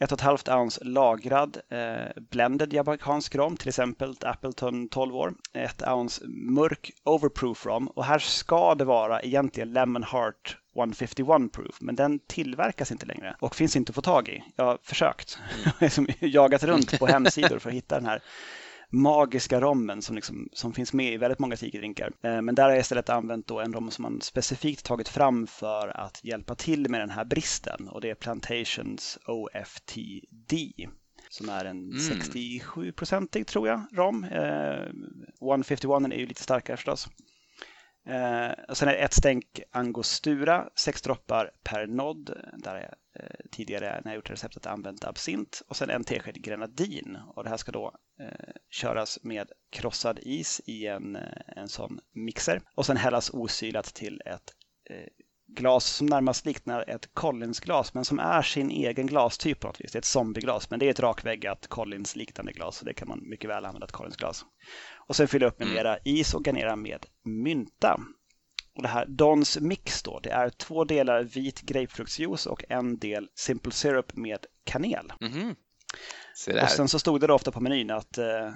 ett 0.00 0.12
och 0.12 0.18
ett 0.18 0.24
halvt 0.24 0.48
ounce 0.48 0.84
lagrad 0.84 1.56
eh, 1.68 2.22
blended 2.30 2.72
japansk 2.72 3.34
rom, 3.34 3.56
till 3.56 3.68
exempel 3.68 4.16
Appleton 4.20 4.88
12 4.88 5.16
år. 5.16 5.34
Ett 5.52 5.82
ounce 5.88 6.24
mörk 6.28 6.90
overproof 7.04 7.66
rom 7.66 7.88
och 7.88 8.04
här 8.04 8.18
ska 8.18 8.74
det 8.74 8.84
vara 8.84 9.22
egentligen 9.22 9.72
Lemon 9.72 10.02
Heart 10.02 10.58
151 10.76 11.52
proof, 11.52 11.80
men 11.80 11.96
den 11.96 12.18
tillverkas 12.18 12.92
inte 12.92 13.06
längre 13.06 13.36
och 13.40 13.56
finns 13.56 13.76
inte 13.76 13.90
att 13.90 13.94
få 13.94 14.02
tag 14.02 14.28
i. 14.28 14.44
Jag 14.56 14.64
har 14.64 14.78
försökt, 14.82 15.38
mm. 15.80 16.06
jagat 16.20 16.62
runt 16.62 16.98
på 16.98 17.06
hemsidor 17.06 17.58
för 17.58 17.70
att 17.70 17.76
hitta 17.76 17.94
den 17.94 18.06
här 18.06 18.22
magiska 18.92 19.60
rommen 19.60 20.02
som, 20.02 20.16
liksom, 20.16 20.48
som 20.52 20.72
finns 20.72 20.92
med 20.92 21.12
i 21.12 21.16
väldigt 21.16 21.38
många 21.38 21.56
tiki-drinkar. 21.56 22.12
Eh, 22.22 22.42
men 22.42 22.54
där 22.54 22.62
har 22.62 22.70
jag 22.70 22.80
istället 22.80 23.10
använt 23.10 23.46
då 23.46 23.60
en 23.60 23.72
rom 23.72 23.90
som 23.90 24.02
man 24.02 24.20
specifikt 24.20 24.84
tagit 24.84 25.08
fram 25.08 25.46
för 25.46 25.88
att 25.88 26.24
hjälpa 26.24 26.54
till 26.54 26.90
med 26.90 27.00
den 27.00 27.10
här 27.10 27.24
bristen 27.24 27.88
och 27.88 28.00
det 28.00 28.10
är 28.10 28.14
Plantations 28.14 29.18
OFTD 29.26 30.54
som 31.30 31.48
är 31.48 31.64
en 31.64 31.78
mm. 31.78 31.98
67-procentig 31.98 33.44
tror 33.44 33.68
jag 33.68 33.80
rom. 33.92 34.24
Eh, 34.24 34.90
151 35.40 36.12
är 36.12 36.18
ju 36.18 36.26
lite 36.26 36.42
starkare 36.42 36.76
förstås. 36.76 37.08
Eh, 38.06 38.50
och 38.68 38.76
sen 38.76 38.88
är 38.88 38.92
det 38.92 38.98
ett 38.98 39.12
stänk 39.12 39.60
angostura, 39.70 40.68
sex 40.74 41.02
droppar 41.02 41.50
per 41.64 41.86
nod. 41.86 42.30
Där 42.58 42.74
jag 42.74 43.22
eh, 43.24 43.36
tidigare 43.50 44.00
när 44.04 44.12
jag 44.12 44.16
gjort 44.16 44.30
receptet 44.30 44.66
använt 44.66 45.04
absint. 45.04 45.62
Och 45.68 45.76
sen 45.76 45.90
en 45.90 46.04
tesked 46.04 46.42
grenadin. 46.42 47.18
Och 47.34 47.44
det 47.44 47.50
här 47.50 47.56
ska 47.56 47.72
då 47.72 47.94
eh, 48.20 48.54
köras 48.70 49.18
med 49.22 49.52
krossad 49.70 50.18
is 50.22 50.60
i 50.66 50.86
en, 50.86 51.16
eh, 51.16 51.42
en 51.56 51.68
sån 51.68 51.98
mixer. 52.12 52.62
Och 52.74 52.86
sen 52.86 52.96
hällas 52.96 53.30
osylat 53.30 53.94
till 53.94 54.22
ett 54.26 54.54
eh, 54.90 55.06
glas 55.54 55.84
som 55.84 56.06
närmast 56.06 56.46
liknar 56.46 56.90
ett 56.90 57.14
Collins-glas 57.14 57.94
men 57.94 58.04
som 58.04 58.18
är 58.18 58.42
sin 58.42 58.70
egen 58.70 59.06
glastyp 59.06 59.60
på 59.60 59.66
något 59.66 59.80
vis. 59.80 59.92
Det 59.92 59.96
är 59.96 60.00
ett 60.00 60.04
zombieglas 60.04 60.70
men 60.70 60.78
det 60.78 60.86
är 60.86 60.90
ett 60.90 61.00
rakväggat 61.00 61.66
Collins-liknande 61.66 62.52
glas 62.52 62.76
så 62.76 62.84
det 62.84 62.94
kan 62.94 63.08
man 63.08 63.28
mycket 63.28 63.50
väl 63.50 63.64
använda 63.64 63.84
ett 63.84 63.92
Collins-glas. 63.92 64.44
Och 65.06 65.16
sen 65.16 65.28
fylla 65.28 65.46
upp 65.46 65.58
med 65.58 65.66
mm. 65.68 65.76
mera 65.76 65.98
is 66.04 66.34
och 66.34 66.44
garnera 66.44 66.76
med 66.76 67.06
mynta. 67.24 68.00
Och 68.76 68.82
det 68.82 68.88
här 68.88 69.06
Dons 69.06 69.60
Mix 69.60 70.02
då, 70.02 70.20
det 70.20 70.30
är 70.30 70.50
två 70.50 70.84
delar 70.84 71.22
vit 71.22 71.60
grapefruktsjuice 71.60 72.46
och 72.46 72.64
en 72.68 72.98
del 72.98 73.28
Simple 73.34 73.72
Syrup 73.72 74.16
med 74.16 74.46
kanel. 74.64 75.12
Mm. 75.20 75.54
Och 76.62 76.70
sen 76.70 76.88
så 76.88 76.98
stod 76.98 77.20
det 77.20 77.26
då 77.26 77.34
ofta 77.34 77.52
på 77.52 77.60
menyn 77.60 77.90
att 77.90 78.18
eh, 78.18 78.50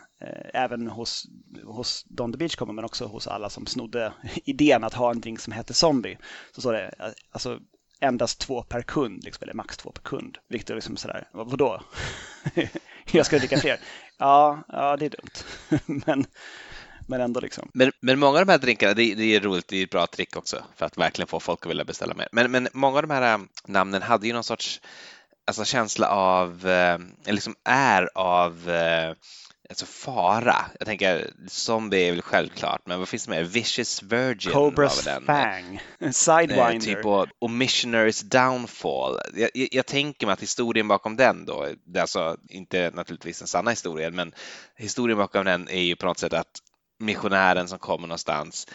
även 0.54 0.86
hos, 0.86 1.26
hos 1.64 2.04
Don 2.08 2.32
the 2.32 2.38
Beach 2.38 2.56
kommer 2.56 2.72
men 2.72 2.84
också 2.84 3.06
hos 3.06 3.26
alla 3.26 3.50
som 3.50 3.66
snodde 3.66 4.12
idén 4.44 4.84
att 4.84 4.94
ha 4.94 5.10
en 5.10 5.20
drink 5.20 5.40
som 5.40 5.52
hette 5.52 5.74
Zombie. 5.74 6.18
Så 6.52 6.60
står 6.60 6.72
det 6.72 7.14
alltså 7.30 7.58
endast 8.00 8.38
två 8.38 8.62
per 8.62 8.82
kund, 8.82 9.24
liksom, 9.24 9.42
eller 9.42 9.54
max 9.54 9.76
två 9.76 9.90
per 9.90 10.02
kund. 10.02 10.38
Vilket 10.48 10.70
är 10.70 10.74
liksom 10.74 10.96
sådär, 10.96 11.28
vadå? 11.32 11.82
jag 13.12 13.26
ska 13.26 13.38
dricka 13.38 13.58
fler. 13.58 13.80
Ja, 14.18 14.62
ja, 14.68 14.96
det 14.96 15.04
är 15.04 15.10
dumt. 15.10 16.02
men, 16.06 16.26
men 17.06 17.20
ändå 17.20 17.40
liksom. 17.40 17.70
Men, 17.74 17.92
men 18.00 18.18
många 18.18 18.38
av 18.38 18.46
de 18.46 18.52
här 18.52 18.58
drinkarna, 18.58 18.94
det, 18.94 19.14
det 19.14 19.36
är 19.36 19.40
roligt, 19.40 19.68
det 19.68 19.76
är 19.76 19.84
ett 19.84 19.90
bra 19.90 20.06
trick 20.06 20.36
också 20.36 20.64
för 20.76 20.86
att 20.86 20.98
verkligen 20.98 21.26
få 21.26 21.40
folk 21.40 21.66
att 21.66 21.70
vilja 21.70 21.84
beställa 21.84 22.14
mer. 22.14 22.28
Men, 22.32 22.50
men 22.50 22.68
många 22.72 22.96
av 22.96 23.02
de 23.02 23.14
här 23.14 23.34
äh, 23.34 23.40
namnen 23.66 24.02
hade 24.02 24.26
ju 24.26 24.32
någon 24.32 24.44
sorts 24.44 24.80
alltså, 25.46 25.64
känsla 25.64 26.08
av, 26.08 26.66
eller 26.66 27.32
liksom 27.32 27.54
är 27.64 28.08
av 28.14 28.70
äh, 28.70 29.14
alltså 29.68 29.86
fara. 29.86 30.56
Jag 30.78 30.86
tänker 30.86 31.30
zombie 31.48 32.08
är 32.08 32.12
väl 32.12 32.22
självklart, 32.22 32.80
men 32.84 32.98
vad 32.98 33.08
finns 33.08 33.24
det 33.24 33.30
mer? 33.30 33.42
Vicious 33.42 34.02
Virgin 34.02 34.52
Cobras 34.52 35.04
den. 35.04 35.24
Fang, 35.24 35.80
Sidewinder. 36.12 36.74
Eh, 36.74 36.78
typ 36.78 37.04
och, 37.06 37.26
och 37.38 37.50
Missionaries 37.50 38.20
Downfall. 38.20 39.18
Jag, 39.34 39.50
jag, 39.54 39.68
jag, 39.72 39.86
tänker 39.86 40.26
mig 40.26 40.32
att 40.32 40.42
historien 40.42 40.88
bakom 40.88 41.16
den 41.16 41.44
då, 41.44 41.68
det 41.84 41.98
är 41.98 42.02
alltså 42.02 42.36
inte 42.48 42.90
naturligtvis 42.94 43.38
den 43.38 43.48
sanna 43.48 43.70
historien, 43.70 44.14
men 44.14 44.32
historien 44.76 45.18
bakom 45.18 45.44
den 45.44 45.68
är 45.68 45.82
ju 45.82 45.96
på 45.96 46.06
något 46.06 46.18
sätt 46.18 46.32
att 46.32 46.60
missionären 46.98 47.68
som 47.68 47.78
kommer 47.78 48.08
någonstans 48.08 48.66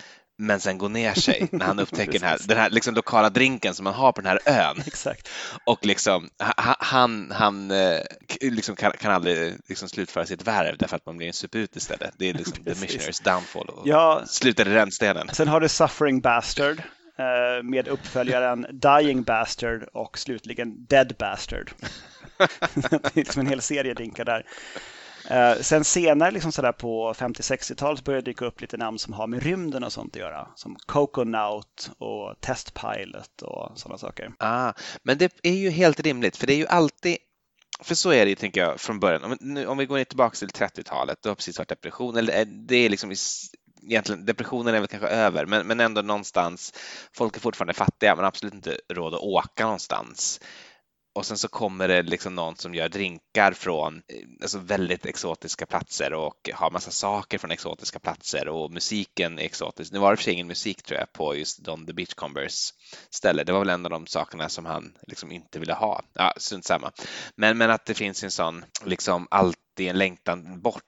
men 0.42 0.60
sen 0.60 0.78
går 0.78 0.90
ner 0.90 1.14
sig 1.14 1.48
när 1.52 1.66
han 1.66 1.80
upptäcker 1.80 2.20
den 2.20 2.30
här, 2.30 2.38
den 2.46 2.58
här 2.58 2.70
liksom 2.70 2.96
lokala 2.96 3.30
drinken 3.30 3.74
som 3.74 3.84
man 3.84 3.94
har 3.94 4.12
på 4.12 4.22
den 4.22 4.30
här 4.30 4.70
ön. 4.70 4.84
Exakt. 4.88 5.30
Och 5.66 5.86
liksom, 5.86 6.30
han, 6.38 7.32
han 7.32 7.72
eh, 7.72 8.00
liksom 8.42 8.76
kan, 8.76 8.92
kan 8.92 9.12
aldrig 9.12 9.56
liksom 9.68 9.90
slutföra 9.90 10.26
sitt 10.26 10.48
värv 10.48 10.78
därför 10.78 10.96
att 10.96 11.06
man 11.06 11.18
blir 11.18 11.28
en 11.28 11.34
suput 11.34 11.76
istället. 11.76 12.14
Det 12.18 12.30
är 12.30 12.34
liksom 12.34 12.54
the 12.64 12.70
missionaries 12.70 13.20
downfall 13.20 13.70
och 13.70 13.88
ja, 13.88 14.22
slutar 14.26 14.68
i 14.68 14.74
rännstenen. 14.74 15.30
Sen 15.34 15.48
har 15.48 15.60
du 15.60 15.70
Suffering 15.70 16.22
Bastard 16.22 16.80
eh, 17.18 17.64
med 17.64 17.88
uppföljaren 17.88 18.66
Dying 18.72 19.24
Bastard 19.24 19.84
och 19.94 20.18
slutligen 20.18 20.86
Dead 20.86 21.16
Bastard. 21.20 21.72
det 22.74 22.88
är 22.88 23.16
liksom 23.16 23.40
en 23.40 23.48
hel 23.48 23.62
serie 23.62 23.94
drinkar 23.94 24.26
där. 24.26 24.46
Eh, 25.30 25.56
sen 25.62 25.84
senare 25.84 26.32
liksom 26.32 26.52
sådär 26.52 26.72
på 26.72 27.14
50-60-talet 27.14 28.04
började 28.04 28.22
det 28.22 28.32
dyka 28.32 28.46
upp 28.46 28.62
lite 28.62 28.78
namn 28.78 29.00
som 29.00 29.14
har 29.14 29.28
med 29.28 29.44
rymden 29.44 29.84
och 29.84 29.94
sånt 29.94 30.16
att 30.16 30.22
göra. 30.22 30.48
Som 30.56 30.76
Coconaut 30.86 31.92
och 31.98 32.36
Test 32.42 32.74
Pilot 32.74 33.42
och 33.42 33.80
sådana 33.80 33.98
saker. 33.98 34.32
Ah, 34.40 34.74
men 35.04 35.18
det 35.18 35.40
är 35.44 35.54
ju 35.54 35.70
helt 35.70 36.00
rimligt 36.00 36.38
för 36.38 36.48
det 36.48 36.54
är 36.54 36.58
ju 36.58 36.68
alltid 36.68 37.18
för 37.84 37.96
så 37.96 38.12
är 38.12 38.26
det 38.26 38.30
ju, 38.30 38.36
tänker 38.36 38.62
jag, 38.62 38.80
från 38.80 39.00
början. 39.00 39.24
Om, 39.24 39.38
nu, 39.42 39.68
om 39.68 39.78
vi 39.78 39.86
går 39.86 40.04
tillbaka 40.04 40.36
till 40.36 40.48
30-talet, 40.48 41.18
då 41.22 41.30
har 41.30 41.36
precis 41.36 41.58
varit 41.58 41.70
depression, 41.70 42.18
eller 42.18 42.40
eh, 42.40 42.46
det 42.46 42.76
är 42.76 42.90
liksom 42.90 43.16
egentligen, 43.84 44.26
depressionen 44.26 44.76
är 44.76 44.80
väl 44.80 44.88
kanske 44.88 45.08
över, 45.08 45.46
men, 45.46 45.68
men 45.68 45.80
ändå 45.80 46.02
någonstans, 46.02 46.74
folk 47.14 47.36
är 47.36 47.40
fortfarande 47.40 47.74
fattiga, 47.74 48.16
men 48.16 48.26
absolut 48.26 48.54
inte 48.54 48.78
råd 48.94 49.14
att 49.14 49.22
åka 49.22 49.64
någonstans 49.64 50.40
och 51.14 51.26
sen 51.26 51.38
så 51.38 51.48
kommer 51.48 51.88
det 51.88 52.02
liksom 52.02 52.36
någon 52.36 52.56
som 52.56 52.76
gör 52.76 52.90
drinkar 52.90 53.52
från 53.52 53.96
eh, 53.98 54.28
alltså 54.42 54.60
väldigt 54.60 55.06
exotiska 55.06 55.66
platser 55.66 56.14
och 56.14 56.50
har 56.54 56.72
massa 56.72 56.92
saker 56.92 57.38
från 57.38 57.52
exotiska 57.52 58.00
platser 58.00 58.48
och 58.48 58.72
musiken 58.72 59.40
är 59.40 59.44
exotisk. 59.44 59.92
Nu 59.92 60.00
var 60.00 60.12
det 60.12 60.18
för 60.18 60.24
sig 60.24 60.34
ingen 60.34 60.48
musik 60.48 60.84
tror 60.84 61.00
jag 61.00 61.14
på 61.14 61.36
just 61.36 61.64
Don 61.64 61.86
the 61.86 61.94
Beachcombers 61.94 62.74
ställe. 63.10 63.44
Det 63.44 63.52
var 63.52 63.60
väl 63.60 63.70
en 63.70 63.86
av 63.86 63.90
de 63.90 64.08
sakerna 64.08 64.50
som 64.50 64.66
han 64.66 64.94
liksom 65.08 65.32
inte 65.32 65.60
ville 65.60 65.74
ha. 65.74 66.04
Ja, 66.14 66.34
strunt 66.38 66.66
samma. 66.66 66.92
Men, 67.36 67.58
men 67.58 67.72
att 67.72 67.86
det 67.86 67.94
finns 67.94 68.24
en 68.24 68.32
sån 68.32 68.66
liksom 68.86 69.28
alltid 69.32 69.90
en 69.90 69.98
längtan 69.98 70.62
bort 70.62 70.84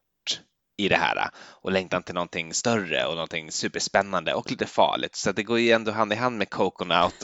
i 0.78 0.89
det 0.89 0.95
här 0.95 1.30
och 1.36 1.71
längtan 1.71 2.03
till 2.03 2.13
någonting 2.13 2.53
större 2.53 3.05
och 3.05 3.13
någonting 3.13 3.51
superspännande 3.51 4.34
och 4.34 4.51
lite 4.51 4.65
farligt. 4.65 5.15
Så 5.15 5.32
det 5.32 5.43
går 5.43 5.59
ju 5.59 5.71
ändå 5.71 5.91
hand 5.91 6.13
i 6.13 6.15
hand 6.15 6.38
med 6.38 6.49
Coconut 6.49 7.24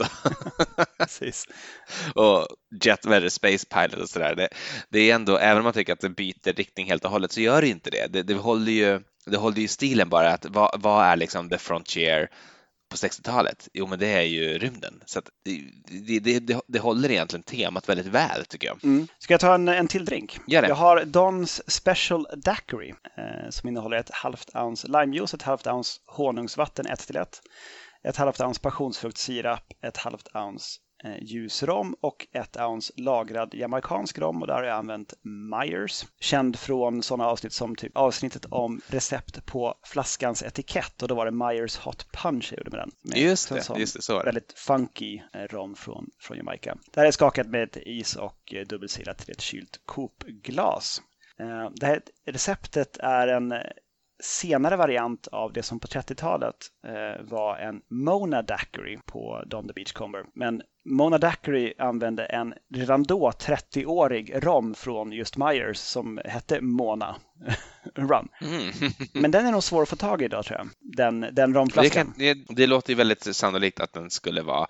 och 2.14 2.46
Jet 2.84 3.06
Weather 3.06 3.28
Space 3.28 3.66
Pilot 3.66 4.02
och 4.02 4.08
sådär. 4.08 4.34
Det, 4.34 4.48
det 4.88 5.10
är 5.10 5.14
ändå, 5.14 5.36
även 5.36 5.58
om 5.58 5.64
man 5.64 5.72
tycker 5.72 5.92
att 5.92 6.00
det 6.00 6.10
byter 6.10 6.52
riktning 6.52 6.86
helt 6.86 7.04
och 7.04 7.10
hållet 7.10 7.32
så 7.32 7.40
gör 7.40 7.62
det 7.62 7.68
inte 7.68 7.90
det. 7.90 8.06
Det, 8.06 8.22
det 8.22 8.34
håller 8.34 8.72
ju 8.72 9.00
det 9.26 9.36
håller 9.36 9.60
ju 9.60 9.68
stilen 9.68 10.08
bara 10.08 10.32
att 10.32 10.46
vad, 10.46 10.80
vad 10.82 11.04
är 11.04 11.16
liksom 11.16 11.50
the 11.50 11.58
frontier 11.58 12.30
på 12.90 12.96
60-talet? 12.96 13.68
Jo, 13.72 13.86
men 13.86 13.98
det 13.98 14.06
är 14.06 14.22
ju 14.22 14.58
rymden. 14.58 15.02
Så 15.06 15.20
det, 15.44 16.20
det, 16.20 16.38
det, 16.40 16.60
det, 16.66 16.78
håller 16.78 17.10
egentligen 17.10 17.42
temat 17.42 17.88
väldigt 17.88 18.06
väl 18.06 18.44
tycker 18.44 18.66
jag. 18.68 18.84
Mm. 18.84 19.08
Ska 19.18 19.34
jag 19.34 19.40
ta 19.40 19.54
en, 19.54 19.68
en 19.68 19.88
till 19.88 20.04
drink? 20.04 20.38
Gör 20.46 20.62
det. 20.62 20.68
Jag 20.68 20.74
har 20.74 21.04
Dons 21.04 21.70
Special 21.70 22.26
Daiquiri 22.36 22.94
eh, 23.16 23.50
som 23.50 23.68
innehåller 23.68 23.96
ett 23.96 24.10
halvt 24.10 24.56
ounce 24.56 24.88
limejuice, 24.88 25.34
ett 25.34 25.42
halvt 25.42 25.66
ounce 25.66 26.00
honungsvatten 26.06 26.86
1 26.86 27.06
till 27.06 27.16
1, 27.16 27.40
ett 28.04 28.16
halvt 28.16 28.40
ounce 28.40 28.60
passionsfruktsirap, 28.60 29.64
ett 29.82 29.96
halvt 29.96 30.28
ounce 30.34 30.80
Eh, 31.04 31.22
ljusrom 31.22 31.96
och 32.00 32.26
ett 32.32 32.56
ounce 32.56 32.92
lagrad 32.96 33.54
jamaicansk 33.54 34.18
rom 34.18 34.40
och 34.42 34.46
där 34.46 34.54
har 34.54 34.62
jag 34.62 34.76
använt 34.76 35.14
Myers. 35.22 36.06
Känd 36.20 36.58
från 36.58 37.02
sådana 37.02 37.26
avsnitt 37.30 37.52
som 37.52 37.76
typ 37.76 37.96
avsnittet 37.96 38.46
om 38.50 38.80
recept 38.86 39.46
på 39.46 39.74
flaskans 39.82 40.42
etikett 40.42 41.02
och 41.02 41.08
då 41.08 41.14
var 41.14 41.24
det 41.24 41.30
Myers 41.30 41.76
Hot 41.76 42.12
Punch 42.12 42.52
jag 42.52 42.58
gjorde 42.58 42.70
med 42.70 42.80
den. 42.80 42.90
Med 43.02 43.18
just 43.18 43.48
det, 43.48 43.78
just 43.78 43.96
det, 43.96 44.02
så 44.02 44.14
är 44.14 44.18
det. 44.18 44.24
Väldigt 44.24 44.52
funky 44.52 45.22
eh, 45.34 45.40
rom 45.40 45.74
från, 45.74 46.10
från 46.18 46.36
Jamaica. 46.36 46.76
Det 46.92 47.00
här 47.00 47.06
är 47.06 47.10
skakat 47.10 47.46
med 47.46 47.76
is 47.76 48.16
och 48.16 48.54
eh, 48.54 48.66
dubbelsilat 48.66 49.18
till 49.18 49.30
ett 49.30 49.40
kylt 49.40 49.80
Coop-glas. 49.84 51.02
Det 51.74 51.86
här 51.86 52.02
receptet 52.26 52.96
är 52.96 53.28
en 53.28 53.54
senare 54.22 54.76
variant 54.76 55.26
av 55.26 55.52
det 55.52 55.62
som 55.62 55.80
på 55.80 55.86
30-talet 55.86 56.56
var 57.20 57.56
en 57.56 57.82
Mona 57.88 58.42
Daiquiri 58.42 58.98
på 59.06 59.44
Don 59.46 59.66
the 59.66 59.72
Beachcomber. 59.72 60.24
Men 60.34 60.62
Mona 60.90 61.18
Daiquiri 61.18 61.74
använde 61.78 62.24
en 62.24 62.54
redan 62.74 63.02
då 63.02 63.30
30-årig 63.30 64.44
rom 64.44 64.74
från 64.74 65.12
just 65.12 65.36
Myers 65.36 65.76
som 65.76 66.20
hette 66.24 66.60
Mona 66.60 67.16
Rum. 67.94 68.28
Mm. 68.40 68.72
Men 69.12 69.30
den 69.30 69.46
är 69.46 69.52
nog 69.52 69.62
svår 69.62 69.82
att 69.82 69.88
få 69.88 69.96
tag 69.96 70.22
i 70.22 70.24
idag 70.24 70.44
tror 70.44 70.58
jag, 70.58 70.68
den, 70.80 71.26
den 71.32 71.54
romflaskan. 71.54 72.14
Det, 72.16 72.34
det, 72.34 72.54
det 72.54 72.66
låter 72.66 72.90
ju 72.90 72.96
väldigt 72.96 73.36
sannolikt 73.36 73.80
att 73.80 73.92
den 73.92 74.10
skulle 74.10 74.42
vara, 74.42 74.66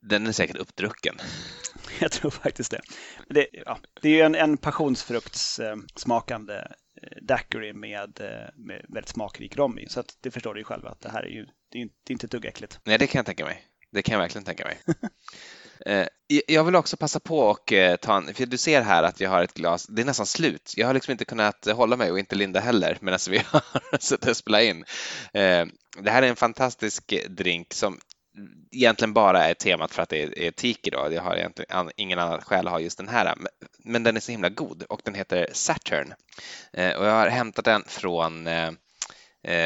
den 0.00 0.26
är 0.26 0.32
säkert 0.32 0.56
uppdrucken. 0.56 1.16
Jag 2.00 2.12
tror 2.12 2.30
faktiskt 2.30 2.70
det. 2.70 2.80
Det, 3.28 3.46
ja, 3.52 3.78
det 4.02 4.08
är 4.08 4.12
ju 4.12 4.20
en, 4.20 4.34
en 4.34 4.56
passionsfruktssmakande 4.56 6.54
eh, 6.54 6.62
daiquiri 7.22 7.72
med, 7.72 8.20
eh, 8.20 8.48
med 8.54 8.84
väldigt 8.88 9.08
smakrik 9.08 9.56
rom 9.56 9.78
i. 9.78 9.88
Så 9.88 10.00
att 10.00 10.16
det 10.20 10.30
förstår 10.30 10.54
du 10.54 10.60
ju 10.60 10.64
själv 10.64 10.86
att 10.86 11.00
det 11.00 11.10
här 11.10 11.22
är 11.22 11.30
ju 11.30 11.46
det 11.72 11.78
är 11.78 11.88
inte 12.08 12.26
ett 12.26 12.30
dugg 12.30 12.44
äckligt. 12.44 12.80
Nej, 12.84 12.98
det 12.98 13.06
kan 13.06 13.18
jag 13.18 13.26
tänka 13.26 13.44
mig. 13.44 13.64
Det 13.92 14.02
kan 14.02 14.12
jag 14.12 14.20
verkligen 14.20 14.44
tänka 14.44 14.64
mig. 14.64 14.78
Eh, 15.86 16.06
jag 16.46 16.64
vill 16.64 16.76
också 16.76 16.96
passa 16.96 17.20
på 17.20 17.38
och 17.38 17.72
eh, 17.72 17.96
ta 17.96 18.16
en, 18.16 18.34
för 18.34 18.46
du 18.46 18.58
ser 18.58 18.82
här 18.82 19.02
att 19.02 19.20
jag 19.20 19.30
har 19.30 19.42
ett 19.42 19.54
glas, 19.54 19.86
det 19.86 20.02
är 20.02 20.06
nästan 20.06 20.26
slut. 20.26 20.74
Jag 20.76 20.86
har 20.86 20.94
liksom 20.94 21.12
inte 21.12 21.24
kunnat 21.24 21.66
hålla 21.66 21.96
mig 21.96 22.10
och 22.10 22.18
inte 22.18 22.36
Linda 22.36 22.60
heller 22.60 22.98
medan 23.00 23.18
vi 23.30 23.38
har 23.46 23.98
suttit 23.98 24.30
och 24.30 24.36
spelat 24.36 24.62
in. 24.62 24.84
Eh, 25.32 25.66
det 26.02 26.10
här 26.10 26.22
är 26.22 26.28
en 26.28 26.36
fantastisk 26.36 27.14
drink 27.28 27.74
som 27.74 27.98
egentligen 28.72 29.12
bara 29.12 29.44
är 29.44 29.54
temat 29.54 29.94
för 29.94 30.02
att 30.02 30.08
det 30.08 30.46
är, 30.46 30.50
tiki 30.50 30.90
då. 30.90 31.08
Jag 31.12 31.22
har 31.22 31.36
egentligen 31.36 31.90
ingen 31.96 32.18
annan 32.18 32.40
skäl 32.40 32.66
att 32.66 32.72
ha 32.72 32.80
just 32.80 32.98
den 32.98 33.08
här, 33.08 33.34
men 33.84 34.02
den 34.02 34.16
är 34.16 34.20
så 34.20 34.32
himla 34.32 34.48
god 34.48 34.82
och 34.82 35.00
den 35.04 35.14
heter 35.14 35.48
Saturn. 35.52 36.14
Och 36.72 37.06
jag 37.06 37.12
har 37.12 37.28
hämtat 37.28 37.64
den 37.64 37.84
från 37.86 38.48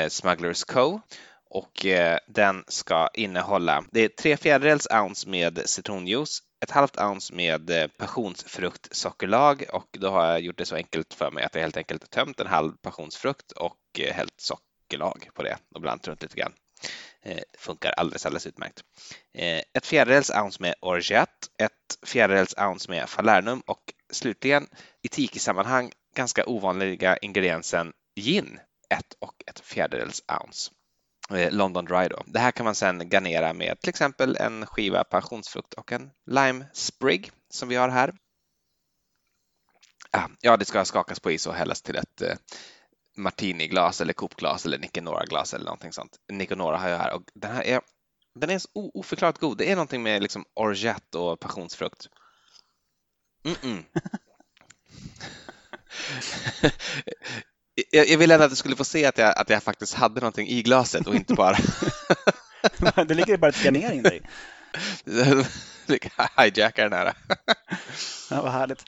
Smugglers 0.09 0.65
Co 0.65 1.01
och 1.55 1.87
eh, 1.87 2.19
den 2.27 2.65
ska 2.69 3.09
innehålla, 3.15 3.85
det 3.93 4.01
är 4.01 4.09
tre 4.09 4.37
fjärdedels 4.37 4.87
ounce 4.91 5.29
med 5.29 5.63
citronjuice, 5.65 6.43
ett 6.65 6.71
halvt 6.71 7.01
ounce 7.01 7.35
med 7.35 7.71
eh, 7.71 7.87
passionsfruktsockerlag 7.87 9.65
och 9.73 9.89
då 9.99 10.11
har 10.11 10.27
jag 10.27 10.41
gjort 10.41 10.59
det 10.59 10.67
så 10.67 10.77
enkelt 10.77 11.15
för 11.15 11.31
mig 11.31 11.45
att 11.45 11.55
jag 11.55 11.63
helt 11.63 11.77
enkelt 11.77 12.11
tömt 12.11 12.41
en 12.41 12.47
halv 12.47 12.73
passionsfrukt 12.77 13.53
och 13.53 13.79
eh, 13.99 14.15
hällt 14.15 14.41
sockerlag 14.41 15.29
på 15.35 15.43
det 15.43 15.57
och 15.75 15.81
blandat 15.81 16.09
runt 16.09 16.23
lite 16.23 16.37
grann. 16.37 16.53
Eh, 17.23 17.43
funkar 17.59 17.91
alldeles, 17.91 18.27
alldeles 18.27 18.47
utmärkt. 18.47 18.81
Eh, 19.35 19.63
ett 19.73 19.87
fjärdedels 19.87 20.31
ounce 20.31 20.63
med 20.63 20.75
orgeat, 20.81 21.49
ett 21.59 22.07
fjärdedels 22.07 22.55
ounce 22.59 22.91
med 22.91 23.09
falernum 23.09 23.63
och 23.67 23.83
slutligen 24.13 24.67
i 25.03 25.09
tiki-sammanhang 25.09 25.93
ganska 26.17 26.47
ovanliga 26.47 27.17
ingrediensen 27.17 27.93
gin, 28.21 28.61
ett 28.91 29.17
och 29.19 29.35
ett 29.47 29.61
fjärdedels 29.61 30.23
ounce. 30.43 30.71
Eh, 31.31 31.53
London 31.53 31.85
Dry 31.85 32.09
då. 32.09 32.23
Det 32.27 32.39
här 32.39 32.51
kan 32.51 32.65
man 32.65 32.75
sedan 32.75 33.09
garnera 33.09 33.53
med 33.53 33.81
till 33.81 33.89
exempel 33.89 34.37
en 34.37 34.67
skiva 34.67 35.05
passionsfrukt 35.05 35.75
och 35.75 35.93
en 35.93 36.11
lime 36.27 36.67
sprig 36.73 37.33
som 37.51 37.69
vi 37.69 37.77
har 37.77 37.89
här. 37.89 38.15
Ah, 40.11 40.29
ja, 40.41 40.57
det 40.57 40.65
ska 40.65 40.85
skakas 40.85 41.21
på 41.21 41.31
is 41.31 41.47
och 41.47 41.55
hällas 41.55 41.83
till 41.83 41.97
ett 41.97 42.23
martiniglas 43.17 44.01
eller 44.01 44.13
kopglas 44.13 44.67
eller 44.67 44.79
Nicanora-glas 44.79 45.55
eller 45.55 45.65
någonting 45.65 45.93
sånt. 45.93 46.17
Nicanora 46.33 46.77
har 46.77 46.89
jag 46.89 46.99
här 46.99 47.15
och 47.15 47.23
den 47.35 47.53
här 47.53 47.63
är, 47.63 47.81
den 48.35 48.51
är 48.51 48.59
så 48.59 48.69
oförklarat 48.75 49.39
god. 49.39 49.59
Det 49.59 49.71
är 49.71 49.77
någonting 49.77 50.03
med 50.03 50.23
liksom 50.23 50.45
orgeat 50.55 51.15
och 51.15 51.41
passionsfrukt. 51.41 52.09
Mm 53.45 53.57
-mm. 53.57 53.85
jag, 57.91 58.09
jag 58.09 58.19
ville 58.19 58.45
att 58.45 58.51
du 58.51 58.57
skulle 58.57 58.77
få 58.77 58.85
se 58.85 59.05
att 59.05 59.19
jag, 59.19 59.39
att 59.39 59.51
jag 59.51 59.63
faktiskt 59.63 59.95
hade 59.95 60.21
någonting 60.21 60.49
i 60.49 60.63
glaset 60.63 61.07
och 61.07 61.15
inte 61.15 61.35
bara... 61.35 61.57
det 63.09 63.15
ligger 63.15 63.37
bara 63.37 63.49
ett 63.49 63.65
garnering 63.65 64.03
där 64.03 64.15
i. 64.15 64.23
Hijackar 66.37 66.83
den 66.83 66.93
här. 66.93 67.15
ja, 68.31 68.43
vad 68.43 68.53
härligt. 68.53 68.85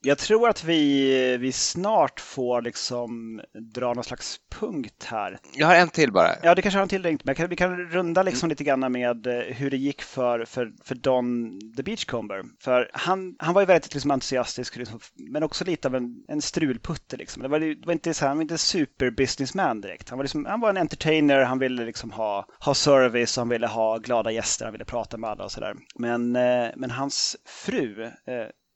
Jag 0.00 0.18
tror 0.18 0.48
att 0.48 0.64
vi, 0.64 1.36
vi 1.36 1.52
snart 1.52 2.20
får 2.20 2.62
liksom 2.62 3.40
dra 3.74 3.94
någon 3.94 4.04
slags 4.04 4.40
punkt 4.50 5.04
här. 5.04 5.38
Jag 5.54 5.66
har 5.66 5.74
en 5.74 5.88
till 5.88 6.12
bara. 6.12 6.30
Ja, 6.42 6.54
det 6.54 6.62
kanske 6.62 6.78
har 6.78 6.82
en 6.82 6.88
till 6.88 7.02
ringt, 7.02 7.24
men 7.24 7.48
vi 7.48 7.56
kan 7.56 7.76
runda 7.76 8.22
liksom 8.22 8.46
mm. 8.46 8.50
lite 8.50 8.64
grann 8.64 8.92
med 8.92 9.26
eh, 9.26 9.32
hur 9.34 9.70
det 9.70 9.76
gick 9.76 10.02
för, 10.02 10.44
för, 10.44 10.72
för 10.84 10.94
Don 10.94 11.58
the 11.76 11.82
Beachcomber. 11.82 12.42
För 12.60 12.90
han, 12.92 13.36
han 13.38 13.54
var 13.54 13.62
ju 13.62 13.66
väldigt 13.66 13.94
liksom, 13.94 14.10
entusiastisk, 14.10 14.76
liksom, 14.76 15.00
men 15.14 15.42
också 15.42 15.64
lite 15.64 15.88
av 15.88 15.94
en, 15.94 16.24
en 16.28 16.42
strulputte. 16.42 17.16
Liksom. 17.16 17.42
Det, 17.42 17.48
var, 17.48 17.60
det 17.60 17.86
var 17.86 17.92
inte 17.92 18.14
så 18.14 18.24
här, 18.24 18.28
han 18.28 18.36
var 18.36 18.42
inte 18.42 18.58
super 18.58 19.10
businessman 19.10 19.80
direkt. 19.80 20.08
Han 20.08 20.18
var, 20.18 20.24
liksom, 20.24 20.44
han 20.44 20.60
var 20.60 20.70
en 20.70 20.76
entertainer, 20.76 21.42
han 21.42 21.58
ville 21.58 21.84
liksom 21.84 22.10
ha, 22.10 22.46
ha 22.58 22.74
service, 22.74 23.36
han 23.36 23.48
ville 23.48 23.66
ha 23.66 23.98
glada 23.98 24.30
gäster, 24.30 24.64
han 24.64 24.72
ville 24.72 24.84
prata 24.84 25.16
med 25.16 25.30
alla 25.30 25.44
och 25.44 25.52
sådär. 25.52 25.74
Men, 25.98 26.36
eh, 26.36 26.68
men 26.76 26.90
hans 26.90 27.36
fru, 27.46 28.04
eh, 28.04 28.10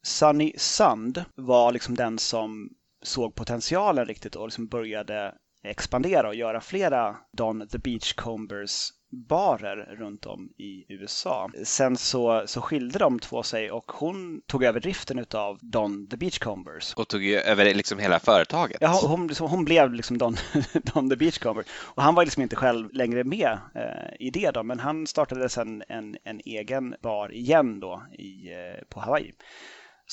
Sunny 0.02 0.52
Sund 0.56 1.24
var 1.34 1.72
liksom 1.72 1.94
den 1.94 2.18
som 2.18 2.70
såg 3.02 3.34
potentialen 3.34 4.06
riktigt 4.06 4.36
och 4.36 4.46
liksom 4.46 4.66
började 4.66 5.34
expandera 5.64 6.28
och 6.28 6.34
göra 6.34 6.60
flera 6.60 7.16
Don 7.32 7.68
the 7.68 7.78
Beachcombers 7.78 8.90
barer 9.28 9.96
runt 9.98 10.26
om 10.26 10.48
i 10.58 10.84
USA. 10.88 11.50
Sen 11.64 11.96
så, 11.96 12.42
så 12.46 12.60
skilde 12.60 12.98
de 12.98 13.18
två 13.18 13.42
sig 13.42 13.70
och 13.70 13.92
hon 13.92 14.42
tog 14.46 14.64
över 14.64 14.80
driften 14.80 15.26
av 15.34 15.58
Don 15.60 16.08
the 16.08 16.16
Beachcombers. 16.16 16.94
Och 16.94 17.08
tog 17.08 17.24
över 17.24 17.74
liksom 17.74 17.98
hela 17.98 18.20
företaget? 18.20 18.76
Ja, 18.80 19.00
hon, 19.02 19.30
hon 19.40 19.64
blev 19.64 19.92
liksom 19.92 20.18
Don, 20.18 20.36
Don 20.94 21.10
the 21.10 21.16
Beachcomber. 21.16 21.64
Och 21.70 22.02
han 22.02 22.14
var 22.14 22.24
liksom 22.24 22.42
inte 22.42 22.56
själv 22.56 22.92
längre 22.92 23.24
med 23.24 23.58
eh, 23.74 24.26
i 24.26 24.30
det 24.30 24.50
då, 24.50 24.62
men 24.62 24.80
han 24.80 25.06
startade 25.06 25.48
sen 25.48 25.82
en, 25.88 26.16
en 26.24 26.40
egen 26.44 26.94
bar 27.02 27.32
igen 27.32 27.80
då 27.80 28.02
i, 28.12 28.52
eh, 28.52 28.84
på 28.88 29.00
Hawaii 29.00 29.32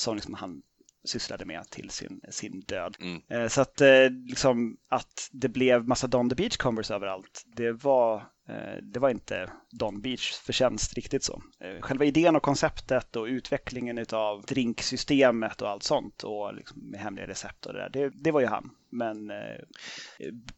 som 0.00 0.14
liksom 0.14 0.34
han 0.34 0.62
sysslade 1.04 1.44
med 1.44 1.70
till 1.70 1.90
sin, 1.90 2.20
sin 2.30 2.60
död. 2.60 2.96
Mm. 3.00 3.22
Eh, 3.28 3.48
så 3.48 3.60
att, 3.60 3.80
eh, 3.80 4.10
liksom, 4.10 4.76
att 4.88 5.28
det 5.32 5.48
blev 5.48 5.88
massa 5.88 6.06
Don 6.06 6.28
the 6.28 6.34
Beach 6.34 6.56
Converse 6.56 6.94
överallt, 6.94 7.42
det 7.46 7.72
var, 7.72 8.24
det 8.82 9.00
var 9.00 9.10
inte 9.10 9.50
Don 9.70 10.00
Beach 10.00 10.32
förtjänst 10.32 10.94
riktigt 10.94 11.24
så. 11.24 11.42
Själva 11.80 12.04
idén 12.04 12.36
och 12.36 12.42
konceptet 12.42 13.16
och 13.16 13.24
utvecklingen 13.24 14.06
av 14.12 14.42
drinksystemet 14.42 15.62
och 15.62 15.68
allt 15.68 15.82
sånt 15.82 16.22
och 16.22 16.54
liksom 16.54 16.90
med 16.90 17.00
hemliga 17.00 17.26
recept 17.26 17.66
och 17.66 17.72
det 17.72 17.78
där, 17.78 17.88
det, 17.88 18.10
det 18.14 18.30
var 18.30 18.40
ju 18.40 18.46
han. 18.46 18.70
Men, 18.90 19.26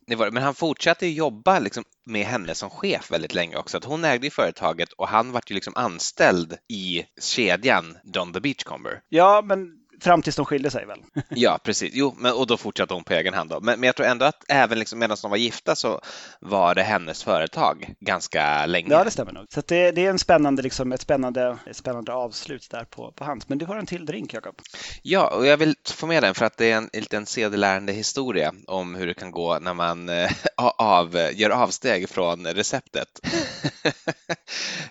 det 0.07 0.16
var, 0.16 0.30
men 0.30 0.43
han 0.43 0.55
fortsatte 0.55 1.07
jobba 1.07 1.59
liksom 1.59 1.84
med 2.05 2.26
henne 2.26 2.55
som 2.55 2.70
chef 2.70 3.11
väldigt 3.11 3.34
länge 3.34 3.57
också. 3.57 3.76
Att 3.76 3.84
hon 3.84 4.05
ägde 4.05 4.30
företaget 4.30 4.93
och 4.93 5.09
han 5.09 5.32
var 5.32 5.43
ju 5.47 5.55
liksom 5.55 5.72
anställd 5.76 6.57
i 6.68 7.05
kedjan 7.20 7.99
Don 8.05 8.32
the 8.32 8.40
Beachcomber. 8.40 9.01
Ja, 9.09 9.43
men 9.45 9.82
Fram 10.03 10.22
tills 10.22 10.36
de 10.36 10.46
skilde 10.46 10.70
sig 10.70 10.86
väl? 10.86 10.98
ja, 11.28 11.59
precis. 11.64 11.90
Jo, 11.94 12.14
men, 12.18 12.32
och 12.32 12.46
då 12.46 12.57
fortsatte 12.57 12.94
hon 12.94 13.05
på 13.05 13.14
egen 13.14 13.34
hand. 13.34 13.50
Då. 13.50 13.61
Men, 13.61 13.80
men 13.80 13.86
jag 13.86 13.96
tror 13.96 14.07
ändå 14.07 14.24
att 14.24 14.44
även 14.48 14.78
liksom, 14.78 14.98
medan 14.98 15.16
de 15.22 15.30
var 15.30 15.38
gifta 15.38 15.74
så 15.74 16.00
var 16.40 16.74
det 16.74 16.82
hennes 16.82 17.22
företag 17.22 17.94
ganska 18.00 18.66
länge. 18.66 18.90
Ja, 18.90 19.05
det 19.05 19.11
stämmer 19.11 19.32
nog. 19.32 19.46
Så 19.48 19.62
det, 19.66 19.90
det, 19.90 20.07
är 20.07 20.11
en 20.11 20.18
spännande, 20.18 20.62
liksom, 20.62 20.92
ett 20.92 21.00
spännande, 21.00 21.59
ett 21.66 21.76
spännande 21.76 22.12
avslut 22.12 22.70
där 22.70 22.84
på, 22.84 23.12
på 23.12 23.24
hans. 23.24 23.48
Men 23.48 23.59
du 23.59 23.66
har 23.66 23.76
en 23.76 23.86
till 23.86 24.07
drink, 24.07 24.34
Jakob. 24.34 24.55
Ja, 25.03 25.28
och 25.28 25.46
jag 25.46 25.57
vill 25.57 25.74
få 25.90 26.07
med 26.07 26.22
den 26.22 26.34
för 26.34 26.44
att 26.44 26.57
det 26.57 26.70
är 26.70 26.76
en 26.76 26.90
liten 26.92 27.26
sedelärande 27.26 27.92
historia 27.92 28.53
om 28.66 28.94
hur 28.94 29.07
det 29.07 29.14
kan 29.14 29.30
gå 29.30 29.59
när 29.59 29.74
man 29.74 30.09
äh, 30.09 30.30
av, 30.70 31.30
gör 31.32 31.50
avsteg 31.50 32.08
från 32.08 32.46
receptet. 32.46 33.08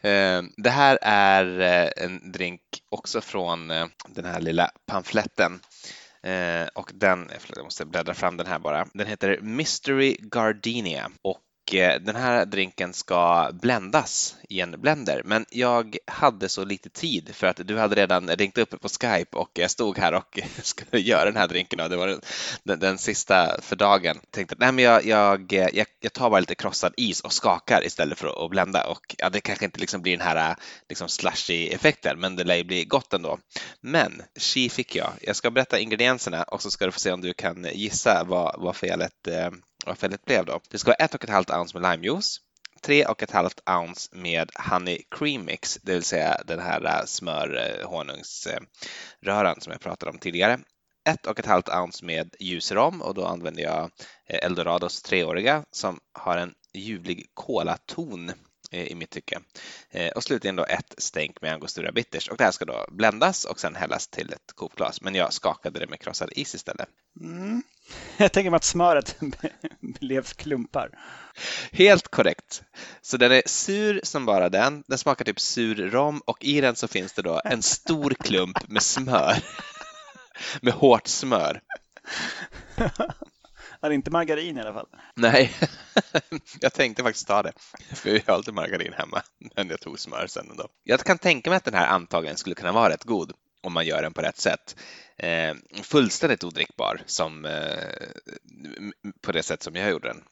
Eh, 0.03 0.41
det 0.57 0.69
här 0.69 0.99
är 1.01 1.59
eh, 1.59 2.03
en 2.05 2.32
drink 2.32 2.61
också 2.89 3.22
från 3.22 3.67
den 4.07 4.26
här 4.26 4.41
lilla 4.41 4.72
pamfletten. 4.86 5.59
Eh, 6.24 6.67
och 6.76 6.91
den, 6.93 7.30
jag 7.55 7.63
måste 7.63 7.86
bläddra 7.86 8.13
fram 8.13 8.38
den 8.38 8.47
här 8.47 8.59
bara. 8.59 8.88
Den 8.93 9.07
heter 9.07 9.39
Mystery 9.41 10.17
Gardenia 10.19 11.11
och 11.22 11.39
Eh, 11.39 11.51
Eh, 11.74 11.99
den 11.99 12.15
här 12.15 12.45
drinken 12.45 12.93
ska 12.93 13.49
bländas 13.53 14.36
i 14.49 14.59
en 14.59 14.82
blender. 14.82 15.22
Men 15.26 15.45
jag 15.49 15.97
hade 16.07 16.49
så 16.49 16.65
lite 16.65 16.89
tid 16.89 17.30
för 17.36 17.47
att 17.47 17.67
du 17.67 17.78
hade 17.78 17.95
redan 17.95 18.30
ringt 18.30 18.57
upp 18.57 18.82
på 18.82 18.89
Skype 18.89 19.38
och 19.38 19.51
jag 19.53 19.72
stod 19.72 19.97
här 19.97 20.13
och 20.13 20.39
skulle 20.61 21.01
göra 21.01 21.26
den 21.26 21.38
här 21.38 21.47
drinken 21.47 21.80
och 21.80 21.89
det 21.89 21.97
var 21.97 22.19
den, 22.63 22.80
den 22.80 22.97
sista 22.97 23.61
för 23.61 23.76
dagen. 23.76 24.17
Jag 24.22 24.32
tänkte 24.32 24.55
nej 24.59 24.72
men 24.72 24.84
jag, 24.86 25.05
jag, 25.05 25.53
jag, 25.53 25.86
jag, 25.99 26.13
tar 26.13 26.30
bara 26.30 26.39
lite 26.39 26.55
krossad 26.55 26.93
is 26.97 27.22
och 27.22 27.34
skakar 27.34 27.86
istället 27.86 28.19
för 28.19 28.45
att 28.45 28.51
blända 28.51 28.88
och 28.88 29.15
ja, 29.17 29.30
det 29.30 29.41
kanske 29.41 29.65
inte 29.65 29.80
liksom 29.80 30.01
blir 30.01 30.17
den 30.17 30.28
här 30.28 30.55
liksom 30.89 31.09
slushy 31.09 31.67
effekten 31.67 32.19
men 32.19 32.36
det 32.36 32.43
lär 32.43 32.55
ju 32.55 32.63
bli 32.63 32.86
gott 32.86 33.13
ändå. 33.13 33.39
Men 33.82 34.22
chi 34.39 34.69
fick 34.69 34.95
jag. 34.95 35.11
Jag 35.22 35.36
ska 35.36 35.51
berätta 35.51 35.80
ingredienserna 35.80 36.43
och 36.43 36.61
så 36.61 36.72
ska 36.72 36.86
du 36.86 36.91
få 36.91 36.99
se 36.99 37.11
om 37.11 37.22
du 37.22 37.34
kan 37.34 37.67
gissa 37.74 38.24
vad, 38.24 38.61
vad 38.61 38.76
felet 38.76 39.28
eh, 39.28 39.49
vad 39.86 39.97
fället 39.97 40.25
blev 40.25 40.45
då. 40.45 40.61
Det 40.69 40.77
ska 40.77 40.89
vara 40.89 41.05
ett 41.05 41.15
och 41.15 41.23
ett 41.23 41.29
halvt 41.29 41.49
ounce 41.49 41.79
med 41.79 41.91
limejuice, 41.91 42.41
tre 42.82 43.05
och 43.05 43.23
ett 43.23 43.32
halvt 43.32 43.69
ounce 43.69 44.09
med 44.11 44.51
honey 44.69 45.03
cream 45.11 45.45
mix, 45.45 45.79
det 45.84 45.93
vill 45.93 46.03
säga 46.03 46.41
den 46.45 46.59
här 46.59 46.86
äh, 46.86 47.05
smörhonungsröran 47.05 48.15
äh, 48.15 48.23
smör-honungsröran 49.21 49.61
som 49.61 49.71
jag 49.71 49.82
pratade 49.82 50.11
om 50.11 50.17
tidigare. 50.17 50.59
Ett 51.09 51.25
och 51.25 51.39
ett 51.39 51.45
halvt 51.45 51.69
ounce 51.69 52.05
med 52.05 52.36
ljusrom 52.39 53.01
och 53.01 53.13
då 53.13 53.25
använder 53.25 53.63
jag 53.63 53.91
äh, 54.27 54.45
Eldorados 54.45 55.01
treåriga 55.01 55.63
som 55.71 55.99
har 56.13 56.38
en 56.38 56.53
ljuvlig 56.73 57.25
kolaton 57.34 58.32
i 58.72 58.95
mitt 58.95 59.09
tycke. 59.09 59.39
Och 60.15 60.24
slutligen 60.24 60.55
då 60.55 60.65
ett 60.65 60.93
stänk 60.97 61.41
med 61.41 61.53
angostura 61.53 61.91
bitters 61.91 62.30
och 62.30 62.38
det 62.38 62.43
här 62.43 62.51
ska 62.51 62.65
då 62.65 62.86
bländas 62.91 63.45
och 63.45 63.59
sen 63.59 63.76
hällas 63.76 64.07
till 64.07 64.34
ett 64.34 64.53
kokglas. 64.55 65.01
Men 65.01 65.15
jag 65.15 65.34
skakade 65.34 65.80
det 65.80 65.88
med 65.88 65.99
krossad 65.99 66.30
is 66.36 66.55
istället. 66.55 66.89
Mm. 67.19 67.63
Jag 68.17 68.32
tänker 68.32 68.49
mig 68.49 68.55
att 68.55 68.63
smöret 68.63 69.15
blev 69.80 70.24
klumpar. 70.24 70.89
Helt 71.72 72.07
korrekt. 72.07 72.63
Så 73.01 73.17
den 73.17 73.32
är 73.32 73.43
sur 73.45 73.99
som 74.03 74.26
bara 74.26 74.49
den. 74.49 74.84
Den 74.88 74.97
smakar 74.97 75.26
typ 75.26 75.39
sur 75.39 75.76
rom 75.76 76.22
och 76.26 76.43
i 76.43 76.61
den 76.61 76.76
så 76.76 76.88
finns 76.88 77.13
det 77.13 77.22
då 77.22 77.41
en 77.45 77.61
stor 77.61 78.13
klump 78.19 78.69
med 78.69 78.84
smör. 78.84 79.43
med 80.61 80.74
hårt 80.74 81.07
smör. 81.07 81.61
Det 83.82 83.88
är 83.88 83.91
inte 83.91 84.11
margarin 84.11 84.57
i 84.57 84.61
alla 84.61 84.73
fall. 84.73 84.88
Nej, 85.15 85.53
jag 86.61 86.73
tänkte 86.73 87.03
faktiskt 87.03 87.27
ta 87.27 87.43
det. 87.43 87.53
För 87.95 88.09
jag 88.09 88.21
har 88.27 88.34
alltid 88.34 88.53
margarin 88.53 88.93
hemma. 88.93 89.21
Men 89.55 89.69
jag 89.69 89.82
tog 89.82 89.99
smör 89.99 90.27
sen 90.27 90.49
ändå. 90.49 90.67
Jag 90.84 90.99
kan 90.99 91.17
tänka 91.17 91.49
mig 91.49 91.57
att 91.57 91.63
den 91.63 91.73
här 91.73 91.88
antagligen 91.88 92.38
skulle 92.38 92.55
kunna 92.55 92.71
vara 92.71 92.89
rätt 92.89 93.03
god 93.03 93.34
om 93.61 93.73
man 93.73 93.86
gör 93.86 94.01
den 94.01 94.13
på 94.13 94.21
rätt 94.21 94.38
sätt. 94.38 94.75
Eh, 95.17 95.53
fullständigt 95.84 96.43
odrickbar 96.43 97.01
som, 97.05 97.45
eh, 97.45 97.77
på 99.21 99.32
det 99.32 99.43
sätt 99.43 99.63
som 99.63 99.75
jag 99.75 99.89
gjorde 99.89 100.07
den. 100.07 100.23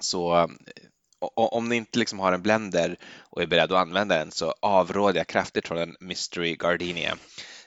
Så 0.00 0.38
eh, 0.38 0.46
om 1.34 1.68
ni 1.68 1.76
inte 1.76 1.98
liksom 1.98 2.18
har 2.18 2.32
en 2.32 2.42
blender 2.42 2.96
och 3.30 3.42
är 3.42 3.46
beredd 3.46 3.72
att 3.72 3.80
använda 3.80 4.18
den 4.18 4.30
så 4.30 4.54
avråder 4.62 5.20
jag 5.20 5.26
kraftigt 5.26 5.68
från 5.68 5.78
en 5.78 5.96
Mystery 6.00 6.56
Gardenia. 6.56 7.16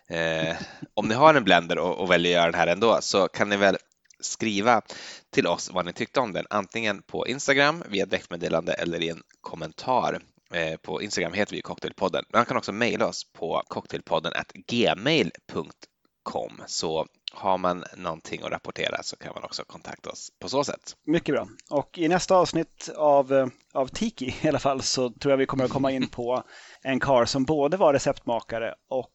Eh, 0.10 0.56
om 0.94 1.08
ni 1.08 1.14
har 1.14 1.34
en 1.34 1.44
blender 1.44 1.78
och, 1.78 2.00
och 2.00 2.12
väljer 2.12 2.32
att 2.32 2.42
göra 2.42 2.52
den 2.52 2.60
här 2.60 2.68
ändå 2.68 2.98
så 3.02 3.28
kan 3.28 3.50
ni 3.50 3.58
väl 3.58 3.78
skriva 4.22 4.82
till 5.30 5.48
oss 5.48 5.72
vad 5.74 5.86
ni 5.86 5.94
tyckte 5.94 6.20
om 6.20 6.34
den, 6.34 6.46
antingen 6.50 7.02
på 7.02 7.28
Instagram 7.28 7.84
via 7.90 8.06
direktmeddelande 8.06 8.74
eller 8.74 9.02
i 9.02 9.10
en 9.10 9.22
kommentar. 9.42 10.20
Eh, 10.54 10.78
på 10.78 11.02
Instagram 11.02 11.34
heter 11.34 11.56
vi 11.56 11.62
Cocktailpodden. 11.62 12.26
Man 12.34 12.46
kan 12.46 12.58
också 12.58 12.72
mejla 12.72 13.08
oss 13.08 13.24
på 13.34 13.64
cocktailpodden 13.68 14.34
gmail.com 14.68 16.52
så 16.68 17.08
har 17.34 17.58
man 17.58 17.84
någonting 17.98 18.42
att 18.44 18.52
rapportera 18.52 19.04
så 19.04 19.16
kan 19.16 19.34
man 19.34 19.44
också 19.44 19.64
kontakta 19.64 20.10
oss 20.10 20.30
på 20.40 20.50
så 20.50 20.64
sätt. 20.64 20.96
Mycket 21.06 21.36
bra. 21.36 21.48
Och 21.70 21.98
i 21.98 22.08
nästa 22.08 22.36
avsnitt 22.36 22.90
av, 22.96 23.34
eh, 23.34 23.48
av 23.74 23.88
Tiki 23.88 24.36
i 24.42 24.48
alla 24.48 24.60
fall 24.60 24.82
så 24.82 25.10
tror 25.10 25.32
jag 25.32 25.38
vi 25.38 25.46
kommer 25.46 25.66
att 25.66 25.72
komma 25.72 25.92
in 25.92 26.08
på 26.08 26.44
en 26.82 27.00
kar 27.00 27.26
som 27.26 27.44
både 27.44 27.78
var 27.78 27.94
receptmakare 27.94 28.76
och 28.90 29.10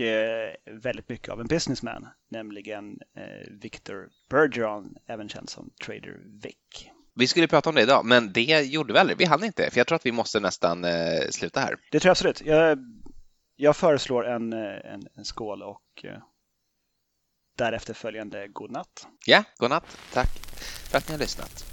Eh, 0.00 0.54
väldigt 0.66 1.08
mycket 1.08 1.28
av 1.28 1.40
en 1.40 1.46
businessman, 1.46 2.08
nämligen 2.30 2.98
eh, 3.16 3.50
Victor 3.50 4.08
Bergeron, 4.30 4.94
även 5.06 5.28
känd 5.28 5.50
som 5.50 5.70
Trader 5.84 6.20
Vic. 6.42 6.90
Vi 7.14 7.26
skulle 7.26 7.48
prata 7.48 7.68
om 7.68 7.74
det 7.74 7.82
idag, 7.82 8.04
men 8.04 8.32
det 8.32 8.62
gjorde 8.62 8.92
vi 8.92 8.98
aldrig. 8.98 9.18
Vi 9.18 9.24
hann 9.24 9.44
inte, 9.44 9.70
för 9.70 9.78
jag 9.80 9.86
tror 9.86 9.96
att 9.96 10.06
vi 10.06 10.12
måste 10.12 10.40
nästan 10.40 10.84
eh, 10.84 11.20
sluta 11.30 11.60
här. 11.60 11.76
Det 11.90 12.00
tror 12.00 12.08
jag 12.08 12.12
absolut. 12.12 12.42
Jag, 12.44 12.78
jag 13.56 13.76
föreslår 13.76 14.26
en, 14.26 14.52
en, 14.52 15.02
en 15.14 15.24
skål 15.24 15.62
och 15.62 16.04
därefter 17.56 17.94
följande 17.94 18.48
god 18.48 18.70
natt. 18.70 19.06
Ja, 19.26 19.44
god 19.58 19.70
natt. 19.70 19.98
Tack 20.12 20.30
för 20.90 20.98
att 20.98 21.08
ni 21.08 21.14
har 21.14 21.18
lyssnat. 21.18 21.64